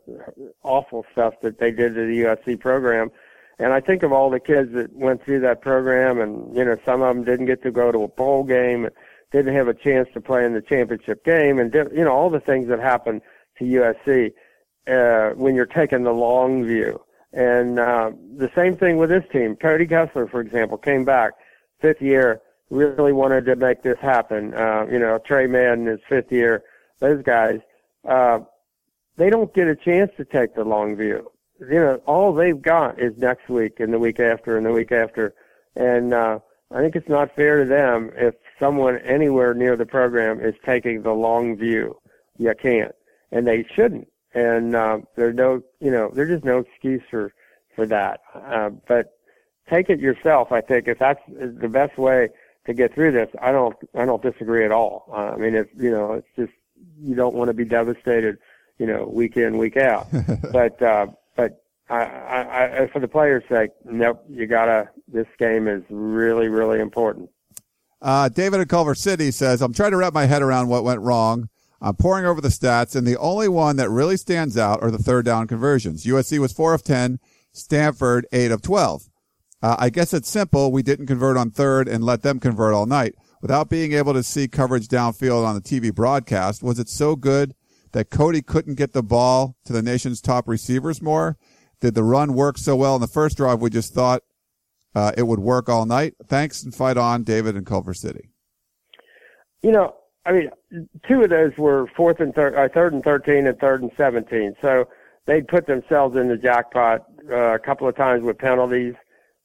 awful 0.64 1.06
stuff 1.14 1.36
that 1.42 1.60
they 1.60 1.72
did 1.72 1.96
to 1.96 2.06
the 2.06 2.24
USC 2.24 2.60
program. 2.60 3.10
And 3.60 3.72
I 3.72 3.80
think 3.80 4.04
of 4.04 4.12
all 4.12 4.30
the 4.30 4.40
kids 4.40 4.74
that 4.74 4.94
went 4.94 5.24
through 5.24 5.40
that 5.42 5.62
program 5.62 6.20
and, 6.20 6.54
you 6.54 6.66
know, 6.66 6.76
some 6.84 7.02
of 7.02 7.16
them 7.16 7.24
didn't 7.24 7.46
get 7.46 7.64
to 7.64 7.72
go 7.72 7.90
to 7.90 8.00
a 8.00 8.08
bowl 8.10 8.44
game, 8.44 8.90
didn't 9.32 9.56
have 9.56 9.70
a 9.70 9.74
chance 9.74 10.10
to 10.14 10.20
play 10.20 10.44
in 10.44 10.54
the 10.54 10.62
championship 10.62 11.24
game 11.24 11.58
and, 11.58 11.72
did, 11.72 11.88
you 11.94 12.04
know, 12.04 12.12
all 12.12 12.30
the 12.30 12.42
things 12.42 12.68
that 12.68 12.80
happened 12.80 13.22
to 13.60 13.64
USC, 13.64 14.34
uh, 14.88 15.36
when 15.36 15.56
you're 15.56 15.66
taking 15.66 16.04
the 16.04 16.12
long 16.12 16.66
view. 16.66 17.00
And, 17.32 17.80
uh, 17.80 18.12
the 18.36 18.52
same 18.54 18.76
thing 18.76 18.98
with 18.98 19.10
this 19.10 19.24
team. 19.32 19.56
Cody 19.56 19.88
Kessler, 19.88 20.28
for 20.28 20.42
example, 20.42 20.78
came 20.78 21.06
back 21.06 21.34
fifth 21.80 22.02
year 22.02 22.42
really 22.74 23.14
wanted 23.14 23.46
to 23.46 23.56
make 23.56 23.84
this 23.84 24.00
happen. 24.00 24.54
Uh, 24.54 24.86
you 24.92 25.00
know, 25.00 25.20
Tre 25.20 25.48
Madden, 25.48 25.86
his 25.86 26.00
fifth 26.10 26.32
year, 26.32 26.64
those 27.00 27.24
guys, 27.24 27.60
uh, 28.08 28.40
they 29.16 29.30
don't 29.30 29.54
get 29.54 29.68
a 29.68 29.76
chance 29.76 30.12
to 30.18 30.26
take 30.26 30.56
the 30.56 30.64
long 30.64 30.96
view. 30.96 31.32
You 31.60 31.80
know, 31.80 32.02
all 32.08 32.34
they've 32.34 32.62
got 32.62 33.00
is 33.00 33.14
next 33.18 33.48
week 33.48 33.80
and 33.80 33.94
the 33.94 34.00
week 34.00 34.20
after 34.20 34.58
and 34.58 34.66
the 34.66 34.72
week 34.72 34.92
after. 34.92 35.34
And, 35.76 36.14
uh, 36.14 36.40
I 36.72 36.82
think 36.82 36.96
it's 36.96 37.08
not 37.08 37.36
fair 37.36 37.60
to 37.60 37.66
them 37.66 38.12
if 38.16 38.34
someone 38.60 38.98
anywhere 39.00 39.54
near 39.54 39.76
the 39.76 39.86
program 39.86 40.40
is 40.42 40.56
taking 40.66 41.04
the 41.04 41.14
long 41.14 41.56
view. 41.56 42.00
You 42.38 42.54
can't. 42.60 42.96
And 43.32 43.46
they 43.46 43.66
shouldn't. 43.76 44.08
And, 44.34 44.76
uh, 44.76 45.00
there's 45.16 45.36
no, 45.36 45.62
you 45.80 45.92
know, 45.92 46.10
there's 46.14 46.30
just 46.30 46.44
no 46.44 46.60
excuse 46.60 47.04
for, 47.10 47.34
for 47.76 47.86
that. 47.86 48.22
Uh, 48.34 48.72
but 48.88 49.14
take 49.70 49.92
it 49.92 50.00
yourself, 50.00 50.52
I 50.52 50.62
think, 50.62 50.88
if 50.88 50.98
that's 50.98 51.22
the 51.28 51.70
best 51.70 51.98
way 52.00 52.30
to 52.66 52.74
get 52.74 52.94
through 52.94 53.12
this. 53.12 53.30
I 53.42 53.52
don't 53.52 53.76
I 53.94 54.06
don't 54.06 54.22
disagree 54.22 54.66
at 54.66 54.72
all. 54.72 55.10
Uh, 55.12 55.32
I 55.32 55.38
mean, 55.38 55.56
if 55.56 55.68
you 55.78 55.92
know, 55.92 56.14
it's 56.14 56.28
just 56.36 56.54
you 57.00 57.16
don't 57.16 57.36
want 57.36 57.50
to 57.50 57.54
be 57.54 57.66
devastated, 57.66 58.38
you 58.78 58.86
know, 58.86 59.06
week 59.06 59.38
in 59.38 59.58
week 59.58 59.78
out. 59.78 60.08
but 60.52 60.82
uh, 60.82 61.08
but 61.36 61.64
I, 61.90 62.04
I, 62.04 62.84
I, 62.84 62.88
for 62.88 63.00
the 63.00 63.08
players' 63.08 63.44
sake, 63.50 63.72
nope. 63.86 64.24
You 64.30 64.48
gotta. 64.48 64.90
This 65.08 65.28
game 65.38 65.68
is 65.68 65.84
really 65.90 66.48
really 66.48 66.80
important. 66.80 67.30
Uh, 68.02 68.30
David 68.30 68.60
in 68.60 68.68
Culver 68.68 68.96
City 68.96 69.32
says, 69.32 69.62
"I'm 69.62 69.74
trying 69.74 69.92
to 69.92 69.98
wrap 69.98 70.14
my 70.14 70.26
head 70.26 70.42
around 70.42 70.70
what 70.70 70.84
went 70.84 71.02
wrong." 71.02 71.50
I'm 71.84 71.96
pouring 71.98 72.26
over 72.26 72.40
the 72.40 72.48
stats, 72.48 72.96
and 72.96 73.06
the 73.06 73.18
only 73.18 73.50
one 73.50 73.76
that 73.76 73.90
really 73.90 74.16
stands 74.16 74.58
out 74.58 74.82
are 74.82 74.90
the 74.90 74.98
third 74.98 75.26
down 75.26 75.48
conversions. 75.48 76.06
USC 76.06 76.40
was 76.40 76.54
4 76.54 76.74
of 76.74 76.82
10, 76.82 77.20
Stanford 77.52 78.26
8 78.32 78.52
of 78.52 78.62
12. 78.62 79.10
Uh, 79.64 79.78
I 79.80 79.90
guess 79.90 80.14
it's 80.14 80.30
simple. 80.30 80.74
We 80.74 80.84
didn't 80.84 81.08
convert 81.08 81.38
on 81.38 81.50
third 81.50 81.88
and 81.88 82.04
let 82.04 82.22
them 82.22 82.42
convert 82.42 82.74
all 82.74 82.86
night. 82.86 83.16
Without 83.42 83.70
being 83.70 83.94
able 83.94 84.14
to 84.14 84.22
see 84.22 84.50
coverage 84.50 84.90
downfield 84.90 85.46
on 85.46 85.56
the 85.56 85.62
TV 85.62 85.96
broadcast, 85.96 86.62
was 86.62 86.80
it 86.80 86.90
so 86.90 87.16
good 87.16 87.56
that 87.94 88.10
Cody 88.10 88.42
couldn't 88.42 88.76
get 88.76 88.92
the 88.92 89.02
ball 89.02 89.56
to 89.64 89.72
the 89.72 89.82
nation's 89.82 90.20
top 90.20 90.50
receivers 90.50 91.02
more? 91.02 91.38
Did 91.80 91.96
the 91.96 92.04
run 92.04 92.34
work 92.34 92.58
so 92.58 92.76
well 92.76 92.96
in 92.96 93.02
the 93.02 93.08
first 93.08 93.38
drive 93.38 93.62
we 93.62 93.70
just 93.70 93.94
thought 93.94 94.24
uh, 94.96 95.14
it 95.18 95.24
would 95.24 95.40
work 95.40 95.70
all 95.70 95.86
night? 95.86 96.16
Thanks 96.28 96.62
and 96.64 96.76
fight 96.76 96.98
on, 96.98 97.24
David 97.24 97.56
in 97.56 97.64
Culver 97.64 97.94
City. 97.94 98.32
You 99.62 99.72
know, 99.72 99.96
I 100.26 100.34
mean, 100.34 100.50
two 101.08 101.22
of 101.22 101.30
those 101.30 101.54
were 101.58 101.88
fourth 101.96 102.20
and 102.20 102.36
third, 102.36 102.56
uh, 102.56 102.68
third 102.74 102.92
and 102.92 103.04
thirteen, 103.04 103.48
and 103.48 103.58
third 103.60 103.82
and 103.82 103.92
seventeen. 103.96 104.56
So 104.62 104.90
they 105.26 105.42
put 105.42 105.68
themselves 105.68 106.18
in 106.18 106.28
the 106.28 106.38
jackpot 106.38 107.06
uh, 107.32 107.54
a 107.54 107.60
couple 107.60 107.88
of 107.88 107.96
times 107.96 108.24
with 108.24 108.38
penalties 108.38 108.96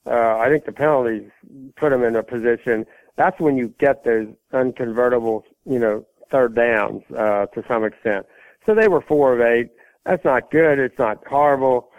uh, 0.07 0.39
I 0.39 0.49
think 0.49 0.65
the 0.65 0.73
penalties 0.73 1.31
put 1.77 1.91
them 1.91 2.03
in 2.03 2.17
a 2.17 2.23
position. 2.23 2.87
That's 3.17 3.39
when 3.41 3.57
you 3.57 3.75
get 3.79 4.05
those 4.05 4.29
unconvertible, 4.53 5.43
you 5.65 5.79
know, 5.79 6.07
third 6.31 6.55
downs 6.55 7.03
uh, 7.17 7.47
to 7.47 7.65
some 7.67 7.85
extent. 7.85 8.27
So 8.67 8.75
they 8.75 8.89
were 8.89 9.01
four 9.01 9.35
of 9.35 9.41
eight. 9.41 9.71
That's 10.05 10.25
not 10.25 10.51
good. 10.51 10.79
It's 10.79 10.99
not 10.99 11.27
horrible. 11.27 11.91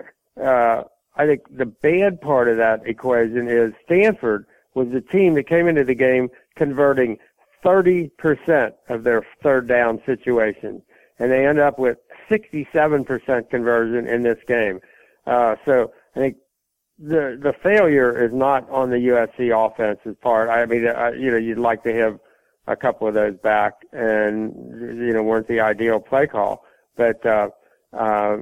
Uh, 0.41 0.83
I 1.15 1.25
think 1.25 1.41
the 1.55 1.65
bad 1.65 2.21
part 2.21 2.47
of 2.47 2.57
that 2.57 2.81
equation 2.85 3.47
is 3.49 3.73
Stanford 3.85 4.45
was 4.73 4.87
the 4.89 5.01
team 5.01 5.33
that 5.33 5.47
came 5.47 5.67
into 5.67 5.83
the 5.83 5.95
game 5.95 6.29
converting 6.55 7.17
30% 7.63 8.73
of 8.87 9.03
their 9.03 9.25
third 9.43 9.67
down 9.67 10.01
situations. 10.05 10.81
And 11.19 11.31
they 11.31 11.45
end 11.45 11.59
up 11.59 11.77
with 11.77 11.97
67% 12.29 13.49
conversion 13.49 14.07
in 14.07 14.23
this 14.23 14.39
game. 14.47 14.79
Uh, 15.25 15.55
so 15.65 15.91
I 16.15 16.19
think 16.19 16.37
the 16.99 17.39
the 17.41 17.53
failure 17.63 18.25
is 18.25 18.33
not 18.33 18.69
on 18.69 18.89
the 18.89 18.97
USC 18.97 19.55
offense's 19.55 20.15
part. 20.21 20.49
I 20.49 20.65
mean, 20.65 20.87
I, 20.87 21.11
you 21.13 21.31
know, 21.31 21.37
you'd 21.37 21.57
like 21.57 21.83
to 21.83 21.93
have 21.93 22.19
a 22.67 22.75
couple 22.75 23.07
of 23.07 23.13
those 23.13 23.35
back, 23.37 23.85
and 23.93 24.53
you 24.97 25.13
know, 25.13 25.23
weren't 25.23 25.47
the 25.47 25.61
ideal 25.61 25.99
play 25.99 26.27
call. 26.27 26.65
But 26.97 27.25
uh, 27.25 27.49
uh, 27.93 28.37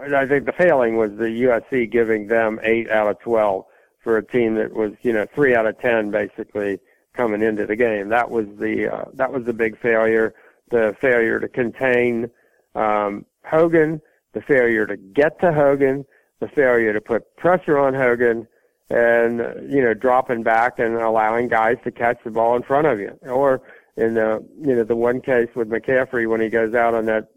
I 0.00 0.26
think 0.26 0.46
the 0.46 0.54
failing 0.56 0.96
was 0.96 1.10
the 1.12 1.24
USC 1.24 1.90
giving 1.90 2.28
them 2.28 2.58
eight 2.62 2.90
out 2.90 3.08
of 3.08 3.20
twelve 3.20 3.66
for 4.00 4.16
a 4.16 4.24
team 4.24 4.54
that 4.54 4.72
was, 4.72 4.92
you 5.02 5.12
know, 5.12 5.26
three 5.34 5.54
out 5.54 5.66
of 5.66 5.78
ten 5.80 6.10
basically 6.10 6.78
coming 7.12 7.42
into 7.42 7.66
the 7.66 7.76
game. 7.76 8.08
That 8.08 8.30
was 8.30 8.46
the 8.58 8.92
uh, 8.92 9.04
that 9.14 9.30
was 9.30 9.44
the 9.44 9.52
big 9.52 9.78
failure. 9.78 10.34
The 10.70 10.96
failure 11.00 11.40
to 11.40 11.48
contain 11.48 12.30
um, 12.74 13.26
Hogan, 13.44 14.00
the 14.32 14.42
failure 14.42 14.86
to 14.86 14.96
get 14.96 15.38
to 15.40 15.52
Hogan 15.52 16.04
the 16.40 16.48
failure 16.48 16.92
to 16.92 17.00
put 17.00 17.36
pressure 17.36 17.78
on 17.78 17.94
Hogan 17.94 18.46
and, 18.90 19.38
you 19.70 19.82
know, 19.82 19.94
dropping 19.94 20.42
back 20.42 20.78
and 20.78 20.94
allowing 20.94 21.48
guys 21.48 21.76
to 21.84 21.90
catch 21.90 22.18
the 22.24 22.30
ball 22.30 22.56
in 22.56 22.62
front 22.62 22.86
of 22.86 22.98
you. 22.98 23.18
Or 23.22 23.60
in 23.96 24.14
the, 24.14 24.44
you 24.60 24.74
know, 24.74 24.84
the 24.84 24.96
one 24.96 25.20
case 25.20 25.48
with 25.54 25.68
McCaffrey 25.68 26.28
when 26.28 26.40
he 26.40 26.48
goes 26.48 26.74
out 26.74 26.94
on 26.94 27.04
that, 27.06 27.28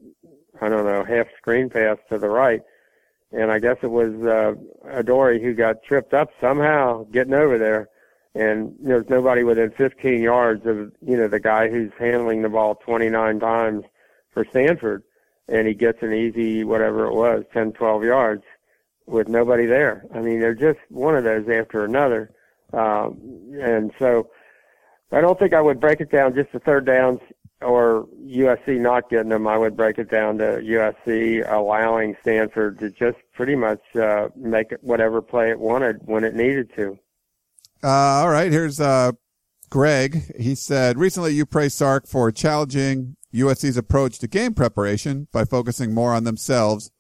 I 0.62 0.70
don't 0.70 0.86
know, 0.86 1.04
half 1.04 1.28
screen 1.38 1.70
pass 1.70 1.98
to 2.10 2.18
the 2.18 2.30
right. 2.30 2.62
And 3.32 3.52
I 3.52 3.60
guess 3.60 3.78
it 3.82 3.92
was, 3.92 4.14
uh, 4.24 4.54
Adoree 4.90 5.42
who 5.42 5.54
got 5.54 5.84
tripped 5.84 6.14
up 6.14 6.30
somehow 6.40 7.06
getting 7.12 7.34
over 7.34 7.58
there. 7.58 7.90
And 8.34 8.76
there's 8.80 9.10
nobody 9.10 9.44
within 9.44 9.72
15 9.72 10.22
yards 10.22 10.66
of, 10.66 10.94
you 11.06 11.18
know, 11.18 11.28
the 11.28 11.40
guy 11.40 11.70
who's 11.70 11.92
handling 12.00 12.44
the 12.44 12.50
ball 12.50 12.76
29 12.76 13.40
times 13.40 13.84
for 14.34 14.46
Stanford. 14.46 15.04
And 15.50 15.68
he 15.68 15.74
gets 15.74 16.02
an 16.02 16.14
easy, 16.14 16.64
whatever 16.64 17.06
it 17.08 17.14
was, 17.14 17.44
10, 17.52 17.74
12 17.74 18.06
yards 18.06 18.44
with 19.12 19.28
nobody 19.28 19.65
there. 19.65 20.06
I 20.13 20.19
mean, 20.19 20.39
they're 20.39 20.56
just 20.56 20.80
one 20.89 21.15
of 21.15 21.24
those 21.24 21.47
after 21.50 21.84
another. 21.84 22.32
Um, 22.74 23.19
and 23.62 23.91
so 24.00 24.30
I 25.12 25.21
don't 25.21 25.38
think 25.38 25.54
I 25.54 25.62
would 25.62 25.80
break 25.80 26.00
it 26.00 26.10
down 26.10 26.34
just 26.34 26.52
to 26.54 26.60
third 26.60 26.86
downs 26.86 27.19
or 27.62 28.08
USC 28.25 28.79
not 28.79 29.10
getting 29.10 29.29
them. 29.29 29.48
I 29.48 29.58
would 29.58 29.75
break 29.75 29.98
it 29.98 30.10
down 30.10 30.38
to 30.40 30.62
USC 30.63 31.52
allowing 31.52 32.15
Stanford 32.21 32.79
to 32.79 32.90
just 32.90 33.17
pretty 33.33 33.56
much 33.56 33.81
uh, 33.96 34.29
make 34.36 34.71
whatever 34.81 35.21
play 35.21 35.52
it 35.52 35.60
wanted 35.60 36.00
when 36.06 36.23
it 36.23 36.33
needed 36.33 36.71
to. 36.75 36.98
Uh, 37.83 37.88
all 37.88 38.29
right, 38.29 38.52
here's 38.52 38.79
uh, 38.79 39.12
Greg. 39.69 40.36
He 40.40 40.56
said 40.56 40.98
recently 40.98 41.33
you 41.33 41.46
praised 41.46 41.77
Sark 41.77 42.08
for 42.08 42.31
challenging 42.31 43.17
USC's 43.33 43.77
approach 43.77 44.19
to 44.19 44.27
game 44.27 44.54
preparation 44.54 45.27
by 45.31 45.46
focusing 45.46 45.94
more 45.94 46.13
on 46.13 46.23
themselves 46.23 46.92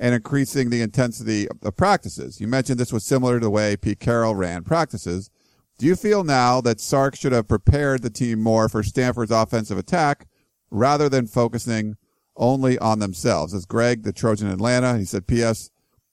and 0.00 0.14
increasing 0.14 0.70
the 0.70 0.82
intensity 0.82 1.48
of 1.48 1.60
the 1.60 1.72
practices. 1.72 2.40
You 2.40 2.46
mentioned 2.46 2.78
this 2.78 2.92
was 2.92 3.04
similar 3.04 3.38
to 3.38 3.44
the 3.44 3.50
way 3.50 3.76
Pete 3.76 4.00
Carroll 4.00 4.34
ran 4.34 4.64
practices. 4.64 5.30
Do 5.78 5.86
you 5.86 5.96
feel 5.96 6.24
now 6.24 6.60
that 6.60 6.80
Sark 6.80 7.16
should 7.16 7.32
have 7.32 7.48
prepared 7.48 8.02
the 8.02 8.10
team 8.10 8.40
more 8.40 8.68
for 8.68 8.82
Stanford's 8.82 9.30
offensive 9.30 9.78
attack 9.78 10.26
rather 10.70 11.08
than 11.08 11.26
focusing 11.26 11.96
only 12.36 12.78
on 12.78 12.98
themselves? 12.98 13.54
As 13.54 13.64
Greg, 13.64 14.02
the 14.02 14.12
Trojan 14.12 14.48
Atlanta, 14.48 14.98
he 14.98 15.04
said, 15.04 15.26
P.S. 15.26 15.70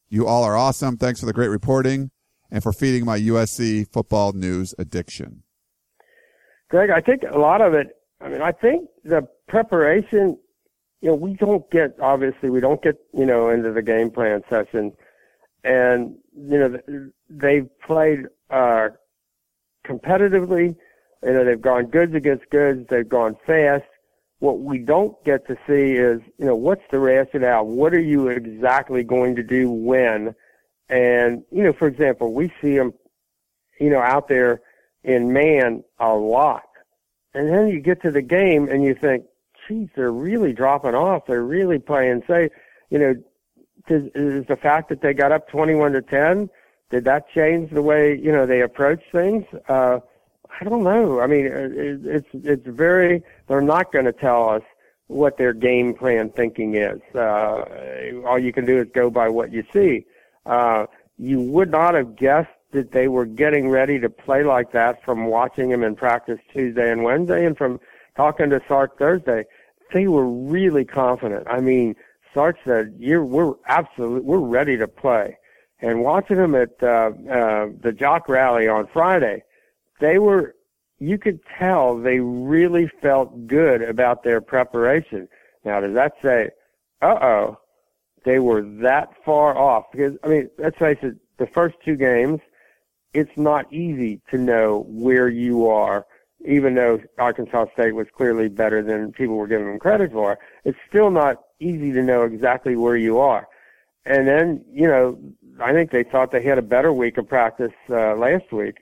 You 0.10 0.28
all 0.28 0.44
are 0.44 0.56
awesome. 0.56 0.98
Thanks 0.98 1.20
for 1.20 1.26
the 1.26 1.34
great 1.34 1.50
reporting 1.50 2.12
and 2.52 2.62
for 2.62 2.72
feeding 2.72 3.06
my 3.06 3.20
USC 3.20 3.92
football 3.92 4.34
news 4.34 4.74
addiction. 4.78 5.44
Greg, 6.70 6.90
I 6.90 7.02
think 7.02 7.24
a 7.24 7.38
lot 7.38 7.62
of 7.62 7.74
it, 7.74 7.88
I 8.22 8.30
mean, 8.30 8.42
I 8.42 8.52
think 8.52 8.90
the 9.04 9.28
preparation 9.48 10.38
you 11.02 11.10
know, 11.10 11.16
we 11.16 11.34
don't 11.34 11.70
get 11.72 11.96
obviously 12.02 12.50
we 12.50 12.60
don't 12.60 12.82
get 12.82 12.98
you 13.14 13.26
know 13.26 13.50
into 13.50 13.72
the 13.72 13.82
game 13.82 14.10
plan 14.10 14.44
sessions, 14.50 14.94
and 15.64 16.16
you 16.36 16.58
know 16.58 16.80
they've 17.30 17.70
played 17.82 18.26
uh, 18.50 18.90
competitively. 19.86 20.76
You 21.24 21.34
know, 21.34 21.46
they've 21.46 21.62
gone 21.62 21.86
goods 21.86 22.14
against 22.14 22.50
goods. 22.50 22.88
They've 22.90 23.08
gone 23.08 23.36
fast. 23.46 23.84
What 24.40 24.60
we 24.60 24.80
don't 24.80 25.22
get 25.24 25.48
to 25.48 25.56
see 25.66 25.94
is, 25.94 26.22
you 26.38 26.46
know, 26.46 26.56
what's 26.56 26.84
the 26.92 27.00
rationale? 27.00 27.66
What 27.66 27.94
are 27.94 28.02
you 28.02 28.28
exactly 28.28 29.04
going 29.04 29.36
to 29.38 29.44
do 29.44 29.72
when? 29.72 30.36
And, 30.90 31.44
you 31.52 31.64
know, 31.64 31.74
for 31.74 31.88
example, 31.88 32.34
we 32.34 32.52
see 32.62 32.76
them, 32.78 32.94
you 33.80 33.90
know, 33.90 34.02
out 34.02 34.28
there 34.28 34.62
in 35.04 35.34
man 35.34 35.84
a 36.00 36.14
lot. 36.14 36.64
And 37.34 37.50
then 37.50 37.70
you 37.70 37.80
get 37.80 38.02
to 38.04 38.12
the 38.12 38.22
game 38.22 38.68
and 38.70 38.84
you 38.84 38.94
think, 38.94 39.24
geez, 39.68 39.90
they're 39.96 40.12
really 40.12 40.54
dropping 40.54 40.96
off. 40.96 41.26
They're 41.28 41.44
really 41.44 41.80
playing 41.80 42.24
safe. 42.28 42.52
You 42.90 43.00
know, 43.00 43.16
is, 43.90 44.46
the 44.48 44.58
fact 44.62 44.90
that 44.90 45.02
they 45.02 45.14
got 45.14 45.32
up 45.32 45.48
21 45.50 45.94
to 45.94 46.02
10, 46.02 46.50
did 46.90 47.04
that 47.06 47.30
change 47.30 47.72
the 47.72 47.82
way, 47.82 48.18
you 48.18 48.32
know, 48.32 48.46
they 48.46 48.62
approach 48.62 49.02
things? 49.12 49.46
Uh, 49.68 50.00
I 50.60 50.64
don't 50.64 50.84
know. 50.84 51.20
I 51.20 51.28
mean, 51.28 51.46
it, 51.46 52.06
it's, 52.06 52.28
it's 52.34 52.68
very, 52.68 53.24
they're 53.48 53.62
not 53.62 53.92
going 53.92 54.06
to 54.06 54.14
tell 54.14 54.50
us 54.50 54.64
what 55.08 55.38
their 55.38 55.54
game 55.54 55.94
plan 55.94 56.30
thinking 56.30 56.76
is. 56.76 57.00
Uh, 57.14 57.64
all 58.26 58.40
you 58.40 58.52
can 58.52 58.66
do 58.66 58.80
is 58.80 58.88
go 58.94 59.10
by 59.10 59.30
what 59.30 59.52
you 59.52 59.64
see. 59.74 60.06
Uh, 60.46 60.86
you 61.18 61.42
would 61.42 61.72
not 61.72 61.94
have 61.94 62.16
guessed 62.16 62.50
that 62.72 62.92
they 62.92 63.08
were 63.08 63.26
getting 63.26 63.70
ready 63.70 64.00
to 64.00 64.10
play 64.10 64.44
like 64.44 64.72
that 64.72 65.04
from 65.04 65.28
watching 65.28 65.70
them 65.70 65.84
in 65.84 65.96
practice 65.96 66.40
Tuesday 66.52 66.92
and 66.92 67.04
Wednesday 67.04 67.46
and 67.46 67.58
from 67.58 67.80
talking 68.16 68.50
to 68.50 68.62
Sark 68.68 68.98
Thursday. 68.98 69.46
They 69.94 70.08
were 70.08 70.28
really 70.28 70.86
confident. 70.86 71.48
I 71.48 71.60
mean, 71.62 71.96
Sark 72.34 72.58
said, 72.66 72.96
"You're 72.98 73.26
we're 73.26 73.54
absolutely 73.68 74.22
we're 74.22 74.40
ready 74.40 74.78
to 74.78 74.88
play." 74.88 75.38
And 75.80 76.04
watching 76.04 76.38
them 76.38 76.56
at 76.56 76.72
uh, 76.82 77.12
uh, 77.30 77.68
the 77.82 77.96
Jock 77.98 78.28
Rally 78.30 78.68
on 78.68 78.88
Friday, 78.88 79.44
they 80.00 80.20
were 80.20 80.56
you 81.00 81.18
could 81.18 81.40
tell 81.58 81.98
they 81.98 82.20
really 82.20 82.88
felt 83.02 83.48
good 83.48 83.82
about 83.82 84.24
their 84.24 84.42
preparation. 84.42 85.28
Now, 85.64 85.80
does 85.82 85.94
that 85.94 86.14
say, 86.22 86.50
"Uh 87.02 87.18
oh"? 87.22 87.60
They 88.24 88.40
were 88.40 88.62
that 88.82 89.10
far 89.24 89.58
off 89.58 89.86
because 89.92 90.18
I 90.24 90.28
mean, 90.28 90.50
let's 90.58 90.78
face 90.78 90.98
it. 91.02 91.16
The 91.38 91.48
first 91.48 91.76
two 91.84 91.96
games, 91.96 92.40
it's 93.14 93.38
not 93.38 93.72
easy 93.72 94.22
to 94.32 94.38
know 94.38 94.86
where 94.88 95.28
you 95.28 95.68
are, 95.68 96.06
even 96.46 96.76
though 96.76 97.00
Arkansas 97.18 97.66
State 97.74 97.96
was 97.96 98.08
clearly 98.16 98.48
better 98.48 98.82
than 98.82 99.12
people 99.12 99.36
were 99.36 99.48
giving 99.48 99.68
them 99.68 99.80
credit 99.80 100.12
for. 100.12 100.38
It's 100.64 100.78
still 100.88 101.12
not 101.12 101.44
easy 101.60 101.92
to 101.94 102.02
know 102.04 102.24
exactly 102.24 102.76
where 102.76 102.98
you 102.98 103.20
are. 103.20 103.48
And 104.06 104.28
then, 104.28 104.64
you 104.72 104.88
know, 104.88 105.18
I 105.60 105.74
think 105.74 105.92
they 105.92 106.04
thought 106.04 106.32
they 106.32 106.44
had 106.44 106.58
a 106.58 106.64
better 106.64 106.94
week 106.94 107.18
of 107.18 107.28
practice 107.28 107.74
uh, 107.90 108.16
last 108.16 108.52
week. 108.52 108.78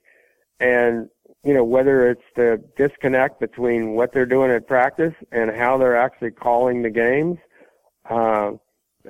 And, 0.60 1.10
you 1.44 1.54
know, 1.54 1.64
whether 1.64 2.10
it's 2.10 2.24
the 2.36 2.62
disconnect 2.78 3.40
between 3.40 3.92
what 3.92 4.12
they're 4.14 4.26
doing 4.26 4.52
at 4.52 4.68
practice 4.68 5.14
and 5.32 5.52
how 5.52 5.78
they're 5.78 5.96
actually 5.96 6.32
calling 6.32 6.82
the 6.82 6.90
games, 6.90 7.38
uh, 8.10 8.52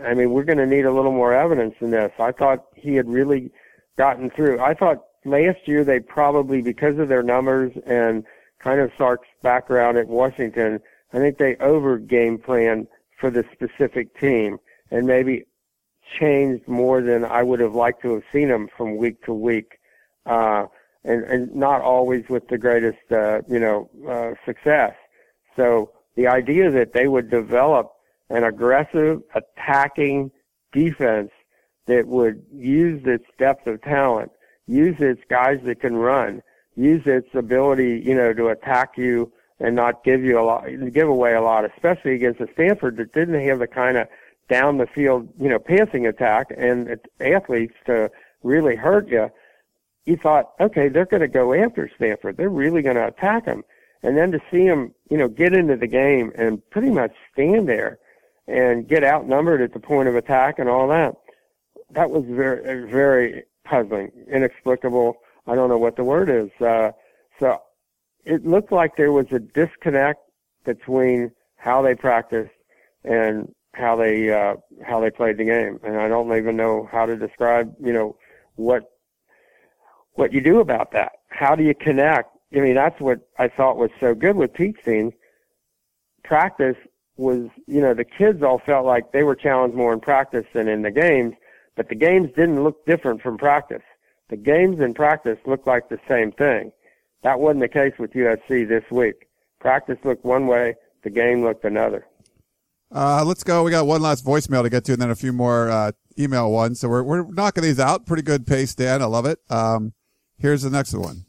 I 0.03 0.13
mean, 0.13 0.31
we're 0.31 0.43
going 0.43 0.57
to 0.57 0.67
need 0.67 0.85
a 0.85 0.91
little 0.91 1.11
more 1.11 1.33
evidence 1.33 1.75
in 1.79 1.91
this. 1.91 2.11
I 2.19 2.31
thought 2.31 2.65
he 2.75 2.95
had 2.95 3.07
really 3.07 3.51
gotten 3.97 4.29
through. 4.29 4.59
I 4.59 4.73
thought 4.73 5.03
last 5.25 5.67
year 5.67 5.83
they 5.83 5.99
probably, 5.99 6.61
because 6.61 6.97
of 6.97 7.07
their 7.09 7.23
numbers 7.23 7.71
and 7.85 8.23
kind 8.63 8.79
of 8.79 8.91
Sark's 8.97 9.27
background 9.41 9.97
at 9.97 10.07
Washington, 10.07 10.79
I 11.11 11.17
think 11.17 11.37
they 11.37 11.55
over 11.57 11.97
game 11.97 12.37
plan 12.37 12.87
for 13.19 13.29
the 13.29 13.43
specific 13.51 14.17
team 14.19 14.57
and 14.89 15.05
maybe 15.05 15.45
changed 16.19 16.67
more 16.67 17.01
than 17.01 17.25
I 17.25 17.43
would 17.43 17.59
have 17.59 17.75
liked 17.75 18.01
to 18.03 18.13
have 18.13 18.23
seen 18.31 18.49
them 18.49 18.67
from 18.75 18.97
week 18.97 19.23
to 19.25 19.33
week. 19.33 19.79
Uh, 20.25 20.65
and, 21.03 21.23
and 21.25 21.53
not 21.53 21.81
always 21.81 22.23
with 22.29 22.47
the 22.47 22.57
greatest, 22.57 23.11
uh, 23.11 23.41
you 23.49 23.59
know, 23.59 23.89
uh, 24.07 24.33
success. 24.45 24.93
So 25.55 25.91
the 26.15 26.27
idea 26.27 26.71
that 26.71 26.93
they 26.93 27.07
would 27.07 27.29
develop 27.29 27.91
an 28.29 28.43
aggressive 28.43 29.21
attacking 29.35 30.31
defense 30.71 31.31
that 31.87 32.07
would 32.07 32.43
use 32.53 33.01
its 33.05 33.25
depth 33.37 33.67
of 33.67 33.81
talent, 33.81 34.31
use 34.65 34.95
its 34.99 35.21
guys 35.29 35.59
that 35.65 35.81
can 35.81 35.97
run, 35.97 36.41
use 36.75 37.03
its 37.05 37.29
ability, 37.33 38.01
you 38.05 38.15
know, 38.15 38.33
to 38.33 38.47
attack 38.47 38.97
you 38.97 39.31
and 39.59 39.75
not 39.75 40.03
give 40.03 40.23
you 40.23 40.39
a 40.39 40.43
lot, 40.43 40.65
give 40.91 41.07
away 41.07 41.33
a 41.33 41.41
lot, 41.41 41.65
especially 41.65 42.15
against 42.15 42.41
a 42.41 42.47
Stanford 42.53 42.97
that 42.97 43.13
didn't 43.13 43.39
have 43.47 43.59
the 43.59 43.67
kind 43.67 43.97
of 43.97 44.07
down 44.49 44.77
the 44.77 44.87
field, 44.87 45.29
you 45.39 45.47
know, 45.47 45.59
passing 45.59 46.05
attack 46.05 46.47
and 46.55 46.99
athletes 47.19 47.75
to 47.85 48.11
really 48.43 48.75
hurt 48.75 49.07
you. 49.07 49.29
You 50.05 50.17
thought, 50.17 50.51
okay, 50.59 50.89
they're 50.89 51.05
going 51.05 51.21
to 51.21 51.27
go 51.27 51.53
after 51.53 51.89
Stanford. 51.95 52.35
They're 52.35 52.49
really 52.49 52.81
going 52.81 52.97
to 52.97 53.07
attack 53.07 53.45
them. 53.45 53.63
And 54.01 54.17
then 54.17 54.31
to 54.33 54.41
see 54.51 54.67
them, 54.67 54.93
you 55.09 55.17
know, 55.17 55.29
get 55.29 55.53
into 55.53 55.77
the 55.77 55.87
game 55.87 56.33
and 56.35 56.67
pretty 56.71 56.89
much 56.89 57.13
stand 57.31 57.69
there 57.69 57.99
and 58.47 58.85
get 58.85 59.05
outnumbered 59.05 59.61
at 59.61 59.71
the 59.71 59.79
point 59.79 60.09
of 60.09 60.15
attack 60.15 60.59
and 60.59 60.67
all 60.67 60.89
that, 60.89 61.15
that 61.91 62.09
was 62.09 62.25
very, 62.27 62.89
very 62.91 63.43
puzzling, 63.63 64.11
inexplicable. 64.29 65.15
I 65.47 65.55
don't 65.55 65.69
know 65.69 65.77
what 65.77 65.95
the 65.95 66.03
word 66.03 66.29
is. 66.29 66.49
Uh, 66.61 66.91
so 67.39 67.59
it 68.25 68.45
looked 68.45 68.71
like 68.71 68.95
there 68.95 69.11
was 69.11 69.27
a 69.31 69.39
disconnect 69.39 70.21
between 70.65 71.31
how 71.57 71.81
they 71.81 71.95
practiced 71.95 72.53
and 73.03 73.53
how 73.73 73.95
they 73.95 74.31
uh, 74.31 74.55
how 74.85 74.99
they 74.99 75.09
played 75.09 75.37
the 75.37 75.45
game, 75.45 75.79
and 75.83 75.97
I 75.97 76.07
don't 76.07 76.35
even 76.37 76.55
know 76.55 76.87
how 76.91 77.05
to 77.05 77.15
describe 77.15 77.73
you 77.83 77.91
know 77.91 78.17
what 78.55 78.83
what 80.13 80.31
you 80.31 80.41
do 80.41 80.59
about 80.59 80.91
that. 80.91 81.13
How 81.29 81.55
do 81.55 81.63
you 81.63 81.73
connect? 81.73 82.29
I 82.55 82.59
mean, 82.59 82.75
that's 82.75 82.99
what 83.01 83.19
I 83.39 83.47
thought 83.47 83.77
was 83.77 83.89
so 83.99 84.13
good 84.13 84.35
with 84.35 84.53
Pete's 84.53 84.83
team. 84.85 85.11
Practice 86.23 86.77
was, 87.17 87.49
you 87.67 87.81
know, 87.81 87.93
the 87.93 88.05
kids 88.05 88.43
all 88.43 88.61
felt 88.65 88.85
like 88.85 89.11
they 89.11 89.23
were 89.23 89.35
challenged 89.35 89.75
more 89.75 89.91
in 89.93 89.99
practice 89.99 90.45
than 90.53 90.67
in 90.67 90.83
the 90.83 90.91
games, 90.91 91.33
but 91.75 91.89
the 91.89 91.95
games 91.95 92.29
didn't 92.35 92.63
look 92.63 92.85
different 92.85 93.21
from 93.21 93.37
practice. 93.37 93.81
The 94.33 94.37
games 94.37 94.79
in 94.79 94.95
practice 94.95 95.37
looked 95.45 95.67
like 95.67 95.89
the 95.89 95.99
same 96.09 96.31
thing. 96.31 96.71
That 97.21 97.39
wasn't 97.39 97.59
the 97.59 97.67
case 97.67 97.93
with 97.99 98.13
USC 98.13 98.67
this 98.67 98.83
week. 98.89 99.27
Practice 99.59 99.99
looked 100.03 100.25
one 100.25 100.47
way, 100.47 100.73
the 101.03 101.11
game 101.11 101.43
looked 101.43 101.63
another. 101.65 102.07
Uh, 102.91 103.23
let's 103.23 103.43
go. 103.43 103.63
We 103.63 103.69
got 103.69 103.85
one 103.85 104.01
last 104.01 104.25
voicemail 104.25 104.63
to 104.63 104.71
get 104.71 104.85
to 104.85 104.93
and 104.93 105.01
then 105.03 105.11
a 105.11 105.15
few 105.15 105.33
more, 105.33 105.69
uh, 105.69 105.91
email 106.17 106.51
ones. 106.51 106.79
So 106.79 106.89
we're, 106.89 107.03
we're 107.03 107.31
knocking 107.31 107.61
these 107.61 107.79
out. 107.79 108.07
Pretty 108.07 108.23
good 108.23 108.47
pace, 108.47 108.73
Dan. 108.73 109.03
I 109.03 109.05
love 109.05 109.27
it. 109.27 109.37
Um, 109.51 109.93
here's 110.39 110.63
the 110.63 110.71
next 110.71 110.95
one. 110.95 111.25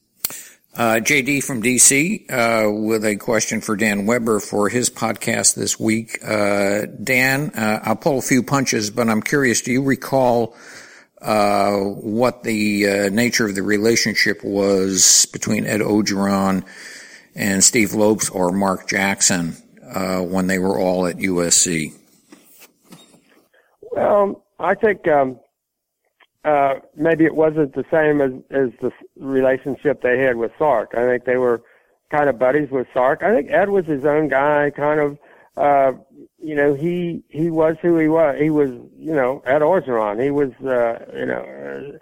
Uh, 0.75 0.95
JD 0.95 1.45
from 1.45 1.63
DC 1.63 2.33
uh, 2.33 2.73
with 2.73 3.05
a 3.05 3.17
question 3.17 3.61
for 3.61 3.77
Dan 3.77 4.07
Weber 4.07 4.41
for 4.41 4.71
his 4.71 4.89
podcast 4.89 5.57
this 5.57 5.79
week. 5.79 6.21
Uh, 6.25 6.87
Dan, 7.03 7.51
uh, 7.51 7.81
I'll 7.83 7.97
pull 7.97 8.17
a 8.17 8.23
few 8.23 8.43
punches, 8.43 8.89
but 8.89 9.11
I'm 9.11 9.21
curious. 9.21 9.61
Do 9.61 9.73
you 9.73 9.83
recall 9.83 10.57
uh, 11.25 11.79
what 11.79 12.43
the 12.43 12.89
uh, 12.89 13.09
nature 13.09 13.47
of 13.47 13.55
the 13.55 13.63
relationship 13.63 14.45
was 14.45 15.27
between 15.33 15.67
Ed 15.67 15.81
Orgeron 15.81 16.65
and 17.35 17.65
Steve 17.65 17.95
Lopes 17.95 18.29
or 18.29 18.53
Mark 18.53 18.87
Jackson 18.87 19.57
uh, 19.83 20.21
when 20.21 20.47
they 20.47 20.59
were 20.59 20.79
all 20.79 21.07
at 21.07 21.17
USC? 21.17 21.95
Well, 23.93 24.45
I 24.59 24.75
think 24.75 25.09
um, 25.09 25.41
uh, 26.45 26.75
maybe 26.95 27.25
it 27.25 27.35
wasn't 27.35 27.75
the 27.75 27.85
same 27.91 28.21
as, 28.21 28.33
as 28.51 28.71
the 28.83 28.91
relationship 29.17 30.03
they 30.03 30.19
had 30.19 30.37
with 30.37 30.53
Sark. 30.59 30.93
I 30.95 31.07
think 31.07 31.25
they 31.25 31.37
were 31.37 31.63
kind 32.11 32.29
of 32.29 32.39
buddies 32.39 32.71
with 32.71 32.87
Sark. 32.93 33.23
I 33.23 33.35
think 33.35 33.51
Ed 33.51 33.71
was 33.71 33.87
his 33.87 34.05
own 34.05 34.29
guy, 34.29 34.71
kind 34.71 35.01
of. 35.01 35.19
You 36.45 36.55
know, 36.55 36.75
he 36.75 37.23
he 37.31 37.51
was 37.51 37.77
who 37.81 37.97
he 37.97 38.09
was. 38.09 38.39
He 38.39 38.51
was, 38.51 38.69
you 38.99 39.15
know, 39.15 39.43
Ed 39.47 39.61
Orgeron. 39.63 40.23
He 40.23 40.31
was, 40.31 40.51
uh, 40.61 41.07
you 41.19 41.25
know. 41.25 41.99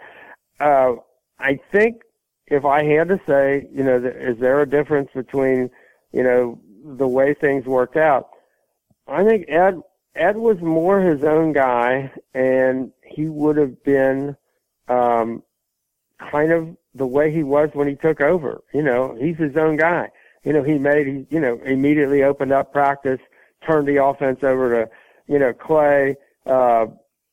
Uh, 0.61 0.63
uh, 0.65 0.97
I 1.39 1.61
think 1.71 2.03
if 2.49 2.65
I 2.65 2.83
had 2.85 3.09
to 3.09 3.21
say, 3.27 3.69
you 3.73 3.85
know, 3.85 3.97
is 4.05 4.39
there 4.39 4.61
a 4.61 4.69
difference 4.69 5.11
between, 5.15 5.71
you 6.13 6.25
know, 6.25 6.61
the 6.85 7.07
way 7.07 7.35
things 7.35 7.67
worked 7.67 7.97
out. 7.97 8.31
I 9.07 9.25
think 9.25 9.47
Ed 9.49 9.81
Ed 10.15 10.37
was 10.37 10.61
more 10.61 11.01
his 11.01 11.25
own 11.25 11.53
guy, 11.53 12.13
and 12.35 12.93
he 13.05 13.29
would 13.29 13.57
have 13.57 13.83
been 13.85 14.37
um, 14.89 15.43
kind 16.19 16.53
of 16.53 16.77
the 16.95 17.07
way 17.07 17.33
he 17.33 17.43
was 17.43 17.71
when 17.73 17.89
he 17.89 17.95
took 17.95 18.21
over. 18.21 18.63
You 18.75 18.83
know, 18.83 19.17
he's 19.19 19.37
his 19.37 19.57
own 19.57 19.77
guy. 19.77 20.11
You 20.45 20.53
know, 20.53 20.63
he 20.63 20.79
made 20.79 21.07
he 21.07 21.27
you 21.31 21.41
know 21.41 21.61
immediately 21.65 22.25
opened 22.25 22.53
up 22.53 22.73
practice, 22.73 23.21
turned 23.67 23.89
the 23.89 24.03
offense 24.05 24.43
over 24.43 24.85
to 24.85 24.91
you 25.27 25.39
know 25.39 25.53
Clay. 25.53 26.17
Uh, 26.47 26.87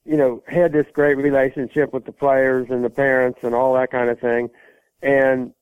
you 0.05 0.17
know, 0.17 0.41
had 0.47 0.71
this 0.71 0.88
great 0.93 1.17
relationship 1.17 1.93
with 1.93 2.05
the 2.05 2.11
players 2.11 2.67
and 2.71 2.84
the 2.84 2.89
parents 2.89 3.39
and 3.43 3.53
all 3.53 3.75
that 3.75 3.91
kind 3.91 4.09
of 4.09 4.19
thing, 4.19 4.49
and 5.03 5.53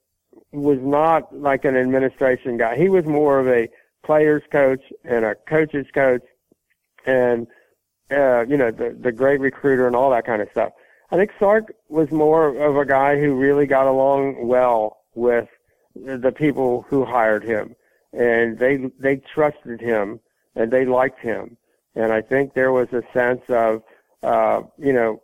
was 0.53 0.79
not 0.81 1.35
like 1.35 1.65
an 1.65 1.75
administration 1.75 2.55
guy. 2.55 2.77
He 2.77 2.87
was 2.87 3.05
more 3.05 3.39
of 3.39 3.47
a 3.47 3.67
players 4.03 4.43
coach 4.51 4.81
and 5.03 5.25
a 5.25 5.35
coach's 5.35 5.87
coach. 5.93 6.21
and 7.05 7.47
uh, 8.09 8.45
you 8.47 8.55
know 8.55 8.71
the 8.71 8.95
the 8.99 9.11
great 9.11 9.39
recruiter 9.39 9.85
and 9.85 9.95
all 9.95 10.11
that 10.11 10.25
kind 10.25 10.41
of 10.41 10.49
stuff. 10.51 10.71
I 11.11 11.17
think 11.17 11.31
Sark 11.39 11.73
was 11.89 12.11
more 12.11 12.55
of 12.55 12.77
a 12.77 12.85
guy 12.85 13.19
who 13.19 13.35
really 13.35 13.65
got 13.65 13.87
along 13.87 14.47
well 14.47 14.99
with 15.15 15.49
the 15.95 16.31
people 16.31 16.85
who 16.89 17.03
hired 17.03 17.43
him, 17.43 17.75
and 18.13 18.57
they 18.59 18.89
they 18.99 19.17
trusted 19.17 19.81
him 19.81 20.19
and 20.57 20.71
they 20.71 20.85
liked 20.85 21.21
him, 21.21 21.57
and 21.95 22.11
I 22.11 22.21
think 22.21 22.53
there 22.53 22.71
was 22.71 22.87
a 22.91 23.03
sense 23.13 23.43
of 23.49 23.83
uh, 24.23 24.61
you 24.77 24.93
know 24.93 25.21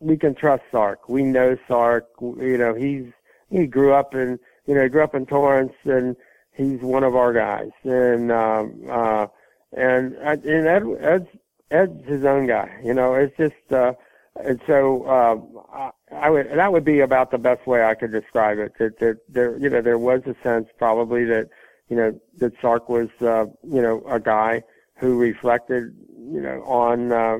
we 0.00 0.16
can 0.16 0.34
trust 0.34 0.64
Sark. 0.70 1.08
We 1.08 1.22
know 1.22 1.56
Sark. 1.68 2.08
You 2.20 2.58
know 2.58 2.74
he's 2.74 3.06
he 3.50 3.66
grew 3.66 3.92
up 3.92 4.14
in 4.14 4.38
you 4.66 4.74
know 4.74 4.82
he 4.82 4.88
grew 4.88 5.04
up 5.04 5.14
in 5.14 5.26
Torrance 5.26 5.72
and 5.84 6.16
he's 6.52 6.80
one 6.80 7.04
of 7.04 7.16
our 7.16 7.32
guys, 7.32 7.70
and 7.84 8.30
um, 8.30 8.82
uh, 8.88 9.26
and 9.72 10.14
and 10.14 10.44
Ed, 10.46 10.82
Ed's 11.00 11.28
Ed's 11.70 12.06
his 12.06 12.24
own 12.24 12.46
guy. 12.46 12.80
You 12.84 12.94
know, 12.94 13.14
it's 13.14 13.36
just 13.36 13.72
uh, 13.72 13.94
and 14.36 14.60
so 14.66 15.04
uh, 15.04 15.90
I, 16.12 16.26
I 16.26 16.30
would 16.30 16.50
that 16.50 16.72
would 16.72 16.84
be 16.84 17.00
about 17.00 17.30
the 17.30 17.38
best 17.38 17.66
way 17.66 17.84
I 17.84 17.94
could 17.94 18.12
describe 18.12 18.58
it. 18.58 18.72
That, 18.78 18.98
that 18.98 19.18
there 19.28 19.58
you 19.58 19.70
know 19.70 19.80
there 19.80 19.98
was 19.98 20.22
a 20.26 20.36
sense 20.42 20.68
probably 20.78 21.24
that 21.24 21.48
you 21.88 21.96
know 21.96 22.18
that 22.38 22.52
Sark 22.60 22.88
was 22.88 23.08
uh, 23.20 23.46
you 23.62 23.82
know 23.82 24.02
a 24.08 24.20
guy 24.20 24.62
who 24.96 25.18
reflected 25.18 25.94
you 26.30 26.40
know 26.40 26.62
on 26.62 27.12
uh, 27.12 27.38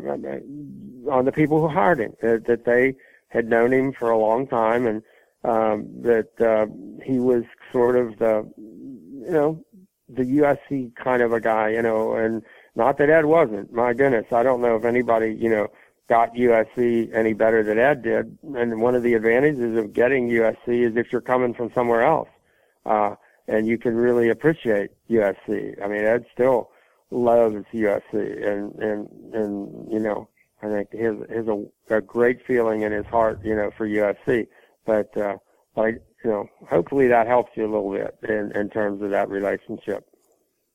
on 1.10 1.24
the 1.24 1.32
people 1.32 1.60
who 1.60 1.68
hired 1.68 2.00
him 2.00 2.14
that, 2.22 2.46
that 2.46 2.64
they 2.64 2.94
had 3.28 3.48
known 3.48 3.72
him 3.72 3.92
for 3.92 4.10
a 4.10 4.18
long 4.18 4.46
time 4.46 4.86
and 4.86 5.02
um, 5.44 5.88
that 6.02 6.40
uh, 6.40 6.66
he 7.04 7.18
was 7.18 7.44
sort 7.72 7.96
of 7.96 8.18
the 8.18 8.46
you 9.22 9.30
know, 9.30 9.64
the 10.08 10.24
USC 10.24 10.94
kind 10.96 11.22
of 11.22 11.32
a 11.32 11.40
guy, 11.40 11.70
you 11.70 11.82
know, 11.82 12.14
and 12.14 12.42
not 12.74 12.98
that 12.98 13.08
Ed 13.08 13.24
wasn't. 13.24 13.72
My 13.72 13.92
goodness, 13.92 14.26
I 14.32 14.42
don't 14.42 14.60
know 14.60 14.76
if 14.76 14.84
anybody, 14.84 15.32
you 15.32 15.48
know, 15.48 15.68
got 16.08 16.34
USC 16.34 17.14
any 17.14 17.32
better 17.32 17.62
than 17.62 17.78
Ed 17.78 18.02
did. 18.02 18.36
And 18.54 18.80
one 18.80 18.94
of 18.94 19.02
the 19.02 19.14
advantages 19.14 19.76
of 19.76 19.92
getting 19.92 20.28
USC 20.28 20.90
is 20.90 20.96
if 20.96 21.12
you're 21.12 21.20
coming 21.20 21.54
from 21.54 21.70
somewhere 21.72 22.02
else, 22.02 22.28
uh, 22.84 23.14
and 23.48 23.66
you 23.66 23.78
can 23.78 23.94
really 23.94 24.28
appreciate 24.28 24.90
USC. 25.10 25.82
I 25.82 25.88
mean, 25.88 26.04
Ed 26.04 26.26
still 26.32 26.70
loves 27.10 27.64
USC, 27.72 28.12
and 28.12 28.74
and 28.76 29.08
and 29.34 29.92
you 29.92 29.98
know, 29.98 30.28
I 30.62 30.68
think 30.68 30.92
his 30.92 31.16
his 31.30 31.48
a, 31.48 31.64
a 31.90 32.00
great 32.00 32.44
feeling 32.46 32.82
in 32.82 32.92
his 32.92 33.06
heart, 33.06 33.40
you 33.44 33.54
know, 33.54 33.70
for 33.76 33.86
USC. 33.86 34.46
But 34.86 35.16
uh, 35.16 35.36
like 35.76 36.02
you 36.24 36.30
know, 36.30 36.48
hopefully 36.68 37.08
that 37.08 37.26
helps 37.26 37.52
you 37.56 37.64
a 37.64 37.70
little 37.72 37.92
bit 37.92 38.16
in, 38.28 38.52
in 38.54 38.70
terms 38.70 39.02
of 39.02 39.10
that 39.10 39.28
relationship. 39.28 40.06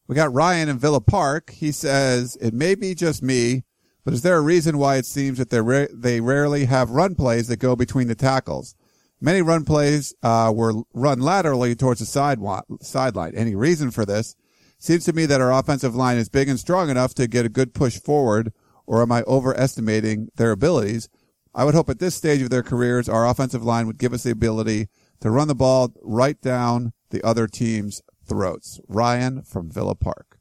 We 0.08 0.16
got 0.16 0.34
Ryan 0.34 0.70
in 0.70 0.80
Villa 0.80 1.02
Park. 1.02 1.52
He 1.52 1.72
says, 1.72 2.38
it 2.40 2.54
may 2.54 2.76
be 2.76 2.96
just 2.96 3.22
me, 3.22 3.64
but 4.06 4.14
is 4.14 4.22
there 4.22 4.38
a 4.38 4.42
reason 4.42 4.78
why 4.78 4.96
it 4.96 5.06
seems 5.06 5.38
that 5.38 5.64
ra- 5.64 5.88
they 5.94 6.22
rarely 6.22 6.66
have 6.66 6.92
run 6.92 7.16
plays 7.16 7.48
that 7.50 7.58
go 7.58 7.76
between 7.76 8.08
the 8.08 8.16
tackles? 8.16 8.74
Many 9.20 9.42
run 9.42 9.66
plays 9.66 10.14
uh, 10.22 10.52
were 10.56 10.74
run 10.94 11.20
laterally 11.20 11.76
towards 11.76 12.00
the 12.00 12.06
side 12.06 12.40
sideline. 12.82 13.34
Any 13.36 13.56
reason 13.56 13.92
for 13.92 14.06
this? 14.06 14.36
Seems 14.80 15.06
to 15.06 15.14
me 15.14 15.26
that 15.26 15.42
our 15.42 15.52
offensive 15.52 15.96
line 15.96 16.18
is 16.18 16.30
big 16.30 16.48
and 16.48 16.60
strong 16.60 16.90
enough 16.90 17.16
to 17.16 17.28
get 17.28 17.46
a 17.46 17.50
good 17.50 17.74
push 17.74 18.00
forward, 18.00 18.54
or 18.86 19.02
am 19.02 19.12
I 19.12 19.24
overestimating 19.24 20.30
their 20.36 20.52
abilities? 20.52 21.10
I 21.56 21.64
would 21.64 21.74
hope 21.74 21.90
at 21.90 21.98
this 21.98 22.14
stage 22.14 22.44
of 22.44 22.52
their 22.52 22.62
careers, 22.62 23.10
our 23.10 23.28
offensive 23.28 23.64
line 23.64 23.88
would 23.88 23.98
give 23.98 24.14
us 24.14 24.22
the 24.22 24.32
ability 24.32 24.90
to 25.22 25.32
run 25.32 25.48
the 25.48 25.56
ball 25.56 25.92
right 26.04 26.40
down 26.40 26.94
the 27.10 27.24
other 27.24 27.48
team's 27.48 28.04
throats. 28.24 28.80
Ryan 28.88 29.42
from 29.42 29.72
Villa 29.72 29.96
Park. 29.96 30.38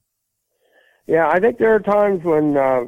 Yeah, 1.07 1.29
I 1.29 1.41
think 1.41 1.59
there 1.59 1.75
are 1.75 1.81
times 1.81 2.25
when 2.25 2.57
uh, 2.59 2.85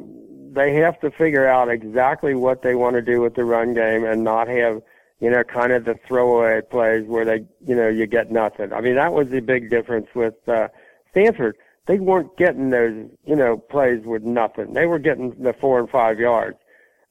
they 0.51 0.75
have 0.75 0.99
to 0.99 1.09
figure 1.09 1.47
out 1.47 1.69
exactly 1.69 2.35
what 2.35 2.61
they 2.61 2.75
want 2.75 2.95
to 2.95 3.01
do 3.01 3.21
with 3.21 3.33
the 3.33 3.45
run 3.45 3.73
game 3.73 4.03
and 4.03 4.23
not 4.23 4.47
have, 4.47 4.81
you 5.19 5.29
know, 5.29 5.43
kind 5.43 5.71
of 5.71 5.85
the 5.85 5.95
throwaway 6.07 6.61
plays 6.61 7.05
where 7.05 7.25
they, 7.25 7.45
you 7.65 7.75
know, 7.75 7.89
you 7.89 8.05
get 8.07 8.31
nothing. 8.31 8.71
I 8.71 8.81
mean, 8.81 8.95
that 8.95 9.13
was 9.13 9.29
the 9.29 9.41
big 9.41 9.69
difference 9.69 10.07
with 10.15 10.35
uh, 10.47 10.69
Stanford. 11.11 11.57
They 11.87 11.99
weren't 11.99 12.37
getting 12.37 12.69
those, 12.69 13.09
you 13.25 13.35
know, 13.35 13.57
plays 13.57 14.05
with 14.05 14.23
nothing. 14.23 14.73
They 14.73 14.85
were 14.85 14.99
getting 14.99 15.35
the 15.41 15.53
four 15.53 15.79
and 15.79 15.89
five 15.89 16.19
yards. 16.19 16.57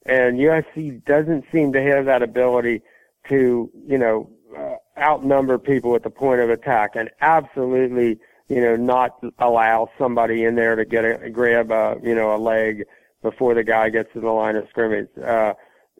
And 0.05 0.39
USC 0.39 1.03
doesn't 1.05 1.45
seem 1.51 1.73
to 1.73 1.81
have 1.81 2.05
that 2.05 2.23
ability 2.23 2.81
to, 3.27 3.69
you 3.85 3.97
know, 3.97 4.29
uh, 4.57 4.75
outnumber 4.99 5.59
people 5.59 5.95
at 5.95 6.03
the 6.03 6.09
point 6.09 6.41
of 6.41 6.49
attack 6.49 6.95
and 6.95 7.09
absolutely, 7.21 8.19
you 8.47 8.61
know, 8.61 8.75
not 8.75 9.23
allow 9.37 9.89
somebody 9.97 10.45
in 10.45 10.55
there 10.55 10.75
to 10.75 10.85
get 10.85 11.05
a 11.05 11.29
grab 11.29 11.71
a, 11.71 11.97
you 12.01 12.15
know, 12.15 12.33
a 12.35 12.37
leg 12.37 12.85
before 13.21 13.53
the 13.53 13.63
guy 13.63 13.89
gets 13.89 14.11
to 14.13 14.19
the 14.19 14.31
line 14.31 14.55
of 14.55 14.67
scrimmage. 14.69 15.09
Uh, 15.17 15.53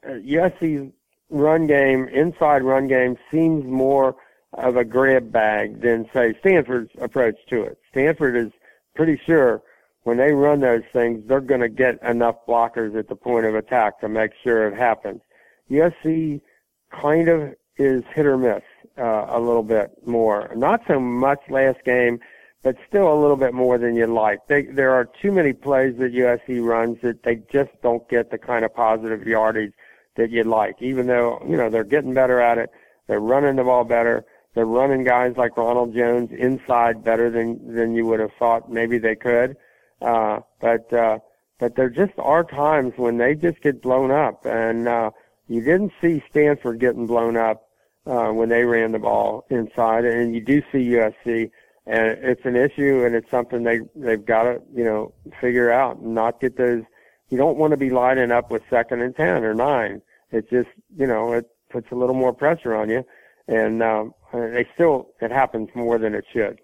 USC's 0.08 0.92
run 1.30 1.68
game, 1.68 2.08
inside 2.08 2.64
run 2.64 2.88
game, 2.88 3.18
seems 3.32 3.66
more 3.66 4.16
of 4.54 4.78
a 4.78 4.84
grab 4.84 5.32
bag 5.32 5.82
than 5.82 6.10
say 6.14 6.34
Stanford's 6.40 6.92
approach 7.00 7.36
to 7.50 7.64
it. 7.64 7.78
Stanford 7.92 8.36
is 8.36 8.52
pretty 8.96 9.20
sure 9.26 9.62
when 10.04 10.18
they 10.18 10.32
run 10.32 10.62
those 10.62 10.84
things, 10.92 11.24
they're 11.28 11.42
going 11.42 11.62
to 11.62 11.70
get 11.70 12.02
enough 12.04 12.36
blockers 12.48 12.98
at 12.98 13.08
the 13.10 13.16
point 13.16 13.46
of 13.46 13.56
attack 13.56 14.00
to 14.00 14.10
make 14.10 14.32
sure 14.44 14.68
it 14.68 14.76
happens. 14.76 15.22
USC 15.70 16.42
kind 16.90 17.28
of 17.28 17.54
is 17.78 18.04
hit 18.16 18.26
or 18.26 18.38
miss 18.38 18.64
uh, 18.98 19.28
a 19.30 19.40
little 19.40 19.64
bit 19.64 19.92
more. 20.06 20.52
Not 20.56 20.82
so 20.88 21.00
much 21.00 21.40
last 21.50 21.84
game, 21.86 22.20
but 22.64 22.76
still 22.88 23.14
a 23.14 23.20
little 23.20 23.38
bit 23.38 23.54
more 23.54 23.78
than 23.78 23.96
you'd 23.96 24.10
like. 24.10 24.40
They, 24.48 24.64
there 24.64 24.92
are 24.92 25.08
too 25.22 25.32
many 25.32 25.54
plays 25.54 25.96
that 25.98 26.14
USC 26.14 26.64
runs 26.64 26.98
that 27.04 27.24
they 27.24 27.42
just 27.52 27.72
don't 27.82 28.08
get 28.10 28.32
the 28.32 28.38
kind 28.38 28.66
of 28.66 28.74
positive 28.74 29.26
yardage 29.26 29.74
that 30.20 30.30
you'd 30.30 30.48
like. 30.48 30.82
Even 30.82 31.08
though 31.08 31.42
you 31.48 31.58
know 31.58 31.70
they're 31.70 31.84
getting 31.84 32.14
better 32.14 32.40
at 32.40 32.58
it, 32.58 32.70
they're 33.08 33.20
running 33.20 33.56
the 33.56 33.64
ball 33.64 33.84
better. 33.84 34.26
They're 34.54 34.66
running 34.66 35.04
guys 35.04 35.36
like 35.38 35.58
Ronald 35.58 35.94
Jones 35.94 36.32
inside 36.32 37.04
better 37.04 37.30
than 37.30 37.74
than 37.74 37.94
you 37.96 38.06
would 38.06 38.20
have 38.20 38.34
thought 38.38 38.72
maybe 38.72 38.98
they 38.98 39.16
could. 39.16 39.56
Uh, 40.02 40.40
but 40.60 40.92
uh, 40.94 41.20
but 41.60 41.76
there 41.76 41.90
just 41.90 42.14
are 42.18 42.44
times 42.44 42.94
when 42.98 43.18
they 43.18 43.36
just 43.36 43.62
get 43.62 43.82
blown 43.82 44.12
up, 44.12 44.46
and 44.46 44.88
uh, 44.88 45.12
you 45.48 45.62
didn't 45.62 45.94
see 46.02 46.24
Stanford 46.30 46.80
getting 46.80 47.08
blown 47.08 47.36
up 47.36 47.70
uh, 48.06 48.30
when 48.30 48.50
they 48.50 48.64
ran 48.64 48.92
the 48.92 49.00
ball 49.00 49.46
inside, 49.50 50.06
and 50.06 50.34
you 50.34 50.42
do 50.42 50.62
see 50.72 50.92
USC, 50.92 51.52
and 51.86 52.08
it's 52.24 52.46
an 52.46 52.56
issue, 52.56 53.04
and 53.06 53.16
it's 53.16 53.30
something 53.30 53.64
they 53.64 53.80
they've 53.96 54.26
got 54.26 54.44
to 54.44 54.62
you 54.74 54.84
know 54.84 55.14
figure 55.40 55.72
out 55.72 55.98
and 55.98 56.16
not 56.16 56.40
get 56.40 56.58
those. 56.58 56.84
You 57.30 57.38
don't 57.38 57.58
want 57.58 57.72
to 57.72 57.78
be 57.78 57.92
lining 57.92 58.32
up 58.32 58.50
with 58.50 58.64
second 58.70 59.02
and 59.02 59.16
ten 59.16 59.44
or 59.44 59.54
nine. 59.54 60.02
It 60.32 60.50
just 60.50 60.70
you 60.96 61.08
know 61.08 61.34
it 61.34 61.50
puts 61.70 61.92
a 61.92 61.96
little 61.96 62.16
more 62.16 62.34
pressure 62.34 62.76
on 62.76 62.90
you, 62.90 63.06
and 63.48 63.82
um, 63.82 64.14
they 64.34 64.68
still 64.74 65.10
it 65.22 65.32
happens 65.32 65.70
more 65.76 65.98
than 65.98 66.14
it 66.14 66.26
should. 66.32 66.60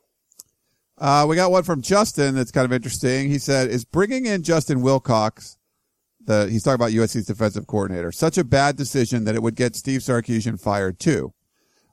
Uh, 0.97 1.25
we 1.27 1.35
got 1.35 1.51
one 1.51 1.63
from 1.63 1.81
Justin 1.81 2.35
that's 2.35 2.51
kind 2.51 2.65
of 2.65 2.71
interesting. 2.71 3.29
He 3.29 3.39
said, 3.39 3.69
"Is 3.69 3.85
bringing 3.85 4.25
in 4.25 4.43
Justin 4.43 4.81
Wilcox?" 4.81 5.57
the 6.25 6.47
he's 6.49 6.63
talking 6.63 6.75
about 6.75 6.91
USC's 6.91 7.25
defensive 7.25 7.67
coordinator. 7.67 8.11
Such 8.11 8.37
a 8.37 8.43
bad 8.43 8.75
decision 8.75 9.25
that 9.25 9.35
it 9.35 9.43
would 9.43 9.55
get 9.55 9.75
Steve 9.75 10.01
Sarkisian 10.01 10.59
fired 10.59 10.99
too. 10.99 11.33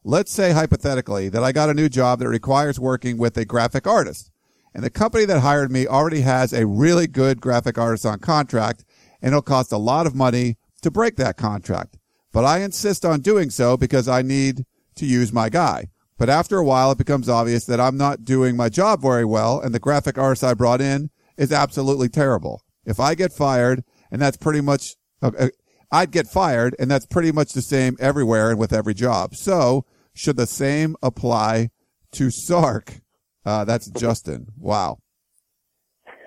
Let's 0.04 0.32
say 0.32 0.52
hypothetically 0.52 1.28
that 1.28 1.44
I 1.44 1.52
got 1.52 1.70
a 1.70 1.74
new 1.74 1.88
job 1.88 2.18
that 2.18 2.28
requires 2.28 2.80
working 2.80 3.18
with 3.18 3.36
a 3.36 3.44
graphic 3.44 3.86
artist. 3.86 4.30
And 4.74 4.82
the 4.82 4.90
company 4.90 5.26
that 5.26 5.40
hired 5.40 5.70
me 5.70 5.86
already 5.86 6.22
has 6.22 6.52
a 6.52 6.66
really 6.66 7.06
good 7.06 7.40
graphic 7.40 7.78
artist 7.78 8.06
on 8.06 8.18
contract 8.18 8.84
and 9.20 9.28
it'll 9.28 9.42
cost 9.42 9.70
a 9.70 9.76
lot 9.76 10.06
of 10.06 10.14
money 10.14 10.56
to 10.82 10.90
break 10.90 11.16
that 11.16 11.36
contract. 11.36 11.98
But 12.32 12.44
I 12.44 12.60
insist 12.60 13.04
on 13.04 13.20
doing 13.20 13.50
so 13.50 13.76
because 13.76 14.08
I 14.08 14.22
need 14.22 14.64
to 14.96 15.06
use 15.06 15.32
my 15.32 15.48
guy. 15.48 15.88
But 16.18 16.30
after 16.30 16.58
a 16.58 16.64
while, 16.64 16.92
it 16.92 16.98
becomes 16.98 17.28
obvious 17.28 17.64
that 17.64 17.80
I'm 17.80 17.96
not 17.96 18.24
doing 18.24 18.56
my 18.56 18.68
job 18.68 19.02
very 19.02 19.24
well 19.24 19.60
and 19.60 19.74
the 19.74 19.80
graphic 19.80 20.18
artist 20.18 20.44
I 20.44 20.54
brought 20.54 20.80
in 20.80 21.10
is 21.36 21.52
absolutely 21.52 22.08
terrible. 22.08 22.62
If 22.84 23.00
I 23.00 23.14
get 23.14 23.32
fired, 23.32 23.84
and 24.10 24.20
that's 24.20 24.36
pretty 24.36 24.60
much, 24.60 24.96
uh, 25.22 25.48
I'd 25.90 26.10
get 26.10 26.26
fired, 26.26 26.76
and 26.78 26.90
that's 26.90 27.06
pretty 27.06 27.32
much 27.32 27.52
the 27.52 27.62
same 27.62 27.96
everywhere 28.00 28.50
and 28.50 28.58
with 28.58 28.72
every 28.72 28.94
job. 28.94 29.34
So, 29.34 29.84
should 30.14 30.36
the 30.36 30.46
same 30.46 30.96
apply 31.02 31.70
to 32.12 32.30
Sark? 32.30 33.00
Uh, 33.44 33.64
that's 33.64 33.88
Justin. 33.90 34.46
Wow. 34.56 34.98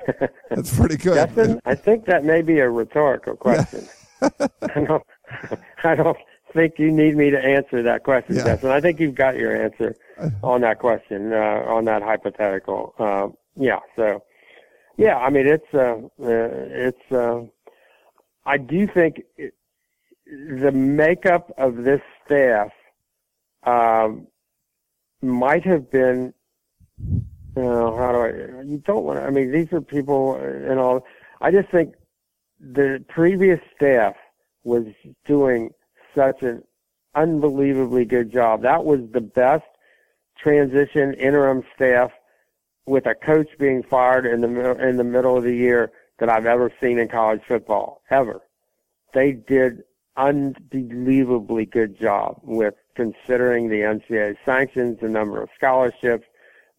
That's 0.52 0.78
pretty 0.78 0.98
good. 0.98 1.16
Justin, 1.16 1.60
I 1.66 1.74
think 1.74 2.06
that 2.06 2.24
may 2.24 2.44
be 2.44 2.60
a 2.60 2.70
rhetorical 2.70 3.36
question. 3.36 3.88
I, 4.62 4.80
don't, 4.88 5.04
I 5.84 5.96
don't 5.96 6.18
think 6.54 6.80
you 6.80 6.92
need 6.92 7.16
me 7.16 7.30
to 7.30 7.40
answer 7.40 7.84
that 7.84 8.04
question, 8.04 8.36
yeah. 8.36 8.44
Justin. 8.44 8.72
I 8.72 8.82
think 8.82 9.00
you've 9.00 9.16
got 9.16 9.36
your 9.36 9.56
answer 9.56 9.96
on 10.44 10.62
that 10.62 10.80
question, 10.80 11.34
uh, 11.34 11.64
on 11.68 11.86
that 11.86 12.02
hypothetical. 12.02 12.94
Uh, 12.98 13.28
yeah, 13.56 13.80
so, 13.96 14.24
yeah, 14.98 15.18
I 15.18 15.30
mean, 15.30 15.48
it's, 15.48 15.74
uh, 15.74 15.98
uh 16.22 16.50
it's, 16.88 17.12
uh, 17.12 17.42
I 18.46 18.58
do 18.58 18.88
think 18.88 19.24
it, 19.38 19.54
the 20.26 20.72
makeup 20.72 21.52
of 21.58 21.84
this 21.84 22.02
staff 22.26 22.72
um, 23.64 24.28
might 25.22 25.66
have 25.66 25.92
been. 25.92 26.34
You 27.00 27.64
know, 27.64 27.96
how 27.98 28.12
do 28.12 28.18
I? 28.20 28.64
You 28.64 28.82
don't 28.86 29.04
want. 29.04 29.20
to, 29.20 29.26
I 29.26 29.30
mean, 29.30 29.52
these 29.52 29.72
are 29.72 29.82
people 29.82 30.36
and 30.36 30.80
all. 30.80 31.06
I 31.42 31.52
just 31.52 31.70
think 31.70 31.96
the 32.60 33.04
previous 33.10 33.60
staff 33.76 34.16
was 34.64 34.86
doing 35.26 35.72
such 36.16 36.42
an 36.42 36.64
unbelievably 37.14 38.06
good 38.06 38.32
job. 38.32 38.62
That 38.62 38.86
was 38.86 39.02
the 39.12 39.22
best 39.22 39.66
transition 40.38 41.14
interim 41.14 41.64
staff 41.76 42.12
with 42.86 43.06
a 43.06 43.16
coach 43.16 43.50
being 43.58 43.84
fired 43.84 44.26
in 44.26 44.42
the 44.42 44.88
in 44.88 44.98
the 44.98 45.04
middle 45.04 45.38
of 45.38 45.44
the 45.44 45.56
year 45.56 45.92
that 46.20 46.30
I've 46.30 46.46
ever 46.46 46.72
seen 46.82 47.00
in 47.00 47.08
college 47.08 47.42
football 47.48 48.02
ever. 48.10 48.42
They 49.14 49.34
did 49.34 49.84
unbelievably 50.18 51.66
good 51.68 52.00
job 52.00 52.40
with 52.44 52.74
considering 52.96 53.70
the 53.70 53.82
NCAA 53.82 54.38
sanctions, 54.46 55.00
the 55.02 55.10
number 55.10 55.42
of 55.42 55.50
scholarships, 55.56 56.26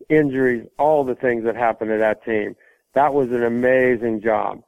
injuries, 0.08 0.66
all 0.78 1.04
the 1.04 1.14
things 1.14 1.44
that 1.44 1.56
happened 1.56 1.90
to 1.90 1.98
that 1.98 2.24
team. 2.24 2.56
That 2.94 3.12
was 3.12 3.30
an 3.30 3.42
amazing 3.42 4.22
job. 4.22 4.62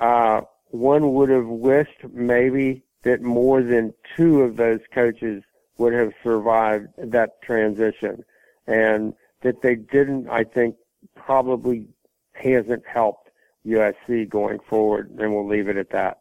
Uh, 0.00 0.42
one 0.70 1.14
would 1.14 1.30
have 1.30 1.46
wished 1.46 2.04
maybe 2.12 2.84
that 3.02 3.22
more 3.22 3.62
than 3.62 3.94
two 4.16 4.42
of 4.42 4.56
those 4.56 4.80
coaches 4.92 5.42
would 5.78 5.92
have 5.92 6.12
survived 6.22 6.88
that 6.98 7.40
transition. 7.42 8.24
And 8.66 9.14
that 9.42 9.62
they 9.62 9.76
didn't, 9.76 10.28
I 10.28 10.44
think, 10.44 10.76
probably 11.14 11.86
hasn't 12.32 12.86
helped 12.86 13.30
USC 13.64 14.28
going 14.28 14.58
forward. 14.68 15.10
And 15.18 15.34
we'll 15.34 15.48
leave 15.48 15.68
it 15.68 15.76
at 15.76 15.90
that. 15.90 16.20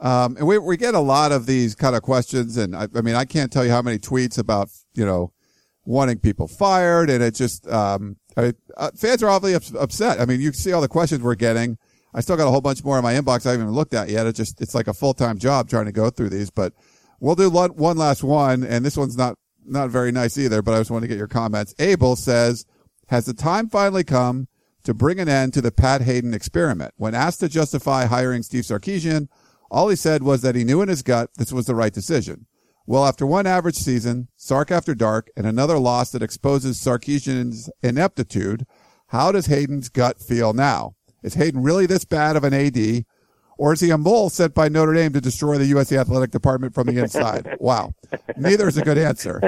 Um, 0.00 0.36
and 0.36 0.46
we, 0.46 0.58
we 0.58 0.76
get 0.76 0.94
a 0.94 1.00
lot 1.00 1.32
of 1.32 1.46
these 1.46 1.74
kind 1.74 1.94
of 1.94 2.02
questions. 2.02 2.56
And 2.56 2.74
I, 2.74 2.88
I 2.94 3.00
mean, 3.02 3.14
I 3.14 3.24
can't 3.24 3.52
tell 3.52 3.64
you 3.64 3.70
how 3.70 3.82
many 3.82 3.98
tweets 3.98 4.38
about, 4.38 4.68
you 4.94 5.04
know, 5.04 5.32
wanting 5.84 6.18
people 6.18 6.48
fired. 6.48 7.10
And 7.10 7.22
it 7.22 7.34
just, 7.34 7.68
um, 7.68 8.16
I, 8.36 8.54
uh, 8.76 8.90
fans 8.96 9.22
are 9.22 9.30
obviously 9.30 9.54
ups- 9.54 9.74
upset. 9.74 10.20
I 10.20 10.26
mean, 10.26 10.40
you 10.40 10.52
see 10.52 10.72
all 10.72 10.80
the 10.80 10.88
questions 10.88 11.22
we're 11.22 11.36
getting. 11.36 11.78
I 12.14 12.20
still 12.20 12.36
got 12.36 12.46
a 12.46 12.50
whole 12.50 12.60
bunch 12.60 12.84
more 12.84 12.96
in 12.96 13.02
my 13.02 13.14
inbox 13.14 13.44
I 13.44 13.50
haven't 13.50 13.66
even 13.66 13.74
looked 13.74 13.92
at 13.92 14.08
yet. 14.08 14.26
It 14.26 14.36
just, 14.36 14.60
it's 14.60 14.74
like 14.74 14.86
a 14.86 14.94
full-time 14.94 15.38
job 15.38 15.68
trying 15.68 15.86
to 15.86 15.92
go 15.92 16.10
through 16.10 16.30
these, 16.30 16.48
but 16.48 16.72
we'll 17.18 17.34
do 17.34 17.50
one, 17.50 17.96
last 17.96 18.22
one. 18.22 18.62
And 18.62 18.84
this 18.84 18.96
one's 18.96 19.16
not, 19.16 19.36
not 19.66 19.90
very 19.90 20.12
nice 20.12 20.38
either, 20.38 20.62
but 20.62 20.74
I 20.74 20.78
just 20.78 20.92
want 20.92 21.02
to 21.02 21.08
get 21.08 21.18
your 21.18 21.26
comments. 21.26 21.74
Abel 21.80 22.14
says, 22.14 22.66
has 23.08 23.24
the 23.24 23.34
time 23.34 23.68
finally 23.68 24.04
come 24.04 24.46
to 24.84 24.94
bring 24.94 25.18
an 25.18 25.28
end 25.28 25.54
to 25.54 25.60
the 25.60 25.72
Pat 25.72 26.02
Haden 26.02 26.34
experiment? 26.34 26.94
When 26.96 27.14
asked 27.14 27.40
to 27.40 27.48
justify 27.48 28.06
hiring 28.06 28.42
Steve 28.42 28.64
Sarkisian, 28.64 29.28
all 29.70 29.88
he 29.88 29.96
said 29.96 30.22
was 30.22 30.42
that 30.42 30.54
he 30.54 30.62
knew 30.62 30.82
in 30.82 30.88
his 30.88 31.02
gut 31.02 31.30
this 31.36 31.52
was 31.52 31.66
the 31.66 31.74
right 31.74 31.92
decision. 31.92 32.46
Well, 32.86 33.06
after 33.06 33.26
one 33.26 33.46
average 33.46 33.76
season, 33.76 34.28
Sark 34.36 34.70
after 34.70 34.94
dark, 34.94 35.30
and 35.36 35.46
another 35.46 35.78
loss 35.78 36.10
that 36.10 36.22
exposes 36.22 36.78
Sarkisian's 36.78 37.70
ineptitude, 37.82 38.66
how 39.08 39.32
does 39.32 39.46
Haden's 39.46 39.88
gut 39.88 40.20
feel 40.20 40.52
now? 40.52 40.94
Is 41.24 41.34
Haden 41.34 41.62
really 41.62 41.86
this 41.86 42.04
bad 42.04 42.36
of 42.36 42.44
an 42.44 42.54
AD? 42.54 43.04
Or 43.56 43.72
is 43.72 43.80
he 43.80 43.90
a 43.90 43.98
mole 43.98 44.30
sent 44.30 44.54
by 44.54 44.68
Notre 44.68 44.92
Dame 44.92 45.12
to 45.14 45.20
destroy 45.20 45.58
the 45.58 45.72
USC 45.72 45.96
athletic 45.96 46.30
department 46.30 46.74
from 46.74 46.86
the 46.86 46.98
inside? 46.98 47.56
wow. 47.60 47.94
Neither 48.36 48.68
is 48.68 48.76
a 48.76 48.82
good 48.82 48.98
answer. 48.98 49.38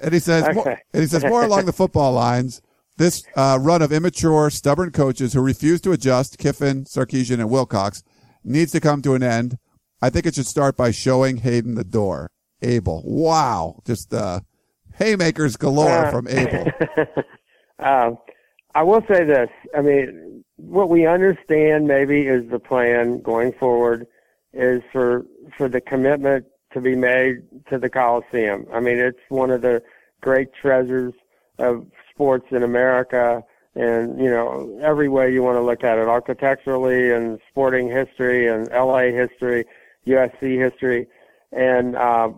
And 0.00 0.12
he 0.12 0.18
says, 0.18 0.54
more, 0.54 0.68
and 0.92 1.02
he 1.02 1.06
says 1.06 1.24
more 1.24 1.44
along 1.44 1.66
the 1.66 1.72
football 1.72 2.12
lines. 2.12 2.60
This 2.96 3.24
uh, 3.34 3.58
run 3.60 3.82
of 3.82 3.92
immature, 3.92 4.50
stubborn 4.50 4.90
coaches 4.90 5.32
who 5.32 5.40
refuse 5.40 5.80
to 5.82 5.92
adjust, 5.92 6.38
Kiffin, 6.38 6.84
Sarkisian, 6.84 7.40
and 7.40 7.50
Wilcox, 7.50 8.02
needs 8.44 8.72
to 8.72 8.80
come 8.80 9.00
to 9.02 9.14
an 9.14 9.22
end. 9.22 9.58
I 10.02 10.10
think 10.10 10.26
it 10.26 10.34
should 10.34 10.46
start 10.46 10.76
by 10.76 10.90
showing 10.90 11.38
Haden 11.38 11.76
the 11.76 11.84
door. 11.84 12.30
Abel. 12.62 13.02
Wow. 13.04 13.80
Just, 13.84 14.12
uh, 14.12 14.40
haymakers 14.96 15.56
galore 15.56 16.06
uh, 16.06 16.10
from 16.10 16.28
Abel. 16.28 16.66
um, 17.78 18.18
I 18.74 18.82
will 18.82 19.02
say 19.08 19.24
this. 19.24 19.48
I 19.76 19.82
mean, 19.82 20.23
what 20.56 20.88
we 20.88 21.06
understand 21.06 21.86
maybe 21.86 22.22
is 22.22 22.48
the 22.50 22.58
plan 22.58 23.20
going 23.20 23.52
forward 23.52 24.06
is 24.52 24.82
for 24.92 25.26
for 25.56 25.68
the 25.68 25.80
commitment 25.80 26.46
to 26.72 26.80
be 26.80 26.94
made 26.94 27.42
to 27.68 27.78
the 27.78 27.88
Coliseum. 27.88 28.66
I 28.72 28.80
mean, 28.80 28.98
it's 28.98 29.18
one 29.28 29.50
of 29.50 29.62
the 29.62 29.82
great 30.20 30.52
treasures 30.52 31.14
of 31.58 31.86
sports 32.10 32.46
in 32.50 32.62
America, 32.62 33.42
and 33.74 34.18
you 34.18 34.30
know 34.30 34.78
every 34.82 35.08
way 35.08 35.32
you 35.32 35.42
want 35.42 35.56
to 35.56 35.62
look 35.62 35.82
at 35.82 35.98
it, 35.98 36.08
architecturally 36.08 37.12
and 37.12 37.38
sporting 37.50 37.88
history 37.88 38.48
and 38.48 38.68
LA 38.70 39.10
history, 39.10 39.64
USC 40.06 40.58
history, 40.58 41.06
and 41.52 41.96
uh, 41.96 42.30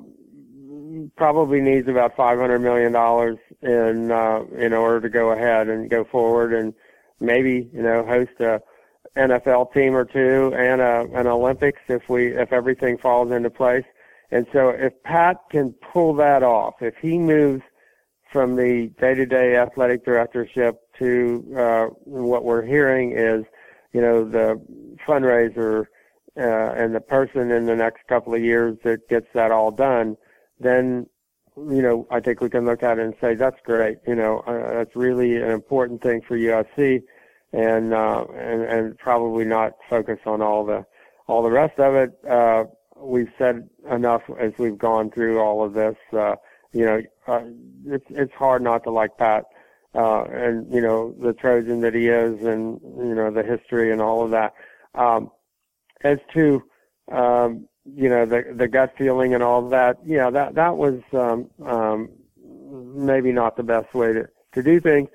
probably 1.17 1.61
needs 1.61 1.89
about 1.89 2.17
five 2.17 2.39
hundred 2.39 2.61
million 2.61 2.93
dollars 2.93 3.39
in 3.61 4.11
uh, 4.11 4.43
in 4.57 4.73
order 4.73 5.01
to 5.03 5.09
go 5.11 5.33
ahead 5.33 5.69
and 5.69 5.91
go 5.91 6.05
forward 6.05 6.55
and 6.55 6.73
maybe 7.21 7.69
you 7.73 7.83
know 7.83 8.05
host 8.05 8.33
a 8.41 8.61
NFL 9.17 9.73
team 9.73 9.95
or 9.95 10.05
two 10.05 10.55
and 10.55 10.81
a, 10.81 11.07
an 11.19 11.27
Olympics 11.27 11.81
if 11.89 12.09
we 12.09 12.29
if 12.29 12.53
everything 12.53 12.99
falls 12.99 13.31
into 13.33 13.51
place. 13.51 13.85
And 14.31 14.47
so 14.53 14.71
if 14.71 14.93
Pat 15.05 15.37
can 15.51 15.73
pull 15.93 16.15
that 16.15 16.43
off, 16.43 16.75
if 16.81 16.97
he 17.01 17.17
moves 17.17 17.63
from 18.33 18.57
the 18.57 18.91
day-to-day 19.01 19.57
athletic 19.57 20.05
directorship 20.05 20.81
to 20.99 21.55
uh, 21.57 21.87
what 22.05 22.45
we're 22.45 22.65
hearing 22.65 23.13
is, 23.13 23.45
you 23.93 24.01
know, 24.01 24.29
the 24.29 24.61
fundraiser 25.07 25.87
uh, 26.37 26.73
and 26.73 26.95
the 26.95 27.01
person 27.01 27.51
in 27.51 27.67
the 27.67 27.77
next 27.77 28.07
couple 28.09 28.35
of 28.35 28.43
years 28.43 28.77
that 28.83 29.09
gets 29.09 29.27
that 29.33 29.53
all 29.53 29.71
done, 29.71 30.17
then 30.59 31.07
you 31.57 31.83
know, 31.83 32.07
I 32.11 32.21
think 32.21 32.41
we 32.41 32.51
can 32.51 32.65
look 32.65 32.83
at 32.83 32.99
it 32.99 33.05
and 33.05 33.15
say 33.21 33.35
that's 33.35 33.61
great. 33.65 33.99
You 34.07 34.15
know, 34.15 34.41
uh, 34.41 34.75
that's 34.75 34.95
really 34.95 35.37
an 35.37 35.51
important 35.51 36.03
thing 36.03 36.21
for 36.27 36.37
USC, 36.37 37.03
and 37.53 37.95
uh, 37.95 38.25
and 38.35 38.63
and 38.63 38.99
probably 38.99 39.45
not 39.45 39.73
focus 39.89 40.19
on 40.27 40.43
all 40.43 40.65
the 40.65 40.85
all 41.27 41.43
the 41.43 41.51
rest 41.51 41.79
of 41.79 41.95
it. 41.95 42.19
Uh, 42.29 42.65
we've 42.97 43.33
said 43.39 43.69
enough 43.91 44.23
as 44.39 44.53
we've 44.59 44.79
gone 44.79 45.11
through 45.11 45.41
all 45.41 45.65
of 45.65 45.73
this. 45.73 45.97
Uh, 46.13 46.37
you 46.73 46.85
know, 46.85 47.03
uh, 47.27 47.43
it's 47.87 48.07
it's 48.11 48.35
hard 48.35 48.63
not 48.63 48.85
to 48.85 48.91
like 48.91 49.17
Pat, 49.17 49.45
uh, 49.95 50.25
and 50.25 50.73
you 50.73 50.81
know 50.81 51.15
the 51.21 51.33
Trojan 51.33 51.81
that 51.81 51.95
he 51.95 52.09
is, 52.09 52.45
and 52.45 52.81
you 52.83 53.15
know 53.15 53.31
the 53.31 53.43
history 53.43 53.93
and 53.93 54.03
all 54.03 54.23
of 54.23 54.31
that. 54.31 54.53
Um, 54.95 55.31
as 56.05 56.19
to 56.35 56.63
um, 57.11 57.67
you 57.95 58.09
know 58.09 58.27
the 58.27 58.55
the 58.55 58.69
gut 58.69 58.95
feeling 58.97 59.35
and 59.35 59.43
all 59.43 59.69
that. 59.69 59.99
Yeah, 60.05 60.31
that 60.31 60.55
that 60.55 60.77
was 60.77 61.01
um, 61.13 61.51
um, 61.65 62.11
maybe 62.95 63.33
not 63.33 63.57
the 63.57 63.63
best 63.63 63.95
way 63.95 64.13
to 64.13 64.29
to 64.53 64.63
do 64.63 64.81
things. 64.81 65.09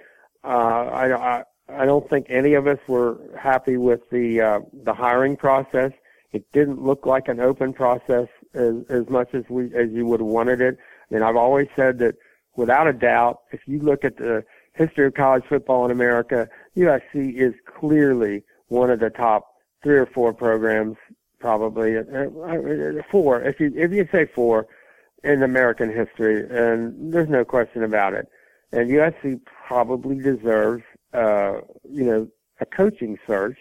Uh, 0.44 0.48
I, 0.48 1.14
I 1.14 1.44
I 1.70 1.86
don't 1.86 2.10
think 2.10 2.28
any 2.30 2.54
of 2.54 2.68
us 2.68 2.80
were 2.88 3.18
happy 3.40 3.78
with 3.78 4.02
the 4.10 4.42
uh, 4.42 4.60
the 4.84 4.94
hiring 4.94 5.36
process. 5.36 5.92
It 6.32 6.50
didn't 6.54 6.82
look 6.82 7.06
like 7.06 7.28
an 7.28 7.40
open 7.40 7.74
process 7.74 8.28
as 8.54 8.76
as 8.90 9.10
much 9.10 9.34
as 9.34 9.44
we 9.50 9.66
as 9.76 9.90
you 9.92 10.06
would 10.06 10.20
have 10.20 10.28
wanted 10.28 10.62
it. 10.62 10.78
And 11.10 11.24
I've 11.24 11.36
always 11.36 11.68
said 11.76 12.00
that 12.00 12.16
without 12.56 12.88
a 12.88 12.94
doubt, 12.94 13.42
if 13.52 13.62
you 13.68 13.80
look 13.80 14.06
at 14.06 14.18
the 14.18 14.44
history 14.74 15.06
of 15.06 15.14
college 15.14 15.44
football 15.48 15.86
in 15.86 15.92
America, 15.92 16.48
USC 16.78 17.36
is 17.36 17.54
clearly 17.66 18.44
one 18.68 18.90
of 18.90 19.00
the 19.00 19.10
top 19.10 19.48
three 19.84 19.98
or 19.98 20.06
four 20.06 20.34
programs 20.34 20.96
probably 21.42 21.98
uh, 21.98 22.02
uh, 22.02 23.02
four. 23.10 23.42
If 23.42 23.60
you 23.60 23.74
if 23.76 23.92
you 23.92 24.08
say 24.12 24.26
four 24.26 24.68
in 25.24 25.44
American 25.44 25.92
history, 25.92 26.48
and 26.50 27.14
there's 27.14 27.30
no 27.30 27.44
question 27.44 27.84
about 27.84 28.14
it. 28.14 28.28
And 28.72 28.90
USC 28.90 29.42
probably 29.68 30.18
deserves, 30.18 30.84
uh, 31.14 31.62
you 31.90 32.06
know, 32.06 32.28
a 32.60 32.66
coaching 32.66 33.20
search 33.28 33.58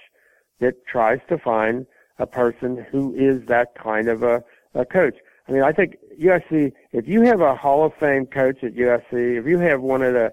that 0.61 0.87
tries 0.87 1.19
to 1.29 1.39
find 1.39 1.87
a 2.19 2.27
person 2.27 2.87
who 2.91 3.15
is 3.15 3.45
that 3.47 3.75
kind 3.75 4.09
of 4.09 4.23
a, 4.23 4.45
a 4.75 4.85
coach. 4.85 5.17
I 5.49 5.53
mean, 5.53 5.63
I 5.63 5.73
think 5.73 5.97
USC, 6.21 6.73
if 6.93 7.09
you 7.09 7.23
have 7.23 7.41
a 7.41 7.57
Hall 7.57 7.85
of 7.85 7.95
Fame 7.95 8.27
coach 8.27 8.63
at 8.63 8.75
USC, 8.75 9.39
if 9.39 9.47
you 9.47 9.59
have 9.59 9.81
one 9.81 10.03
of 10.03 10.13
the 10.13 10.33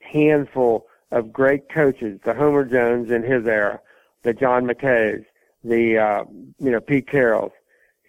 handful 0.00 0.86
of 1.12 1.32
great 1.32 1.68
coaches, 1.68 2.20
the 2.24 2.34
Howard 2.34 2.70
Jones 2.70 3.10
in 3.10 3.22
his 3.22 3.46
era, 3.46 3.80
the 4.22 4.34
John 4.34 4.66
McKays, 4.66 5.24
the 5.66 5.98
uh, 5.98 6.24
you 6.58 6.70
know 6.70 6.80
Pete 6.80 7.08
Carrolls. 7.08 7.52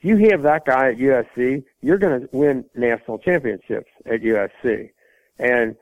You 0.02 0.30
have 0.30 0.44
that 0.44 0.66
guy 0.66 0.90
at 0.90 0.98
USC, 0.98 1.64
you're 1.82 1.98
going 1.98 2.22
to 2.22 2.30
win 2.32 2.66
national 2.76 3.18
championships 3.18 3.90
at 4.06 4.22
USC. 4.22 4.92
And 5.40 5.76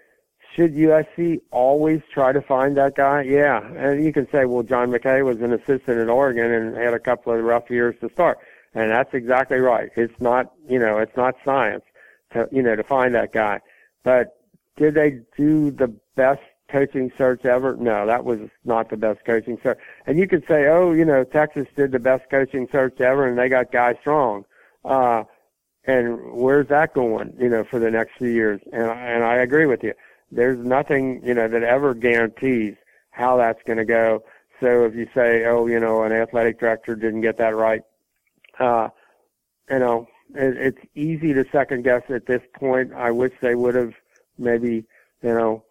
should 0.55 0.73
USC 0.73 1.41
always 1.51 2.01
try 2.13 2.31
to 2.31 2.41
find 2.41 2.77
that 2.77 2.95
guy? 2.95 3.23
Yeah. 3.23 3.61
And 3.75 4.03
you 4.03 4.13
can 4.13 4.27
say, 4.31 4.45
well, 4.45 4.63
John 4.63 4.89
McKay 4.89 5.23
was 5.23 5.41
an 5.41 5.51
assistant 5.51 5.99
at 5.99 6.09
Oregon 6.09 6.51
and 6.51 6.77
had 6.77 6.93
a 6.93 6.99
couple 6.99 7.33
of 7.33 7.43
rough 7.43 7.69
years 7.69 7.95
to 8.01 8.09
start. 8.09 8.39
And 8.73 8.89
that's 8.89 9.13
exactly 9.13 9.57
right. 9.57 9.89
It's 9.95 10.19
not, 10.19 10.53
you 10.67 10.79
know, 10.79 10.97
it's 10.97 11.15
not 11.17 11.35
science 11.43 11.83
to, 12.31 12.47
you 12.51 12.61
know, 12.61 12.75
to 12.75 12.83
find 12.83 13.13
that 13.15 13.33
guy. 13.33 13.59
But 14.03 14.37
did 14.77 14.93
they 14.93 15.21
do 15.37 15.71
the 15.71 15.93
best 16.15 16.41
coaching 16.69 17.11
search 17.17 17.45
ever? 17.45 17.75
No, 17.75 18.05
that 18.05 18.25
was 18.25 18.39
not 18.63 18.89
the 18.89 18.97
best 18.97 19.23
coaching 19.25 19.57
search. 19.61 19.77
And 20.05 20.17
you 20.17 20.27
could 20.27 20.43
say, 20.47 20.67
oh, 20.67 20.91
you 20.91 21.05
know, 21.05 21.23
Texas 21.23 21.67
did 21.75 21.91
the 21.91 21.99
best 21.99 22.29
coaching 22.29 22.67
search 22.71 22.99
ever 23.01 23.27
and 23.27 23.37
they 23.37 23.49
got 23.49 23.71
Guy 23.71 23.95
Strong. 24.01 24.45
Uh, 24.83 25.23
and 25.85 26.33
where's 26.33 26.67
that 26.69 26.93
going, 26.93 27.35
you 27.39 27.49
know, 27.49 27.63
for 27.63 27.79
the 27.79 27.91
next 27.91 28.17
few 28.17 28.29
years? 28.29 28.61
And, 28.71 28.83
and 28.83 29.23
I 29.23 29.35
agree 29.35 29.65
with 29.65 29.83
you. 29.83 29.93
There's 30.31 30.57
nothing, 30.57 31.21
you 31.23 31.33
know, 31.33 31.47
that 31.47 31.63
ever 31.63 31.93
guarantees 31.93 32.75
how 33.11 33.37
that's 33.37 33.61
going 33.63 33.77
to 33.77 33.85
go. 33.85 34.23
So 34.59 34.85
if 34.85 34.95
you 34.95 35.07
say, 35.13 35.45
oh, 35.45 35.67
you 35.67 35.79
know, 35.79 36.03
an 36.03 36.11
athletic 36.11 36.59
director 36.59 36.95
didn't 36.95 37.21
get 37.21 37.37
that 37.37 37.55
right, 37.55 37.81
uh, 38.59 38.89
you 39.69 39.79
know, 39.79 40.07
it, 40.33 40.57
it's 40.57 40.79
easy 40.95 41.33
to 41.33 41.45
second 41.51 41.83
guess 41.83 42.03
at 42.09 42.25
this 42.25 42.41
point. 42.53 42.93
I 42.93 43.11
wish 43.11 43.33
they 43.41 43.55
would 43.55 43.75
have 43.75 43.93
maybe, 44.37 44.85
you 45.21 45.33
know, 45.33 45.64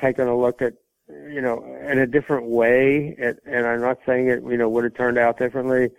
taken 0.00 0.28
a 0.28 0.36
look 0.36 0.62
at, 0.62 0.74
you 1.08 1.40
know, 1.40 1.64
in 1.88 1.98
a 1.98 2.06
different 2.06 2.46
way. 2.46 3.16
At, 3.18 3.38
and 3.46 3.66
I'm 3.66 3.80
not 3.80 3.98
saying 4.06 4.28
it, 4.28 4.42
you 4.42 4.56
know, 4.56 4.68
would 4.68 4.84
have 4.84 4.94
turned 4.94 5.18
out 5.18 5.38
differently, 5.38 5.90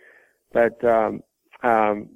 but, 0.53 0.83
um, 0.83 1.21
um, 1.63 2.09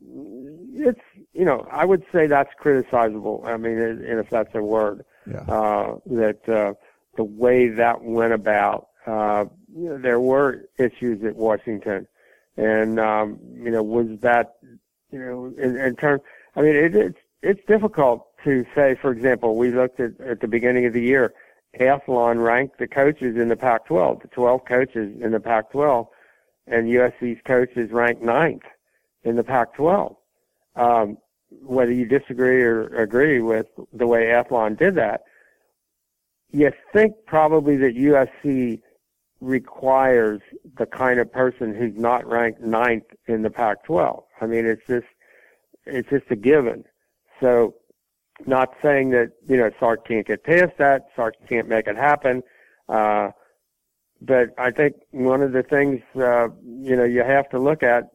it's, 0.74 1.02
you 1.34 1.46
know, 1.46 1.68
I 1.72 1.86
would 1.86 2.04
say 2.12 2.28
that's 2.28 2.52
criticizable. 2.62 3.46
I 3.46 3.58
mean, 3.58 3.78
and 3.78 4.20
if 4.20 4.30
that's 4.30 4.54
a 4.56 4.62
word, 4.62 5.04
Yeah. 5.26 5.42
uh, 5.48 5.98
that, 6.08 6.48
uh, 6.50 6.74
the 7.18 7.24
way 7.24 7.68
that 7.70 8.04
went 8.04 8.34
about, 8.34 8.90
uh, 9.06 9.46
you 9.76 9.90
know, 9.90 9.98
there 9.98 10.20
were 10.20 10.70
issues 10.78 11.24
at 11.24 11.36
Washington. 11.36 12.08
And, 12.58 13.00
um, 13.00 13.40
you 13.54 13.72
know, 13.72 13.82
was 13.82 14.20
that, 14.22 14.58
you 15.12 15.20
know, 15.20 15.54
in, 15.58 15.78
in 15.78 15.96
terms, 15.96 16.22
I 16.56 16.62
mean, 16.62 16.76
it, 16.76 16.96
it's, 16.96 17.18
it's 17.42 17.66
difficult 17.66 18.28
to 18.44 18.66
say, 18.76 18.96
for 19.02 19.12
example, 19.12 19.56
we 19.56 19.72
looked 19.72 20.00
at, 20.00 20.20
at 20.22 20.42
the 20.42 20.48
beginning 20.48 20.86
of 20.86 20.94
the 20.94 21.02
year, 21.02 21.34
Athlon 21.80 22.44
ranked 22.44 22.78
the 22.80 22.88
coaches 22.88 23.38
in 23.38 23.50
the 23.50 23.56
Pac-12, 23.56 24.24
the 24.24 24.28
12 24.30 24.66
coaches 24.66 25.16
in 25.22 25.32
the 25.32 25.40
Pac-12, 25.40 26.08
and 26.68 26.88
USC's 26.88 27.40
coaches 27.46 27.92
ranked 27.92 28.22
ninth 28.22 28.64
in 29.24 29.36
the 29.36 29.44
Pac-12. 29.44 30.16
Um, 30.76 31.18
whether 31.62 31.92
you 31.92 32.06
disagree 32.06 32.62
or 32.62 32.88
agree 32.96 33.42
with 33.42 33.68
the 33.94 34.08
way 34.08 34.26
Athlon 34.26 34.78
did 34.78 34.96
that, 34.96 35.22
you 36.52 36.72
think 36.94 37.14
probably 37.26 37.78
that 37.78 37.96
USC 37.96 38.82
requires 39.40 40.42
the 40.78 40.86
kind 40.86 41.20
of 41.20 41.32
person 41.32 41.74
who's 41.74 41.98
not 41.98 42.26
ranked 42.26 42.62
ninth 42.62 43.06
in 43.28 43.42
the 43.42 43.50
Pac-12. 43.50 44.24
I 44.40 44.46
mean, 44.46 44.66
it's 44.66 44.86
just, 44.88 45.08
it's 45.86 46.10
just 46.10 46.26
a 46.30 46.36
given. 46.36 46.84
So, 47.40 47.76
not 48.48 48.74
saying 48.82 49.12
that, 49.12 49.32
you 49.48 49.58
know, 49.58 49.72
Sark 49.80 50.08
can't 50.08 50.26
get 50.26 50.44
past 50.44 50.78
that, 50.78 51.08
Sark 51.16 51.36
can't 51.48 51.68
make 51.68 51.88
it 51.88 51.96
happen, 51.96 52.44
uh, 52.90 53.30
but 54.22 54.50
I 54.58 54.72
think 54.72 54.96
one 55.12 55.42
of 55.42 55.52
the 55.52 55.64
things, 55.64 56.02
uh, 56.16 56.50
you 56.64 56.96
know, 56.96 57.04
you 57.04 57.24
have 57.24 57.50
to 57.50 57.60
look 57.60 57.82
at 57.82 58.12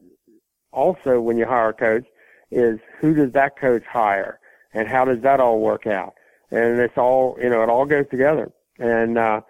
also 0.71 1.19
when 1.19 1.37
you 1.37 1.45
hire 1.45 1.69
a 1.69 1.73
coach 1.73 2.05
is 2.49 2.79
who 2.99 3.13
does 3.13 3.33
that 3.33 3.59
coach 3.59 3.83
hire 3.83 4.39
and 4.73 4.87
how 4.87 5.03
does 5.03 5.21
that 5.23 5.39
all 5.39 5.59
work 5.59 5.85
out? 5.85 6.13
And 6.49 6.79
it's 6.79 6.97
all, 6.97 7.37
you 7.41 7.49
know, 7.49 7.61
it 7.61 7.69
all 7.69 7.85
goes 7.85 8.05
together. 8.09 8.51
And, 8.79 9.17
uh, 9.17 9.41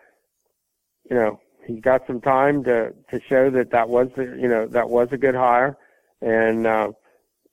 you 1.09 1.15
know, 1.15 1.39
he's 1.65 1.81
got 1.81 2.07
some 2.07 2.21
time 2.21 2.63
to, 2.63 2.93
to 3.11 3.21
show 3.29 3.51
that 3.51 3.71
that 3.71 3.89
was, 3.89 4.07
the, 4.15 4.23
you 4.23 4.47
know, 4.47 4.67
that 4.67 4.89
was 4.89 5.09
a 5.11 5.17
good 5.17 5.35
hire. 5.35 5.77
And, 6.21 6.65
uh, 6.65 6.91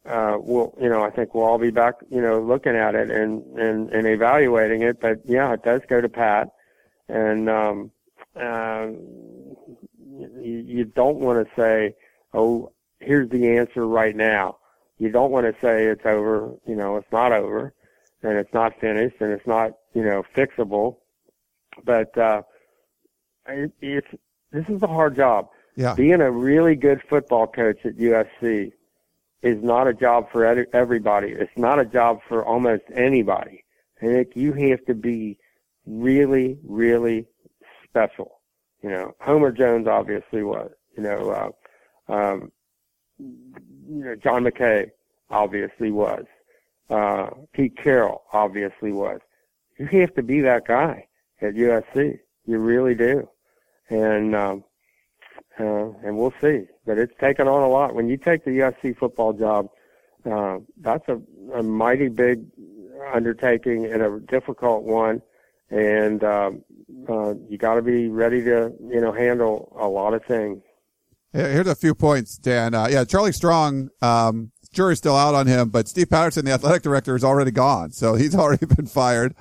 uh, 0.07 0.37
we'll, 0.39 0.75
you 0.81 0.89
know, 0.89 1.03
I 1.03 1.11
think 1.11 1.35
we'll 1.35 1.45
all 1.45 1.59
be 1.59 1.71
back, 1.71 1.95
you 2.11 2.21
know, 2.21 2.41
looking 2.41 2.77
at 2.77 2.95
it 2.95 3.11
and, 3.11 3.43
and, 3.59 3.91
and 3.91 4.07
evaluating 4.07 4.83
it. 4.83 5.01
But 5.01 5.21
yeah, 5.25 5.53
it 5.55 5.63
does 5.63 5.81
go 5.89 6.01
to 6.01 6.09
Pat. 6.09 6.49
And, 7.09 7.49
um, 7.49 7.91
uh, 8.37 8.89
you, 9.99 10.65
you 10.67 10.85
don't 10.85 11.19
want 11.19 11.47
to 11.47 11.55
say, 11.61 11.95
oh, 12.35 12.73
here's 13.01 13.31
the 13.31 13.57
answer 13.57 13.87
right 13.87 14.15
now. 14.15 14.59
You 14.99 15.11
don't 15.11 15.31
want 15.31 15.47
to 15.47 15.61
say 15.61 15.87
it's 15.87 16.05
over, 16.05 16.55
you 16.67 16.77
know, 16.77 16.97
it's 16.97 17.11
not 17.11 17.33
over 17.33 17.73
and 18.23 18.39
it's 18.39 18.53
not 18.53 18.79
finished 18.81 19.17
and 19.21 19.33
it's 19.33 19.47
not, 19.47 19.73
you 19.95 20.05
know, 20.05 20.23
fixable. 20.37 20.97
But, 21.85 22.17
uh, 22.17 22.43
it, 23.49 23.73
it's, 23.81 24.09
this 24.53 24.67
is 24.69 24.83
a 24.83 24.87
hard 24.87 25.17
job. 25.17 25.49
Yeah. 25.77 25.95
Being 25.95 26.21
a 26.21 26.31
really 26.31 26.77
good 26.77 27.03
football 27.09 27.47
coach 27.47 27.79
at 27.85 27.97
USC 27.97 28.73
is 29.45 29.63
not 29.63 29.87
a 29.87 29.93
job 29.93 30.27
for 30.33 30.45
everybody. 30.73 31.29
It's 31.29 31.57
not 31.57 31.79
a 31.79 31.85
job 31.85 32.21
for 32.27 32.43
almost 32.43 32.85
anybody. 32.95 33.63
I 34.01 34.07
think 34.07 34.31
you 34.35 34.55
have 34.55 34.83
to 34.87 34.95
be 34.95 35.39
really, 35.87 36.59
really 36.65 37.27
special. 37.85 38.41
You 38.83 38.89
know, 38.89 39.15
Howard 39.21 39.59
Jones 39.59 39.87
obviously 39.87 40.43
was. 40.43 40.71
You 40.97 41.03
know, 41.03 41.53
uh, 42.09 42.13
um, 42.13 42.53
you 43.19 44.05
know, 44.05 44.17
John 44.17 44.45
McKay 44.45 44.91
obviously 45.29 45.91
was. 45.93 46.25
Uh, 46.89 47.29
Pete 47.53 47.77
Carroll 47.77 48.23
obviously 48.33 48.93
was. 48.93 49.21
You 49.79 49.87
have 49.87 50.15
to 50.15 50.23
be 50.23 50.41
that 50.41 50.67
guy 50.67 51.07
at 51.43 51.55
USC. 51.55 52.19
You 52.47 52.59
really 52.59 52.95
do. 52.95 53.29
And, 53.91 54.35
um, 54.35 54.65
uh, 55.59 55.91
and 56.05 56.17
we'll 56.17 56.35
see. 56.41 56.67
But 56.87 56.99
it's 56.99 57.15
taken 57.21 57.49
on 57.49 57.63
a 57.63 57.69
lot. 57.69 57.95
When 57.95 58.09
you 58.09 58.17
take 58.17 58.45
the 58.45 58.51
USC 58.51 58.97
football 58.97 59.33
job, 59.33 59.69
uh, 60.31 60.59
that's 60.81 61.09
a, 61.09 61.21
a 61.55 61.63
mighty 61.63 62.09
big 62.09 62.45
undertaking 63.13 63.87
and 63.87 64.03
a 64.03 64.21
difficult 64.21 64.85
one. 64.85 65.23
And, 65.71 66.23
um, 66.23 66.65
uh, 67.09 67.35
you 67.49 67.59
got 67.59 67.75
to 67.75 67.83
be 67.83 68.09
ready 68.09 68.43
to, 68.45 68.73
you 68.81 69.01
know, 69.01 69.13
handle 69.13 69.77
a 69.79 69.89
lot 69.89 70.15
of 70.15 70.25
things. 70.25 70.63
Here's 71.33 71.67
a 71.67 71.75
few 71.75 71.97
points, 71.97 72.37
Dan. 72.39 72.75
Uh, 72.75 72.87
yeah, 72.89 73.05
Charlie 73.05 73.33
Strong, 73.33 73.91
um, 74.01 74.53
jury's 74.73 74.99
still 74.99 75.17
out 75.17 75.35
on 75.35 75.49
him, 75.49 75.69
but 75.69 75.89
Steve 75.89 76.09
Patterson, 76.09 76.45
the 76.45 76.53
athletic 76.53 76.83
director, 76.83 77.17
is 77.17 77.25
already 77.25 77.51
gone. 77.51 77.91
So 77.91 78.15
he's 78.15 78.35
already 78.37 78.67
been 78.67 78.87
fired, 78.87 79.35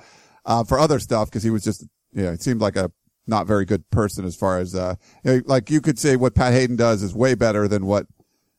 uh, 0.44 0.64
for 0.64 0.78
other 0.78 0.98
stuff 0.98 1.28
because 1.28 1.42
he 1.42 1.50
was 1.50 1.62
just, 1.62 1.86
yeah, 2.12 2.32
it 2.32 2.42
seemed 2.42 2.60
like 2.60 2.76
a 2.76 2.90
not 3.26 3.46
very 3.46 3.64
good 3.64 3.88
person 3.90 4.24
as 4.24 4.36
far 4.36 4.58
as, 4.58 4.74
uh, 4.74 4.94
like 5.44 5.70
you 5.70 5.80
could 5.80 5.98
say 5.98 6.16
what 6.16 6.34
Pat 6.34 6.52
Haden 6.52 6.76
does 6.76 7.02
is 7.02 7.14
way 7.14 7.34
better 7.34 7.66
than 7.68 7.86
what 7.86 8.06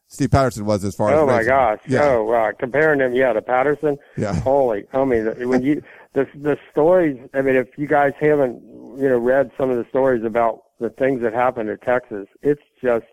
Steve 0.07 0.32
Patterson 0.32 0.66
was 0.66 0.84
as 0.84 0.95
far 0.95 1.09
as. 1.11 1.18
Oh 1.20 1.26
my 1.26 1.43
gosh! 1.43 1.80
Yeah. 1.88 2.03
Oh, 2.03 2.30
uh, 2.32 2.51
comparing 2.53 2.99
him, 2.99 3.13
yeah, 3.13 3.34
to 3.34 3.41
Patterson. 3.41 3.97
Yeah. 4.18 4.34
Holy, 4.41 4.86
I 4.93 5.03
mean, 5.03 5.26
the- 5.26 5.47
when 5.47 5.61
you 5.63 5.82
the 6.13 6.28
the 6.36 6.57
stories. 6.72 7.18
I 7.34 7.41
mean, 7.41 7.55
if 7.55 7.78
you 7.78 7.88
guys 7.88 8.13
haven't, 8.20 8.61
you 8.97 9.09
know, 9.09 9.18
read 9.18 9.51
some 9.57 9.70
of 9.70 9.78
the 9.78 9.86
stories 9.89 10.24
about 10.24 10.63
the 10.80 10.89
things 10.89 11.22
that 11.22 11.34
happened 11.34 11.70
in 11.70 11.78
Texas, 11.80 12.28
it's 12.41 12.61
just, 12.82 13.05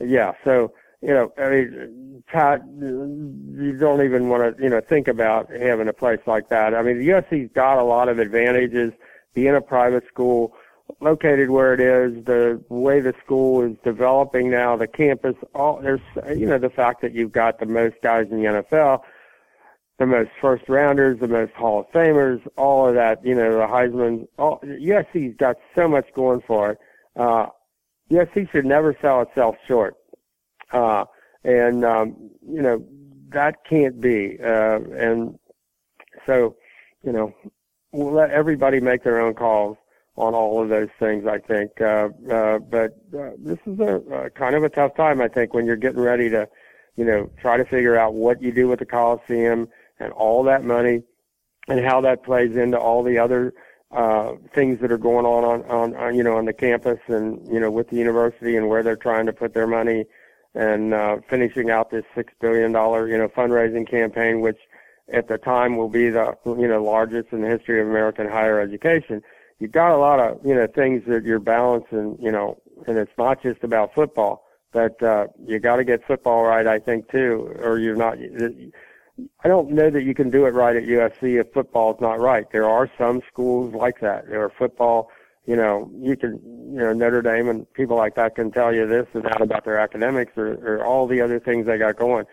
yeah. 0.00 0.32
So 0.44 0.72
you 1.00 1.10
know, 1.12 1.32
I 1.38 1.50
mean, 1.50 2.22
Pat, 2.26 2.62
you 2.80 3.76
don't 3.78 4.02
even 4.02 4.28
want 4.30 4.56
to, 4.56 4.62
you 4.62 4.70
know, 4.70 4.80
think 4.80 5.06
about 5.06 5.50
having 5.50 5.86
a 5.86 5.92
place 5.92 6.20
like 6.26 6.48
that. 6.48 6.74
I 6.74 6.82
mean, 6.82 6.98
the 6.98 7.08
USC's 7.08 7.50
got 7.54 7.78
a 7.78 7.84
lot 7.84 8.08
of 8.08 8.18
advantages 8.18 8.92
being 9.34 9.54
a 9.54 9.60
private 9.60 10.06
school 10.08 10.54
located 11.00 11.50
where 11.50 11.74
it 11.74 11.80
is, 11.80 12.24
the 12.24 12.62
way 12.68 13.00
the 13.00 13.14
school 13.24 13.62
is 13.62 13.76
developing 13.84 14.50
now, 14.50 14.76
the 14.76 14.86
campus, 14.86 15.36
all 15.54 15.80
there's 15.80 16.00
you 16.36 16.46
know 16.46 16.58
the 16.58 16.70
fact 16.70 17.02
that 17.02 17.12
you've 17.12 17.32
got 17.32 17.58
the 17.58 17.66
most 17.66 17.96
guys 18.02 18.26
in 18.30 18.38
the 18.42 18.44
NFL, 18.44 19.00
the 19.98 20.06
most 20.06 20.30
first 20.40 20.68
rounders, 20.68 21.20
the 21.20 21.28
most 21.28 21.52
Hall 21.52 21.80
of 21.80 21.86
Famers, 21.90 22.40
all 22.56 22.88
of 22.88 22.94
that, 22.94 23.24
you 23.24 23.34
know, 23.34 23.52
the 23.52 23.66
Heisman. 23.66 24.26
All, 24.38 24.60
USC's 24.62 25.36
got 25.36 25.56
so 25.74 25.88
much 25.88 26.06
going 26.14 26.42
for 26.46 26.72
it. 26.72 26.78
Uh, 27.16 27.46
USC 28.10 28.50
should 28.50 28.66
never 28.66 28.96
sell 29.00 29.22
itself 29.22 29.56
short, 29.66 29.96
uh, 30.72 31.04
and 31.44 31.84
um, 31.84 32.30
you 32.46 32.60
know 32.60 32.84
that 33.34 33.64
can't 33.68 34.00
be. 34.00 34.38
Uh, 34.42 34.80
and 34.96 35.38
so, 36.26 36.56
you 37.02 37.12
know, 37.12 37.34
we'll 37.92 38.12
let 38.12 38.30
everybody 38.30 38.80
make 38.80 39.04
their 39.04 39.20
own 39.20 39.34
calls 39.34 39.76
on 40.16 40.34
all 40.34 40.62
of 40.62 40.68
those 40.68 40.90
things, 40.98 41.26
I 41.26 41.38
think. 41.38 41.80
Uh, 41.80 42.08
uh, 42.30 42.58
but 42.58 42.96
uh, 43.18 43.30
this 43.38 43.58
is 43.66 43.80
a, 43.80 43.96
uh, 44.14 44.28
kind 44.30 44.54
of 44.54 44.62
a 44.62 44.68
tough 44.68 44.94
time, 44.96 45.20
I 45.20 45.28
think, 45.28 45.54
when 45.54 45.66
you're 45.66 45.76
getting 45.76 46.00
ready 46.00 46.30
to, 46.30 46.48
you 46.96 47.04
know, 47.04 47.30
try 47.40 47.56
to 47.56 47.64
figure 47.64 47.96
out 47.96 48.14
what 48.14 48.40
you 48.40 48.52
do 48.52 48.68
with 48.68 48.78
the 48.78 48.86
Coliseum 48.86 49.68
and 49.98 50.12
all 50.12 50.44
that 50.44 50.64
money 50.64 51.02
and 51.68 51.84
how 51.84 52.00
that 52.02 52.22
plays 52.22 52.56
into 52.56 52.78
all 52.78 53.02
the 53.02 53.18
other 53.18 53.54
uh, 53.90 54.32
things 54.54 54.80
that 54.80 54.90
are 54.90 54.98
going 54.98 55.24
on, 55.24 55.44
on 55.44 55.62
on 55.70 55.94
on 55.94 56.14
you 56.16 56.22
know 56.22 56.36
on 56.36 56.46
the 56.46 56.52
campus 56.52 56.98
and 57.06 57.46
you 57.46 57.60
know 57.60 57.70
with 57.70 57.88
the 57.90 57.96
university 57.96 58.56
and 58.56 58.68
where 58.68 58.82
they're 58.82 58.96
trying 58.96 59.24
to 59.24 59.32
put 59.32 59.54
their 59.54 59.68
money 59.68 60.04
and 60.54 60.92
uh, 60.92 61.16
finishing 61.30 61.70
out 61.70 61.90
this 61.90 62.04
six 62.14 62.32
billion 62.40 62.72
dollar 62.72 63.08
you 63.08 63.16
know 63.16 63.28
fundraising 63.28 63.88
campaign, 63.88 64.40
which 64.40 64.58
at 65.12 65.28
the 65.28 65.38
time 65.38 65.76
will 65.76 65.88
be 65.88 66.10
the 66.10 66.36
you 66.44 66.66
know 66.66 66.82
largest 66.82 67.28
in 67.32 67.40
the 67.40 67.48
history 67.48 67.80
of 67.80 67.86
American 67.86 68.28
higher 68.28 68.58
education 68.58 69.22
you've 69.64 69.72
got 69.72 69.92
a 69.92 69.96
lot 69.96 70.20
of 70.20 70.44
you 70.44 70.54
know 70.54 70.66
things 70.66 71.02
that 71.06 71.24
you're 71.24 71.38
balancing, 71.38 72.18
you 72.20 72.30
know, 72.30 72.60
and 72.86 72.98
it's 72.98 73.16
not 73.16 73.42
just 73.42 73.64
about 73.64 73.94
football, 73.94 74.44
but 74.74 75.02
uh, 75.02 75.26
you 75.46 75.58
got 75.58 75.76
to 75.76 75.84
get 75.84 76.06
football 76.06 76.42
right, 76.42 76.66
I 76.66 76.78
think 76.78 77.10
too, 77.10 77.50
or 77.62 77.78
you're 77.78 77.96
not. 77.96 78.18
I 79.42 79.48
don't 79.48 79.70
know 79.70 79.88
that 79.88 80.02
you 80.02 80.14
can 80.14 80.28
do 80.28 80.44
it 80.44 80.50
right 80.50 80.76
at 80.76 80.82
USC 80.82 81.40
if 81.40 81.50
football's 81.54 81.98
not 81.98 82.20
right. 82.20 82.44
There 82.52 82.68
are 82.68 82.90
some 82.98 83.22
schools 83.32 83.72
like 83.74 84.00
that. 84.00 84.28
There 84.28 84.42
are 84.42 84.50
football, 84.50 85.08
you 85.46 85.56
know, 85.56 85.90
you 85.98 86.14
can, 86.14 86.40
you 86.44 86.80
know, 86.80 86.92
Notre 86.92 87.22
Dame 87.22 87.48
and 87.48 87.72
people 87.72 87.96
like 87.96 88.16
that 88.16 88.34
can 88.34 88.50
tell 88.50 88.74
you 88.74 88.86
this 88.86 89.06
and 89.14 89.22
that 89.22 89.40
about 89.40 89.64
their 89.64 89.78
academics 89.78 90.32
or, 90.36 90.54
or 90.54 90.84
all 90.84 91.06
the 91.06 91.22
other 91.22 91.40
things 91.40 91.64
they 91.64 91.78
got 91.78 91.96
going. 91.96 92.26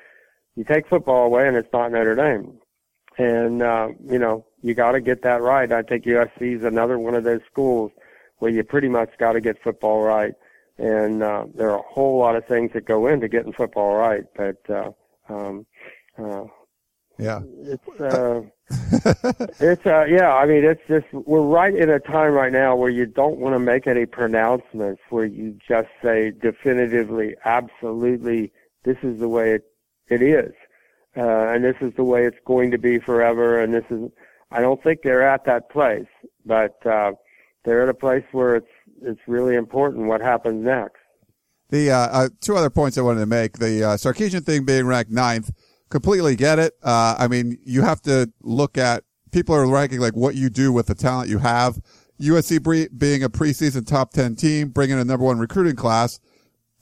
You 0.56 0.66
take 0.66 0.90
football 0.90 1.28
away 1.28 1.48
and 1.48 1.56
it's 1.56 1.72
not 1.72 1.92
Notre 1.92 2.16
Dame. 2.16 2.60
And, 3.18 3.62
uh, 3.62 3.90
you 4.04 4.18
know, 4.18 4.44
you 4.62 4.74
got 4.74 4.94
to 4.94 5.02
get 5.02 5.24
that 5.24 5.42
right. 5.42 5.72
I 5.72 5.82
think 5.82 6.06
USC 6.06 6.58
is 6.58 6.64
another 6.64 7.00
one 7.00 7.16
of 7.16 7.24
those 7.24 7.42
schools 7.50 7.92
where 8.40 8.52
you 8.52 8.64
pretty 8.64 8.90
much 8.90 9.10
got 9.20 9.34
to 9.34 9.42
get 9.42 9.62
football 9.62 10.02
right. 10.02 10.34
and 10.78 11.22
uh, 11.22 11.46
there 11.54 11.72
are 11.72 11.80
a 11.80 11.84
whole 11.84 12.18
lot 12.18 12.36
of 12.36 12.46
things 12.48 12.72
that 12.74 12.86
go 12.86 13.08
into 13.08 13.28
getting 13.28 13.54
football 13.54 13.96
right. 13.96 14.24
But 14.36 14.70
uh, 14.70 14.92
um, 15.30 15.66
uh, 16.18 16.46
yeah, 17.18 17.42
it's 17.62 18.02
uh, 18.02 18.42
it's 19.60 19.86
uh, 19.86 20.06
yeah. 20.06 20.34
I 20.34 20.48
mean, 20.48 20.64
it's 20.64 20.82
just 20.88 21.06
we're 21.14 21.42
right 21.42 21.76
in 21.76 21.90
a 21.90 22.00
time 22.00 22.34
right 22.34 22.52
now 22.52 22.76
where 22.76 22.90
you 22.90 23.06
don't 23.06 23.38
want 23.38 23.54
to 23.54 23.60
make 23.60 23.86
any 23.86 24.08
pronouncements 24.08 25.02
where 25.10 25.26
you 25.26 25.58
just 25.68 25.90
say 26.02 26.32
definitively, 26.32 27.36
absolutely, 27.46 28.52
this 28.84 28.98
is 29.04 29.20
the 29.20 29.30
way 29.30 29.52
it 29.52 29.66
it 30.10 30.24
is, 30.24 30.54
uh, 31.16 31.50
and 31.50 31.64
this 31.64 31.76
is 31.80 31.94
the 31.96 32.04
way 32.04 32.26
it's 32.26 32.40
going 32.46 32.72
to 32.72 32.80
be 32.80 32.98
forever, 32.98 33.62
and 33.62 33.74
this 33.74 33.86
is. 33.90 34.10
I 34.52 34.62
don't 34.62 34.82
think 34.84 35.00
they're 35.04 35.28
at 35.28 35.46
that 35.46 35.70
place, 35.70 36.08
but 36.46 36.86
uh, 36.86 37.14
they're 37.64 37.84
at 37.84 37.90
a 37.90 37.94
place 37.94 38.24
where 38.32 38.56
it's 38.56 38.68
it's 39.02 39.22
really 39.28 39.56
important 39.56 40.08
what 40.08 40.22
happens 40.22 40.64
next. 40.64 40.98
The 41.70 41.92
uh, 41.92 41.98
uh, 41.98 42.30
two 42.42 42.56
other 42.56 42.70
points 42.70 42.98
I 42.98 43.02
wanted 43.02 43.22
to 43.22 43.26
make: 43.26 43.60
the 43.60 43.84
uh, 43.84 43.98
Sarkisian 43.98 44.46
thing 44.46 44.66
being 44.66 44.86
ranked 44.86 45.12
ninth, 45.12 45.52
completely 45.90 46.36
get 46.36 46.60
it. 46.60 46.74
Uh, 46.84 47.16
I 47.18 47.28
mean, 47.28 47.58
you 47.64 47.82
have 47.82 48.02
to 48.04 48.32
look 48.42 48.78
at 48.78 49.04
people 49.32 49.56
are 49.56 49.66
ranking 49.66 50.00
like 50.00 50.16
what 50.16 50.36
you 50.36 50.50
do 50.50 50.74
with 50.74 50.88
the 50.88 50.96
talent 50.96 51.30
you 51.30 51.40
have. 51.40 51.80
USC 52.20 52.90
being 52.98 53.24
a 53.24 53.30
preseason 53.30 53.88
top 53.88 54.12
ten 54.12 54.36
team, 54.36 54.70
bringing 54.70 55.00
a 55.00 55.06
number 55.06 55.26
one 55.26 55.40
recruiting 55.40 55.76
class, 55.76 56.20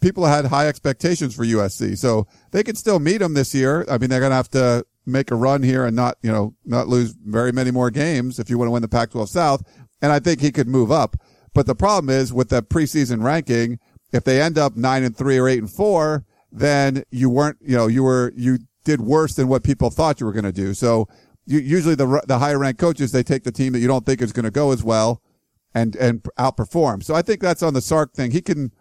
people 0.01 0.26
had 0.26 0.45
high 0.45 0.67
expectations 0.67 1.36
for 1.36 1.43
USC, 1.43 1.97
so 1.97 2.28
they 2.51 2.63
can 2.63 2.76
still 2.76 2.99
meet 2.99 3.20
them 3.20 3.36
this 3.36 3.53
year. 3.53 3.86
I 3.89 3.97
mean, 3.97 4.09
they're 4.09 4.20
going 4.20 4.32
to 4.32 4.36
have 4.36 4.49
to 4.49 4.86
make 5.10 5.32
a 5.32 5.36
run 5.36 5.64
here 5.64 5.86
and 5.86 5.95
not, 5.95 6.18
you 6.22 6.32
know, 6.32 6.55
not 6.66 6.88
lose 6.88 7.16
very 7.26 7.51
many 7.51 7.72
more 7.72 7.89
games 7.89 8.39
if 8.39 8.49
you 8.49 8.57
want 8.57 8.68
to 8.68 8.72
win 8.72 8.82
the 8.82 8.88
Pac-12 8.88 9.28
South. 9.28 9.64
And 10.01 10.12
I 10.12 10.20
think 10.20 10.41
he 10.41 10.51
could 10.51 10.68
move 10.68 10.91
up. 10.91 11.18
But 11.53 11.66
the 11.66 11.76
problem 11.76 12.10
is 12.10 12.32
with 12.32 12.49
the 12.49 12.64
preseason 12.64 13.24
ranking, 13.24 13.80
if 14.12 14.24
they 14.24 14.41
end 14.41 14.57
up 14.57 14.76
nine 14.76 15.03
and 15.03 15.16
three 15.16 15.38
or 15.38 15.47
eight 15.47 15.60
and 15.60 15.72
four, 15.72 16.26
then 16.51 17.03
you 17.12 17.30
weren't, 17.30 17.57
you 17.62 17.76
know, 17.76 17.88
you 17.88 18.03
were, 18.03 18.34
you 18.36 18.60
did 18.86 19.01
worse 19.01 19.36
than 19.36 19.47
what 19.47 19.64
people 19.64 19.89
thought 19.89 20.20
you 20.20 20.26
were 20.26 20.32
going 20.32 20.45
to 20.45 20.51
do. 20.51 20.74
So 20.74 21.07
you, 21.45 21.60
usually 21.60 21.95
the, 21.95 22.22
the 22.28 22.39
higher 22.39 22.57
ranked 22.57 22.80
coaches, 22.80 23.12
they 23.12 23.24
take 23.24 23.43
the 23.43 23.51
team 23.51 23.74
that 23.74 23.80
you 23.80 23.88
don't 23.88 24.05
think 24.05 24.22
is 24.22 24.32
going 24.32 24.45
to 24.45 24.51
go 24.51 24.72
as 24.72 24.84
well 24.84 25.22
and, 25.74 25.95
and 25.95 26.24
outperform. 26.38 27.03
So 27.03 27.14
I 27.14 27.22
think 27.22 27.41
that's 27.41 27.64
on 27.64 27.74
the 27.74 27.82
Sark 27.82 28.14
thing. 28.14 28.32
He 28.32 28.41
can 28.41 28.72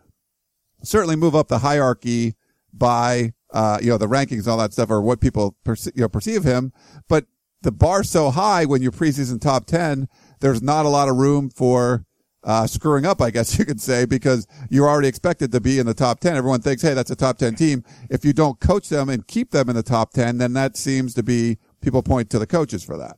certainly 0.83 1.16
move 1.16 1.35
up 1.35 1.49
the 1.49 1.59
hierarchy 1.59 2.37
by, 2.72 3.33
uh, 3.53 3.78
you 3.80 3.88
know, 3.88 3.99
the 3.99 4.07
rankings 4.07 4.46
all 4.46 4.59
that 4.59 4.72
stuff 4.72 4.90
or 4.90 5.01
what 5.01 5.20
people 5.20 5.57
perce- 5.64 5.86
you 5.94 6.03
know, 6.03 6.09
perceive 6.09 6.44
him. 6.44 6.72
But 7.09 7.26
the 7.62 7.72
bar's 7.72 8.09
so 8.09 8.30
high 8.30 8.64
when 8.64 8.82
you're 8.82 8.92
preseason 8.92 9.40
top 9.40 9.66
10, 9.66 10.09
there's 10.40 10.62
not 10.62 10.86
a 10.86 10.88
lot 10.88 11.09
of 11.09 11.16
room 11.16 11.51
for, 11.51 12.05
uh, 12.44 12.66
screwing 12.66 13.05
up, 13.05 13.20
I 13.20 13.30
guess 13.30 13.59
you 13.59 13.64
could 13.64 13.80
say, 13.80 14.05
because 14.05 14.46
you're 14.70 14.88
already 14.88 15.09
expected 15.09 15.53
to 15.53 15.61
be 15.61 15.78
in 15.78 15.86
the 15.86 15.94
top 15.94 16.20
10. 16.20 16.36
Everyone 16.36 16.61
thinks, 16.61 16.82
hey, 16.82 16.94
that's 16.94 17.11
a 17.11 17.16
top 17.16 17.38
10 17.38 17.55
team. 17.55 17.84
If 18.11 18.24
you 18.24 18.32
don't 18.32 18.61
coach 18.61 18.88
them 18.88 19.09
and 19.09 19.26
keep 19.26 19.51
them 19.51 19.68
in 19.68 19.76
the 19.76 19.82
top 19.82 20.12
10, 20.12 20.38
then 20.38 20.53
that 20.53 20.76
seems 20.76 21.14
to 21.14 21.22
be, 21.22 21.59
people 21.80 22.03
point 22.03 22.30
to 22.30 22.38
the 22.38 22.46
coaches 22.46 22.84
for 22.84 22.96
that. 22.99 23.16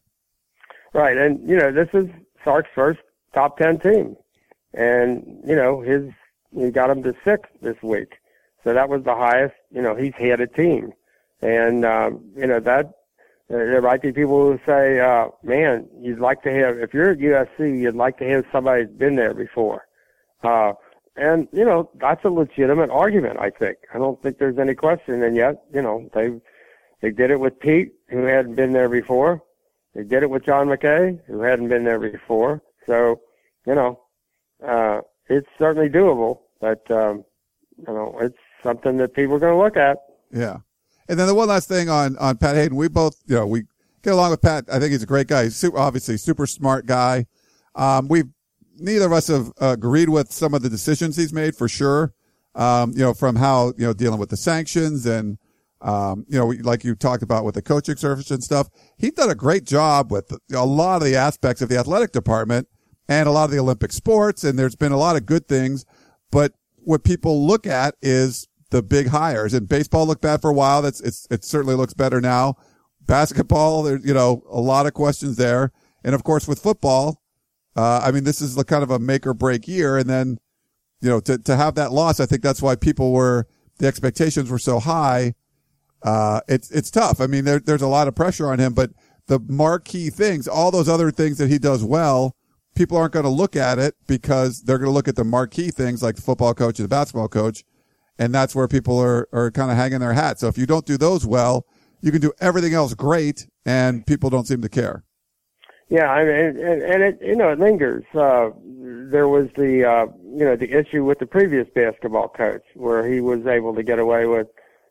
Right. 0.94 1.16
And, 1.16 1.48
you 1.48 1.56
know, 1.56 1.72
this 1.72 1.88
is 1.92 2.08
Sark's 2.44 2.70
first 2.74 3.00
top 3.34 3.58
10 3.58 3.80
team. 3.80 4.16
And, 4.74 5.42
you 5.46 5.54
know, 5.54 5.80
his, 5.80 6.10
he 6.52 6.70
got 6.70 6.90
him 6.90 7.02
to 7.02 7.14
sixth 7.24 7.50
this 7.60 7.76
week. 7.82 8.14
So 8.64 8.74
that 8.74 8.88
was 8.88 9.02
the 9.04 9.14
highest, 9.14 9.54
you 9.70 9.82
know, 9.82 9.94
he's 9.94 10.14
had 10.14 10.40
a 10.40 10.46
team. 10.46 10.92
And, 11.42 11.84
um, 11.84 12.20
you 12.36 12.46
know, 12.46 12.60
that 12.60 12.92
there 13.48 13.82
might 13.82 14.02
be 14.02 14.12
people 14.12 14.52
who 14.52 14.60
say, 14.64 15.00
uh, 15.00 15.28
man, 15.42 15.88
you'd 16.00 16.20
like 16.20 16.42
to 16.42 16.52
have, 16.52 16.78
if 16.78 16.94
you're 16.94 17.10
at 17.10 17.18
USC, 17.18 17.80
you'd 17.80 17.96
like 17.96 18.18
to 18.18 18.28
have 18.28 18.44
somebody 18.52 18.84
who's 18.84 18.92
been 18.92 19.16
there 19.16 19.34
before. 19.34 19.86
Uh, 20.42 20.74
and, 21.16 21.48
you 21.52 21.64
know, 21.64 21.90
that's 21.96 22.24
a 22.24 22.30
legitimate 22.30 22.90
argument, 22.90 23.38
I 23.40 23.50
think. 23.50 23.78
I 23.92 23.98
don't 23.98 24.22
think 24.22 24.38
there's 24.38 24.58
any 24.58 24.74
question. 24.74 25.22
And 25.22 25.36
yet, 25.36 25.64
you 25.74 25.82
know, 25.82 26.08
they, 26.14 26.40
they 27.00 27.10
did 27.10 27.30
it 27.30 27.40
with 27.40 27.58
Pete, 27.58 27.92
who 28.08 28.24
hadn't 28.24 28.54
been 28.54 28.72
there 28.72 28.88
before. 28.88 29.42
They 29.94 30.04
did 30.04 30.22
it 30.22 30.30
with 30.30 30.44
John 30.44 30.68
McKay, 30.68 31.18
who 31.26 31.40
hadn't 31.40 31.68
been 31.68 31.84
there 31.84 31.98
before. 31.98 32.62
So, 32.86 33.20
you 33.66 33.74
know, 33.74 34.00
uh, 34.64 35.00
it's 35.28 35.48
certainly 35.58 35.88
doable, 35.88 36.40
but, 36.60 36.88
um, 36.90 37.24
you 37.76 37.92
know, 37.92 38.16
it's 38.20 38.38
something 38.62 38.96
that 38.98 39.14
people 39.14 39.34
are 39.36 39.38
going 39.38 39.54
to 39.54 39.62
look 39.62 39.76
at. 39.76 39.98
Yeah. 40.32 40.58
And 41.08 41.18
then 41.18 41.26
the 41.26 41.34
one 41.34 41.48
last 41.48 41.68
thing 41.68 41.88
on, 41.88 42.16
on 42.18 42.36
Pat 42.36 42.54
Haden, 42.54 42.76
we 42.76 42.88
both, 42.88 43.16
you 43.26 43.34
know, 43.34 43.46
we 43.46 43.64
get 44.02 44.12
along 44.12 44.30
with 44.30 44.42
Pat. 44.42 44.64
I 44.70 44.78
think 44.78 44.92
he's 44.92 45.02
a 45.02 45.06
great 45.06 45.26
guy. 45.26 45.44
He's 45.44 45.56
super, 45.56 45.78
obviously 45.78 46.16
super 46.16 46.46
smart 46.46 46.86
guy. 46.86 47.26
Um, 47.74 48.08
we 48.08 48.24
neither 48.76 49.06
of 49.06 49.12
us 49.12 49.28
have 49.28 49.52
agreed 49.60 50.08
with 50.08 50.32
some 50.32 50.54
of 50.54 50.62
the 50.62 50.68
decisions 50.68 51.16
he's 51.16 51.32
made 51.32 51.56
for 51.56 51.68
sure. 51.68 52.14
Um, 52.54 52.92
you 52.92 53.00
know, 53.00 53.14
from 53.14 53.36
how, 53.36 53.68
you 53.76 53.86
know, 53.86 53.92
dealing 53.92 54.18
with 54.18 54.30
the 54.30 54.36
sanctions 54.36 55.06
and, 55.06 55.38
um, 55.80 56.26
you 56.28 56.38
know, 56.38 56.52
like 56.62 56.84
you 56.84 56.94
talked 56.94 57.22
about 57.22 57.44
with 57.44 57.54
the 57.54 57.62
coaching 57.62 57.96
service 57.96 58.30
and 58.30 58.42
stuff. 58.42 58.68
He's 58.98 59.12
done 59.12 59.30
a 59.30 59.36
great 59.36 59.64
job 59.64 60.10
with 60.10 60.32
a 60.52 60.66
lot 60.66 60.96
of 60.96 61.04
the 61.04 61.16
aspects 61.16 61.62
of 61.62 61.68
the 61.68 61.78
athletic 61.78 62.12
department 62.12 62.68
and 63.08 63.28
a 63.28 63.30
lot 63.32 63.44
of 63.44 63.50
the 63.50 63.58
Olympic 63.58 63.92
sports. 63.92 64.44
And 64.44 64.58
there's 64.58 64.76
been 64.76 64.92
a 64.92 64.98
lot 64.98 65.16
of 65.16 65.26
good 65.26 65.46
things, 65.46 65.84
but 66.30 66.52
what 66.76 67.04
people 67.04 67.46
look 67.46 67.66
at 67.66 67.94
is 68.02 68.48
the 68.70 68.82
big 68.82 69.08
hires. 69.08 69.52
And 69.52 69.68
baseball 69.68 70.06
looked 70.06 70.22
bad 70.22 70.40
for 70.40 70.50
a 70.50 70.54
while. 70.54 70.82
That's 70.82 71.00
it's 71.00 71.26
it 71.30 71.44
certainly 71.44 71.74
looks 71.74 71.94
better 71.94 72.20
now. 72.20 72.56
Basketball, 73.00 73.82
there's 73.82 74.04
you 74.04 74.14
know 74.14 74.42
a 74.48 74.60
lot 74.60 74.86
of 74.86 74.94
questions 74.94 75.36
there, 75.36 75.72
and 76.04 76.14
of 76.14 76.24
course 76.24 76.48
with 76.48 76.60
football, 76.60 77.20
uh, 77.76 78.00
I 78.02 78.10
mean 78.10 78.24
this 78.24 78.40
is 78.40 78.54
the 78.54 78.64
kind 78.64 78.82
of 78.82 78.90
a 78.90 78.98
make 78.98 79.26
or 79.26 79.34
break 79.34 79.68
year. 79.68 79.96
And 79.96 80.08
then 80.08 80.38
you 81.00 81.10
know 81.10 81.20
to 81.20 81.38
to 81.38 81.56
have 81.56 81.74
that 81.74 81.92
loss, 81.92 82.20
I 82.20 82.26
think 82.26 82.42
that's 82.42 82.62
why 82.62 82.76
people 82.76 83.12
were 83.12 83.46
the 83.78 83.86
expectations 83.86 84.50
were 84.50 84.58
so 84.58 84.78
high. 84.78 85.34
Uh, 86.02 86.40
it's 86.48 86.70
it's 86.70 86.90
tough. 86.90 87.20
I 87.20 87.26
mean 87.26 87.44
there, 87.44 87.58
there's 87.58 87.82
a 87.82 87.88
lot 87.88 88.08
of 88.08 88.14
pressure 88.14 88.50
on 88.50 88.58
him, 88.58 88.72
but 88.72 88.90
the 89.26 89.40
marquee 89.40 90.10
things, 90.10 90.48
all 90.48 90.70
those 90.70 90.88
other 90.88 91.10
things 91.10 91.38
that 91.38 91.48
he 91.48 91.58
does 91.58 91.84
well, 91.84 92.36
people 92.74 92.96
aren't 92.96 93.12
going 93.12 93.24
to 93.24 93.30
look 93.30 93.54
at 93.54 93.78
it 93.78 93.94
because 94.06 94.62
they're 94.62 94.78
going 94.78 94.88
to 94.88 94.94
look 94.94 95.08
at 95.08 95.16
the 95.16 95.24
marquee 95.24 95.70
things 95.70 96.02
like 96.02 96.16
the 96.16 96.22
football 96.22 96.54
coach 96.54 96.78
and 96.78 96.84
the 96.84 96.88
basketball 96.88 97.28
coach 97.28 97.64
and 98.20 98.34
that's 98.34 98.54
where 98.54 98.68
people 98.68 98.98
are, 98.98 99.26
are 99.32 99.50
kind 99.50 99.70
of 99.70 99.78
hanging 99.78 99.98
their 99.98 100.12
hat. 100.12 100.38
So 100.38 100.46
if 100.46 100.58
you 100.58 100.66
don't 100.66 100.84
do 100.84 100.98
those 100.98 101.26
well, 101.26 101.66
you 102.02 102.12
can 102.12 102.20
do 102.20 102.32
everything 102.38 102.74
else 102.74 102.92
great, 102.94 103.46
and 103.64 104.06
people 104.06 104.28
don't 104.28 104.46
seem 104.46 104.60
to 104.60 104.68
care. 104.68 105.04
Yeah, 105.88 106.12
I 106.12 106.24
mean, 106.24 106.64
and, 106.64 106.82
and 106.82 107.02
it 107.02 107.18
you 107.20 107.34
know 107.34 107.50
it 107.50 107.58
lingers. 107.58 108.04
Uh, 108.14 108.50
there 109.10 109.26
was 109.26 109.48
the 109.56 109.84
uh, 109.84 110.06
you 110.22 110.44
know 110.44 110.54
the 110.54 110.70
issue 110.70 111.04
with 111.04 111.18
the 111.18 111.26
previous 111.26 111.66
basketball 111.74 112.28
coach 112.28 112.62
where 112.74 113.10
he 113.10 113.20
was 113.20 113.44
able 113.46 113.74
to 113.74 113.82
get 113.82 113.98
away 113.98 114.26
with 114.26 114.46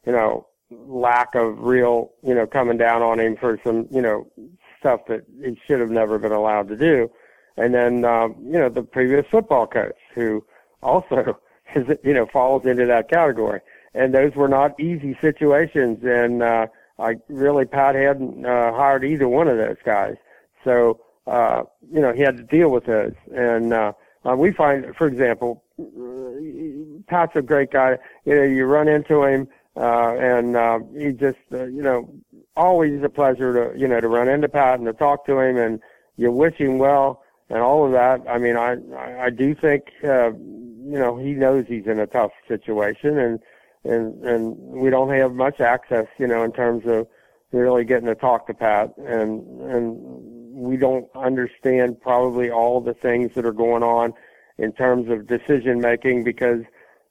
you 0.06 0.12
know 0.12 0.48
lack 0.72 1.36
of 1.36 1.58
real 1.60 2.12
you 2.22 2.34
know 2.34 2.46
coming 2.46 2.78
down 2.78 3.02
on 3.02 3.20
him 3.20 3.38
for 3.38 3.60
some 3.64 3.88
you 3.92 4.02
know 4.02 4.30
stuff 4.80 5.02
that 5.08 5.24
he 5.42 5.58
should 5.66 5.80
have 5.80 5.90
never 5.90 6.20
been 6.20 6.34
allowed 6.34 6.68
to 6.68 6.76
do, 6.76 7.10
and 7.56 7.74
then 7.74 8.04
um, 8.04 8.36
you 8.42 8.60
know 8.60 8.70
the 8.70 8.84
previous 8.84 9.26
football 9.32 9.68
coach 9.68 9.98
who 10.16 10.44
also 10.84 11.40
is 11.76 11.98
you 12.04 12.14
know 12.14 12.26
falls 12.26 12.66
into 12.66 12.86
that 12.86 13.10
category. 13.10 13.62
And 13.94 14.14
those 14.14 14.36
were 14.36 14.48
not 14.48 14.80
easy 14.80 15.18
situations, 15.20 16.04
and 16.04 16.44
uh, 16.44 16.68
I 17.00 17.16
really 17.28 17.66
Pat 17.66 17.96
hadn't 17.96 18.46
uh, 18.46 18.74
hired 18.74 19.04
either 19.04 19.28
one 19.28 19.48
of 19.48 19.58
those 19.58 19.78
guys, 19.84 20.16
so 20.64 21.00
uh, 21.26 21.64
you 21.92 22.00
know 22.00 22.14
he 22.14 22.22
had 22.22 22.38
to 22.38 22.44
deal 22.44 22.70
with 22.70 22.86
those. 22.86 23.14
And 23.34 23.74
uh, 23.74 23.94
uh, 24.26 24.36
we 24.36 24.52
find, 24.52 24.96
for 24.96 25.08
example, 25.08 25.64
Pat's 27.08 27.36
a 27.36 27.42
great 27.42 27.72
guy. 27.72 27.98
You 28.26 28.36
know, 28.36 28.44
you 28.44 28.66
run 28.66 28.88
into 28.88 29.24
him, 29.24 29.48
uh, 29.76 30.16
and 30.18 30.56
uh, 30.56 30.80
he 30.96 31.12
just 31.14 31.40
uh, 31.52 31.66
you 31.66 31.82
know 31.82 32.14
always 32.56 33.02
a 33.02 33.10
pleasure 33.10 33.72
to 33.72 33.80
you 33.80 33.88
know 33.88 34.02
to 34.02 34.08
run 34.08 34.28
into 34.28 34.50
Pat 34.50 34.80
and 34.80 34.86
to 34.86 34.94
talk 34.94 35.26
to 35.26 35.40
him, 35.40 35.58
and 35.58 35.80
you 36.18 36.32
wish 36.32 36.56
him 36.56 36.78
well 36.78 37.24
and 37.50 37.60
all 37.60 37.86
of 37.86 37.92
that. 37.94 38.22
I 38.30 38.38
mean, 38.38 38.56
I 38.58 38.76
I, 38.96 39.26
I 39.26 39.30
do 39.30 39.56
think. 39.56 39.86
Uh, 40.04 40.32
you 40.90 40.98
know, 40.98 41.18
he 41.18 41.34
knows 41.34 41.66
he's 41.68 41.86
in 41.86 42.00
a 42.00 42.08
tough 42.08 42.32
situation 42.48 43.18
and, 43.18 43.40
and, 43.84 44.24
and 44.24 44.58
we 44.58 44.90
don't 44.90 45.14
have 45.14 45.34
much 45.34 45.60
access, 45.60 46.08
you 46.18 46.26
know, 46.26 46.44
in 46.44 46.52
terms 46.52 46.84
of 46.88 47.08
really 47.52 47.86
getting 47.86 48.08
to 48.08 48.16
talk 48.16 48.48
to 48.48 48.54
Pat 48.54 48.98
and, 48.98 49.62
and 49.62 49.98
we 50.52 50.78
don't 50.78 51.08
understand 51.16 52.02
probably 52.02 52.50
all 52.50 52.82
the 52.82 52.94
things 52.94 53.32
that 53.36 53.46
are 53.46 53.54
going 53.54 53.84
on 53.84 54.14
in 54.58 54.72
terms 54.74 55.10
of 55.10 55.28
decision 55.28 55.80
making 55.80 56.24
because, 56.24 56.64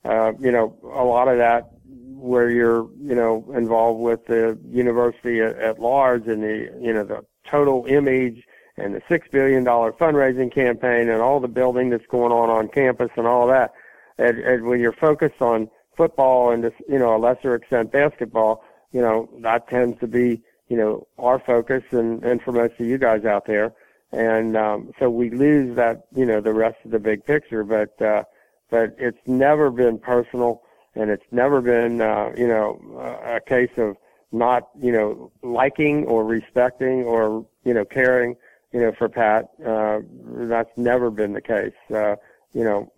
uh, 0.04 0.32
you 0.40 0.50
know, 0.50 0.76
a 0.82 1.04
lot 1.04 1.28
of 1.28 1.38
that 1.38 1.70
where 1.88 2.50
you're, 2.50 2.88
you 3.00 3.14
know, 3.14 3.44
involved 3.56 4.00
with 4.00 4.26
the 4.26 4.58
university 4.68 5.40
at, 5.40 5.56
at 5.56 5.78
large 5.78 6.26
and 6.26 6.42
the, 6.42 6.68
you 6.80 6.92
know, 6.92 7.04
the 7.04 7.24
total 7.46 7.86
image 7.86 8.42
and 8.80 8.94
the 8.94 9.02
six 9.08 9.28
billion 9.30 9.64
dollar 9.64 9.92
fundraising 9.92 10.52
campaign 10.52 11.08
and 11.08 11.20
all 11.20 11.40
the 11.40 11.48
building 11.48 11.90
that's 11.90 12.06
going 12.06 12.32
on 12.32 12.50
on 12.50 12.68
campus 12.68 13.10
and 13.16 13.26
all 13.26 13.46
that. 13.46 13.72
And, 14.18 14.38
and 14.38 14.64
when 14.66 14.80
you're 14.80 14.92
focused 14.92 15.40
on 15.40 15.70
football 15.96 16.50
and, 16.50 16.64
you 16.88 16.98
know, 16.98 17.16
a 17.16 17.18
lesser 17.18 17.54
extent 17.54 17.92
basketball, 17.92 18.64
you 18.92 19.00
know, 19.00 19.28
that 19.40 19.68
tends 19.68 19.98
to 20.00 20.06
be, 20.06 20.42
you 20.68 20.76
know, 20.76 21.06
our 21.18 21.38
focus 21.38 21.82
and, 21.90 22.24
and 22.24 22.42
for 22.42 22.52
most 22.52 22.74
of 22.78 22.86
you 22.86 22.98
guys 22.98 23.24
out 23.24 23.46
there. 23.46 23.72
And, 24.12 24.56
um, 24.56 24.92
so 24.98 25.10
we 25.10 25.30
lose 25.30 25.76
that, 25.76 26.06
you 26.14 26.24
know, 26.24 26.40
the 26.40 26.54
rest 26.54 26.78
of 26.84 26.90
the 26.90 26.98
big 26.98 27.24
picture. 27.24 27.62
But, 27.64 28.00
uh, 28.00 28.24
but 28.70 28.94
it's 28.98 29.18
never 29.26 29.70
been 29.70 29.98
personal, 29.98 30.62
and 30.94 31.10
it's 31.10 31.24
never 31.30 31.60
been, 31.60 32.00
uh, 32.00 32.32
you 32.36 32.46
know, 32.46 32.80
a 33.24 33.40
case 33.40 33.70
of 33.76 33.96
not, 34.30 34.68
you 34.78 34.92
know, 34.92 35.30
liking 35.42 36.04
or 36.06 36.24
respecting 36.24 37.04
or, 37.04 37.46
you 37.64 37.72
know, 37.72 37.84
caring, 37.84 38.36
you 38.72 38.80
know, 38.80 38.92
for 38.92 39.08
Pat. 39.08 39.50
Uh, 39.64 40.00
that's 40.48 40.70
never 40.76 41.10
been 41.10 41.32
the 41.32 41.40
case. 41.40 41.72
Uh, 41.92 42.16
you 42.52 42.64
know, 42.64 42.92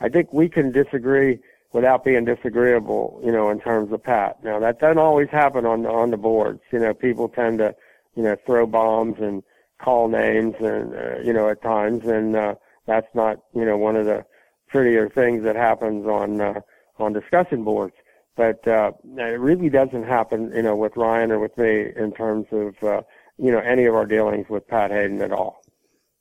I 0.00 0.08
think 0.08 0.32
we 0.32 0.48
can 0.48 0.72
disagree 0.72 1.38
without 1.72 2.04
being 2.04 2.24
disagreeable, 2.24 3.20
you 3.24 3.30
know, 3.30 3.48
in 3.50 3.60
terms 3.60 3.92
of 3.92 4.02
Pat. 4.02 4.42
Now 4.42 4.58
that 4.58 4.80
doesn't 4.80 4.98
always 4.98 5.28
happen 5.30 5.64
on 5.64 5.86
on 5.86 6.10
the 6.10 6.16
boards. 6.16 6.60
You 6.72 6.80
know, 6.80 6.94
people 6.94 7.28
tend 7.28 7.58
to, 7.58 7.74
you 8.14 8.22
know, 8.22 8.36
throw 8.44 8.66
bombs 8.66 9.18
and 9.20 9.42
call 9.80 10.08
names 10.08 10.54
and, 10.60 10.94
uh, 10.94 11.18
you 11.20 11.32
know, 11.32 11.48
at 11.48 11.62
times. 11.62 12.04
And, 12.04 12.36
uh, 12.36 12.54
that's 12.86 13.12
not, 13.14 13.38
you 13.54 13.64
know, 13.64 13.76
one 13.76 13.96
of 13.96 14.04
the 14.06 14.24
prettier 14.68 15.08
things 15.08 15.42
that 15.44 15.56
happens 15.56 16.06
on, 16.06 16.40
uh, 16.40 16.60
on 16.98 17.12
discussion 17.12 17.64
boards. 17.64 17.94
But, 18.36 18.66
uh, 18.66 18.92
it 19.16 19.40
really 19.40 19.70
doesn't 19.70 20.04
happen, 20.04 20.52
you 20.54 20.62
know, 20.62 20.76
with 20.76 20.96
Ryan 20.96 21.32
or 21.32 21.38
with 21.38 21.56
me 21.56 21.92
in 21.96 22.12
terms 22.12 22.46
of, 22.52 22.82
uh, 22.82 23.02
you 23.38 23.50
know, 23.50 23.58
any 23.58 23.86
of 23.86 23.94
our 23.94 24.06
dealings 24.06 24.48
with 24.48 24.66
Pat 24.68 24.90
Haden 24.90 25.20
at 25.22 25.32
all. 25.32 25.62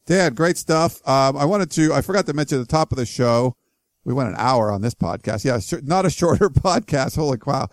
Dan, 0.05 0.33
great 0.33 0.57
stuff. 0.57 1.07
Um, 1.07 1.37
I 1.37 1.45
wanted 1.45 1.69
to, 1.71 1.93
I 1.93 2.01
forgot 2.01 2.25
to 2.27 2.33
mention 2.33 2.59
at 2.59 2.67
the 2.67 2.71
top 2.71 2.91
of 2.91 2.97
the 2.97 3.05
show, 3.05 3.55
we 4.05 4.13
went 4.13 4.29
an 4.29 4.35
hour 4.37 4.71
on 4.71 4.81
this 4.81 4.95
podcast. 4.95 5.45
Yeah, 5.45 5.59
not 5.83 6.05
a 6.05 6.09
shorter 6.09 6.49
podcast. 6.49 7.15
Holy 7.15 7.37
cow. 7.37 7.67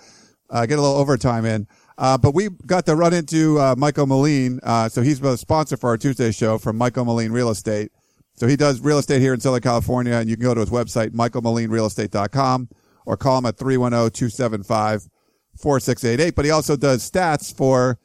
Uh, 0.50 0.66
get 0.66 0.78
a 0.78 0.82
little 0.82 0.96
overtime 0.96 1.44
in. 1.44 1.66
Uh, 1.98 2.18
but 2.18 2.34
we 2.34 2.48
got 2.66 2.86
to 2.86 2.94
run 2.94 3.14
into 3.14 3.58
uh, 3.58 3.74
Michael 3.76 4.06
Moline. 4.06 4.60
Uh, 4.62 4.88
so 4.88 5.02
he's 5.02 5.20
a 5.22 5.36
sponsor 5.36 5.76
for 5.76 5.88
our 5.88 5.96
Tuesday 5.96 6.30
show 6.30 6.58
from 6.58 6.76
Michael 6.76 7.04
Moline 7.04 7.32
Real 7.32 7.48
Estate. 7.48 7.90
So 8.34 8.46
he 8.46 8.54
does 8.54 8.80
real 8.80 8.98
estate 8.98 9.22
here 9.22 9.32
in 9.32 9.40
Southern 9.40 9.62
California, 9.62 10.12
and 10.12 10.28
you 10.28 10.36
can 10.36 10.44
go 10.44 10.52
to 10.52 10.60
his 10.60 10.68
website, 10.68 11.12
michaelmolinerealestate.com, 11.12 12.68
or 13.06 13.16
call 13.16 13.38
him 13.38 13.46
at 13.46 13.56
310-275-4688. 13.56 16.34
But 16.34 16.44
he 16.44 16.50
also 16.50 16.76
does 16.76 17.10
stats 17.10 17.54
for, 17.54 17.98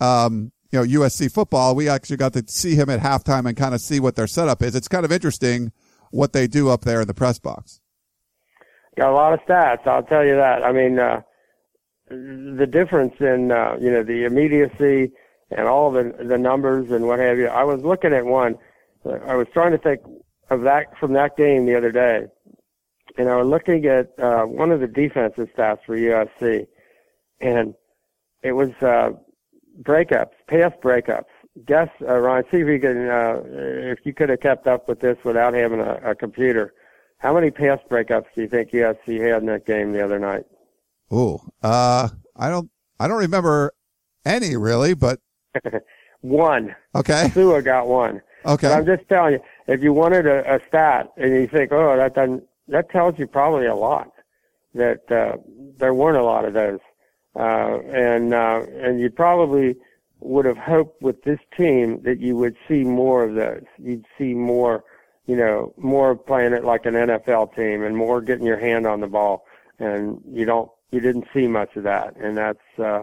um, 0.00 0.52
you 0.74 0.80
know, 0.80 1.02
USC 1.02 1.32
football. 1.32 1.74
We 1.74 1.88
actually 1.88 2.16
got 2.16 2.32
to 2.32 2.44
see 2.48 2.74
him 2.74 2.90
at 2.90 3.00
halftime 3.00 3.46
and 3.46 3.56
kind 3.56 3.74
of 3.74 3.80
see 3.80 4.00
what 4.00 4.16
their 4.16 4.26
setup 4.26 4.60
is. 4.62 4.74
It's 4.74 4.88
kind 4.88 5.04
of 5.04 5.12
interesting 5.12 5.72
what 6.10 6.32
they 6.32 6.48
do 6.48 6.68
up 6.68 6.82
there 6.82 7.00
in 7.00 7.06
the 7.06 7.14
press 7.14 7.38
box. 7.38 7.80
Got 8.96 9.10
a 9.10 9.14
lot 9.14 9.32
of 9.32 9.40
stats, 9.40 9.86
I'll 9.86 10.02
tell 10.02 10.24
you 10.24 10.34
that. 10.36 10.64
I 10.64 10.72
mean, 10.72 10.98
uh, 10.98 11.22
the 12.08 12.68
difference 12.70 13.14
in, 13.20 13.52
uh, 13.52 13.76
you 13.80 13.90
know, 13.90 14.02
the 14.02 14.24
immediacy 14.24 15.12
and 15.50 15.68
all 15.68 15.92
the, 15.92 16.14
the 16.24 16.38
numbers 16.38 16.90
and 16.90 17.06
what 17.06 17.20
have 17.20 17.38
you. 17.38 17.46
I 17.46 17.62
was 17.64 17.82
looking 17.82 18.12
at 18.12 18.24
one. 18.24 18.56
I 19.04 19.36
was 19.36 19.46
trying 19.52 19.72
to 19.72 19.78
think 19.78 20.00
of 20.50 20.62
that 20.62 20.98
from 20.98 21.12
that 21.12 21.36
game 21.36 21.66
the 21.66 21.76
other 21.76 21.92
day. 21.92 22.26
And 23.16 23.28
I 23.28 23.36
was 23.36 23.46
looking 23.46 23.86
at, 23.86 24.12
uh, 24.18 24.44
one 24.44 24.72
of 24.72 24.80
the 24.80 24.88
defensive 24.88 25.48
stats 25.56 25.84
for 25.86 25.96
USC 25.96 26.66
and 27.40 27.74
it 28.42 28.52
was, 28.52 28.70
uh, 28.82 29.12
breakups, 29.82 30.32
pass 30.48 30.72
breakups. 30.82 31.24
Guess, 31.66 31.88
uh, 32.02 32.18
Ryan, 32.18 32.44
see 32.50 32.58
if 32.58 32.66
you 32.68 32.80
can, 32.80 33.08
uh, 33.08 33.42
if 33.44 34.00
you 34.04 34.12
could 34.12 34.28
have 34.28 34.40
kept 34.40 34.66
up 34.66 34.88
with 34.88 35.00
this 35.00 35.16
without 35.24 35.54
having 35.54 35.80
a, 35.80 36.00
a 36.04 36.14
computer. 36.14 36.74
How 37.18 37.32
many 37.32 37.50
pass 37.50 37.78
breakups 37.88 38.26
do 38.34 38.42
you 38.42 38.48
think 38.48 38.72
USC 38.72 39.20
had 39.20 39.42
in 39.42 39.46
that 39.46 39.64
game 39.66 39.92
the 39.92 40.04
other 40.04 40.18
night? 40.18 40.44
Ooh, 41.12 41.38
uh, 41.62 42.08
I 42.36 42.48
don't, 42.48 42.70
I 42.98 43.06
don't 43.06 43.18
remember 43.18 43.72
any 44.24 44.56
really, 44.56 44.94
but 44.94 45.20
one. 46.20 46.74
Okay. 46.94 47.30
Sua 47.30 47.62
got 47.62 47.86
one. 47.86 48.20
Okay. 48.44 48.68
But 48.68 48.76
I'm 48.76 48.86
just 48.86 49.08
telling 49.08 49.34
you, 49.34 49.40
if 49.68 49.82
you 49.82 49.92
wanted 49.92 50.26
a, 50.26 50.56
a 50.56 50.60
stat 50.66 51.12
and 51.16 51.32
you 51.32 51.46
think, 51.46 51.72
oh, 51.72 51.96
that 51.96 52.14
doesn't, 52.14 52.44
that 52.68 52.90
tells 52.90 53.18
you 53.18 53.26
probably 53.26 53.66
a 53.66 53.74
lot 53.74 54.10
that, 54.74 55.10
uh, 55.10 55.36
there 55.78 55.94
weren't 55.94 56.18
a 56.18 56.24
lot 56.24 56.44
of 56.44 56.52
those. 56.52 56.80
Uh, 57.36 57.80
and, 57.92 58.32
uh, 58.32 58.62
and 58.80 59.00
you 59.00 59.10
probably 59.10 59.76
would 60.20 60.44
have 60.44 60.56
hoped 60.56 61.02
with 61.02 61.22
this 61.24 61.40
team 61.56 62.00
that 62.02 62.20
you 62.20 62.36
would 62.36 62.56
see 62.68 62.82
more 62.84 63.24
of 63.24 63.34
those. 63.34 63.64
You'd 63.78 64.06
see 64.16 64.34
more, 64.34 64.84
you 65.26 65.36
know, 65.36 65.74
more 65.76 66.16
playing 66.16 66.52
it 66.52 66.64
like 66.64 66.86
an 66.86 66.94
NFL 66.94 67.54
team 67.54 67.82
and 67.82 67.96
more 67.96 68.20
getting 68.20 68.46
your 68.46 68.58
hand 68.58 68.86
on 68.86 69.00
the 69.00 69.06
ball. 69.06 69.44
And 69.78 70.20
you 70.30 70.44
don't, 70.44 70.70
you 70.92 71.00
didn't 71.00 71.26
see 71.34 71.46
much 71.46 71.76
of 71.76 71.82
that. 71.82 72.16
And 72.16 72.36
that's, 72.36 72.78
uh, 72.78 73.02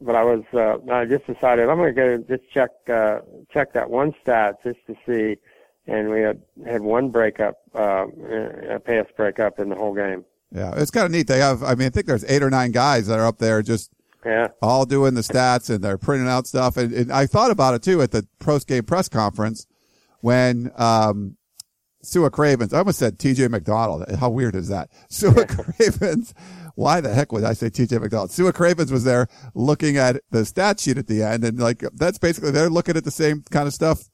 but 0.00 0.16
I 0.16 0.24
was, 0.24 0.42
uh, 0.54 0.78
I 0.90 1.04
just 1.04 1.26
decided 1.26 1.68
I'm 1.68 1.76
going 1.76 1.94
to 1.94 2.00
go 2.00 2.36
just 2.36 2.50
check, 2.50 2.70
uh, 2.88 3.20
check 3.52 3.74
that 3.74 3.90
one 3.90 4.14
stat 4.22 4.56
just 4.64 4.78
to 4.86 4.96
see. 5.06 5.38
And 5.86 6.10
we 6.10 6.20
had, 6.20 6.40
had 6.64 6.80
one 6.80 7.10
breakup, 7.10 7.56
uh, 7.74 8.06
a 8.70 8.80
pass 8.80 9.06
breakup 9.16 9.58
in 9.58 9.68
the 9.68 9.76
whole 9.76 9.94
game. 9.94 10.24
Yeah, 10.54 10.74
it's 10.76 10.90
kind 10.90 11.06
of 11.06 11.12
neat. 11.12 11.26
They 11.26 11.38
have, 11.38 11.62
I 11.62 11.74
mean, 11.74 11.86
I 11.86 11.90
think 11.90 12.06
there's 12.06 12.24
eight 12.24 12.42
or 12.42 12.50
nine 12.50 12.72
guys 12.72 13.06
that 13.06 13.18
are 13.18 13.26
up 13.26 13.38
there 13.38 13.62
just 13.62 13.90
yeah. 14.24 14.48
all 14.60 14.84
doing 14.84 15.14
the 15.14 15.22
stats 15.22 15.70
and 15.70 15.82
they're 15.82 15.98
printing 15.98 16.28
out 16.28 16.46
stuff. 16.46 16.76
And, 16.76 16.92
and 16.92 17.12
I 17.12 17.26
thought 17.26 17.50
about 17.50 17.74
it 17.74 17.82
too 17.82 18.02
at 18.02 18.10
the 18.10 18.26
post 18.38 18.68
game 18.68 18.84
press 18.84 19.08
conference 19.08 19.66
when, 20.20 20.70
um, 20.76 21.36
Sua 22.02 22.30
Cravens, 22.30 22.74
I 22.74 22.78
almost 22.78 22.98
said 22.98 23.18
TJ 23.18 23.48
McDonald. 23.48 24.04
How 24.18 24.28
weird 24.28 24.56
is 24.56 24.68
that? 24.68 24.90
Sua 25.08 25.46
Cravens. 25.46 26.34
Why 26.74 27.00
the 27.00 27.14
heck 27.14 27.32
would 27.32 27.44
I 27.44 27.52
say 27.52 27.68
TJ 27.70 28.00
McDonald? 28.00 28.32
Sua 28.32 28.52
Cravens 28.52 28.92
was 28.92 29.04
there 29.04 29.28
looking 29.54 29.96
at 29.96 30.20
the 30.30 30.44
stat 30.44 30.80
sheet 30.80 30.98
at 30.98 31.06
the 31.06 31.22
end 31.22 31.44
and 31.44 31.58
like, 31.58 31.82
that's 31.94 32.18
basically, 32.18 32.50
they're 32.50 32.68
looking 32.68 32.96
at 32.96 33.04
the 33.04 33.10
same 33.10 33.42
kind 33.50 33.66
of 33.66 33.72
stuff, 33.72 34.08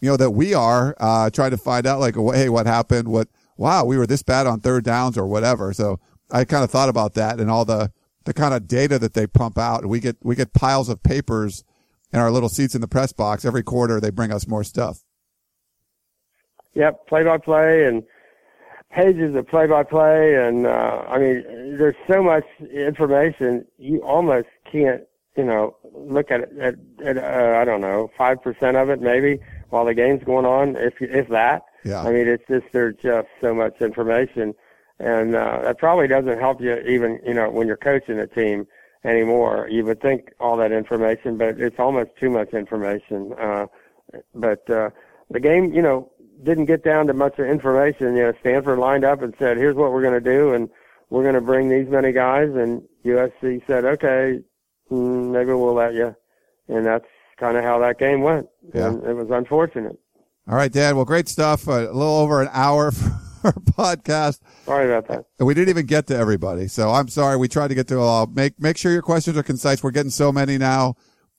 you 0.00 0.10
know, 0.10 0.16
that 0.16 0.30
we 0.30 0.54
are, 0.54 0.94
uh, 1.00 1.30
trying 1.30 1.52
to 1.52 1.56
find 1.56 1.86
out 1.86 1.98
like, 1.98 2.14
hey, 2.14 2.48
what 2.48 2.66
happened? 2.66 3.08
What, 3.08 3.28
wow, 3.56 3.84
we 3.84 3.96
were 3.96 4.06
this 4.06 4.22
bad 4.22 4.46
on 4.46 4.60
third 4.60 4.84
downs 4.84 5.16
or 5.16 5.26
whatever. 5.26 5.72
So 5.72 6.00
I 6.30 6.44
kind 6.44 6.64
of 6.64 6.70
thought 6.70 6.88
about 6.88 7.14
that 7.14 7.40
and 7.40 7.50
all 7.50 7.64
the, 7.64 7.92
the 8.24 8.34
kind 8.34 8.54
of 8.54 8.66
data 8.66 8.98
that 8.98 9.14
they 9.14 9.26
pump 9.26 9.58
out. 9.58 9.86
We 9.86 10.00
get, 10.00 10.16
we 10.22 10.34
get 10.34 10.52
piles 10.52 10.88
of 10.88 11.02
papers 11.02 11.64
in 12.12 12.20
our 12.20 12.30
little 12.30 12.48
seats 12.48 12.74
in 12.74 12.80
the 12.80 12.88
press 12.88 13.12
box. 13.12 13.44
Every 13.44 13.62
quarter 13.62 14.00
they 14.00 14.10
bring 14.10 14.32
us 14.32 14.46
more 14.46 14.64
stuff. 14.64 15.04
Yep. 16.74 17.06
Play 17.06 17.24
by 17.24 17.38
play 17.38 17.84
and 17.84 18.02
pages 18.90 19.34
of 19.34 19.46
play 19.48 19.66
by 19.66 19.82
play. 19.82 20.34
And, 20.34 20.66
uh, 20.66 21.04
I 21.08 21.18
mean, 21.18 21.76
there's 21.78 21.96
so 22.06 22.22
much 22.22 22.44
information. 22.60 23.66
You 23.78 24.02
almost 24.02 24.48
can't, 24.70 25.02
you 25.36 25.44
know, 25.44 25.76
look 25.92 26.30
at 26.30 26.40
it 26.40 26.58
at, 26.58 26.74
at 27.04 27.18
uh, 27.18 27.58
I 27.58 27.64
don't 27.64 27.80
know, 27.80 28.10
5% 28.18 28.82
of 28.82 28.90
it 28.90 29.00
maybe 29.00 29.40
while 29.70 29.84
the 29.84 29.94
game's 29.94 30.22
going 30.24 30.44
on, 30.44 30.76
if, 30.76 30.94
if 31.00 31.28
that. 31.28 31.62
Yeah. 31.84 32.02
I 32.02 32.12
mean, 32.12 32.28
it's 32.28 32.44
just, 32.48 32.66
there's 32.72 32.96
just 33.02 33.28
so 33.40 33.54
much 33.54 33.80
information 33.80 34.54
and 35.02 35.34
uh, 35.34 35.60
that 35.62 35.78
probably 35.78 36.06
doesn't 36.06 36.38
help 36.38 36.60
you 36.60 36.78
even 36.86 37.18
you 37.26 37.34
know 37.34 37.50
when 37.50 37.66
you're 37.66 37.76
coaching 37.76 38.18
a 38.18 38.26
team 38.26 38.66
anymore. 39.04 39.68
You 39.68 39.84
would 39.84 40.00
think 40.00 40.32
all 40.38 40.56
that 40.58 40.70
information, 40.70 41.36
but 41.36 41.60
it's 41.60 41.78
almost 41.78 42.10
too 42.20 42.30
much 42.30 42.50
information. 42.50 43.32
Uh, 43.34 43.66
but 44.34 44.68
uh, 44.70 44.90
the 45.28 45.40
game, 45.40 45.72
you 45.72 45.82
know, 45.82 46.10
didn't 46.44 46.66
get 46.66 46.84
down 46.84 47.08
to 47.08 47.14
much 47.14 47.38
information. 47.38 48.16
You 48.16 48.24
know, 48.24 48.32
Stanford 48.40 48.78
lined 48.78 49.04
up 49.04 49.22
and 49.22 49.34
said, 49.38 49.56
"Here's 49.56 49.74
what 49.74 49.92
we're 49.92 50.02
going 50.02 50.22
to 50.22 50.30
do," 50.30 50.54
and 50.54 50.70
we're 51.10 51.22
going 51.22 51.34
to 51.34 51.40
bring 51.40 51.68
these 51.68 51.88
many 51.88 52.12
guys. 52.12 52.50
And 52.54 52.82
USC 53.04 53.66
said, 53.66 53.84
"Okay, 53.84 54.40
mm, 54.90 55.32
maybe 55.32 55.52
we'll 55.52 55.74
let 55.74 55.94
you." 55.94 56.14
And 56.68 56.86
that's 56.86 57.06
kind 57.38 57.56
of 57.56 57.64
how 57.64 57.80
that 57.80 57.98
game 57.98 58.22
went. 58.22 58.46
Yeah. 58.72 58.86
And 58.86 59.02
it 59.02 59.14
was 59.14 59.30
unfortunate. 59.30 59.98
All 60.48 60.56
right, 60.56 60.72
Dan. 60.72 60.96
Well, 60.96 61.04
great 61.04 61.28
stuff. 61.28 61.68
Uh, 61.68 61.72
a 61.72 61.92
little 61.92 62.16
over 62.16 62.42
an 62.42 62.48
hour. 62.52 62.90
For 63.42 63.48
our 63.48 63.52
podcast. 63.54 64.38
Sorry 64.64 64.86
about 64.86 65.08
that. 65.08 65.24
And 65.40 65.48
we 65.48 65.54
didn't 65.54 65.70
even 65.70 65.86
get 65.86 66.06
to 66.06 66.16
everybody. 66.16 66.68
So 66.68 66.90
I'm 66.90 67.08
sorry. 67.08 67.36
We 67.36 67.48
tried 67.48 67.68
to 67.68 67.74
get 67.74 67.88
to 67.88 67.98
all. 67.98 68.26
Make, 68.26 68.60
make 68.60 68.76
sure 68.76 68.92
your 68.92 69.02
questions 69.02 69.36
are 69.36 69.42
concise. 69.42 69.82
We're 69.82 69.90
getting 69.90 70.10
so 70.10 70.30
many 70.30 70.58
now. 70.58 70.94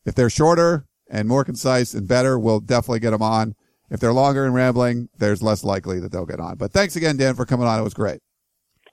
If 0.06 0.14
they're 0.14 0.30
shorter 0.30 0.86
and 1.10 1.30
more 1.30 1.46
concise 1.46 1.94
and 1.94 2.06
better, 2.06 2.38
we'll 2.38 2.60
definitely 2.60 3.00
get 3.00 3.12
them 3.12 3.22
on. 3.22 3.56
If 3.90 4.02
they're 4.02 4.12
longer 4.12 4.44
and 4.46 4.54
rambling, 4.54 5.08
there's 5.18 5.42
less 5.42 5.64
likely 5.64 6.00
that 6.02 6.12
they'll 6.12 6.26
get 6.26 6.42
on. 6.42 6.58
But 6.58 6.74
thanks 6.74 6.98
again, 6.98 7.16
Dan, 7.16 7.36
for 7.36 7.46
coming 7.46 7.68
on. 7.68 7.80
It 7.80 7.84
was 7.84 7.94
great. 7.94 8.20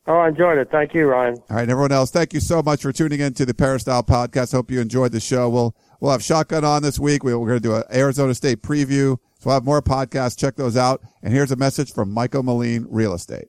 Oh, 0.07 0.19
I 0.19 0.29
enjoyed 0.29 0.59
it. 0.59 0.69
Thank 0.71 0.95
you, 0.95 1.07
Ryan. 1.07 1.37
All 1.51 1.57
right, 1.57 1.69
everyone 1.69 1.93
else, 1.93 2.11
thank 2.11 2.33
you 2.33 2.41
so 2.41 2.63
much 2.63 2.83
for 2.83 2.93
tuning 2.93 3.21
in 3.21 3.35
to 3.35 3.45
the 3.45 3.55
Peristyle 3.55 4.03
podcast. 4.03 4.53
Hope 4.53 4.71
you 4.71 4.81
enjoyed 4.81 5.13
the 5.13 5.21
show. 5.21 5.49
We'll 5.49 5.75
we'll 6.01 6.13
have 6.13 6.23
shotgun 6.23 6.65
on 6.65 6.83
this 6.83 6.99
week. 6.99 7.23
We, 7.23 7.35
we're 7.35 7.47
going 7.49 7.61
to 7.61 7.69
do 7.69 7.75
an 7.77 7.85
Arizona 7.93 8.35
State 8.35 8.63
preview. 8.63 9.19
So 9.41 9.49
we'll 9.49 9.55
have 9.55 9.65
more 9.65 9.81
podcasts. 9.81 10.39
Check 10.39 10.57
those 10.57 10.77
out. 10.77 11.01
And 11.23 11.33
here's 11.33 11.51
a 11.51 11.57
message 11.57 11.93
from 11.93 12.13
Michael 12.13 12.43
Moline 12.43 12.87
Real 12.91 13.15
Estate. 13.15 13.49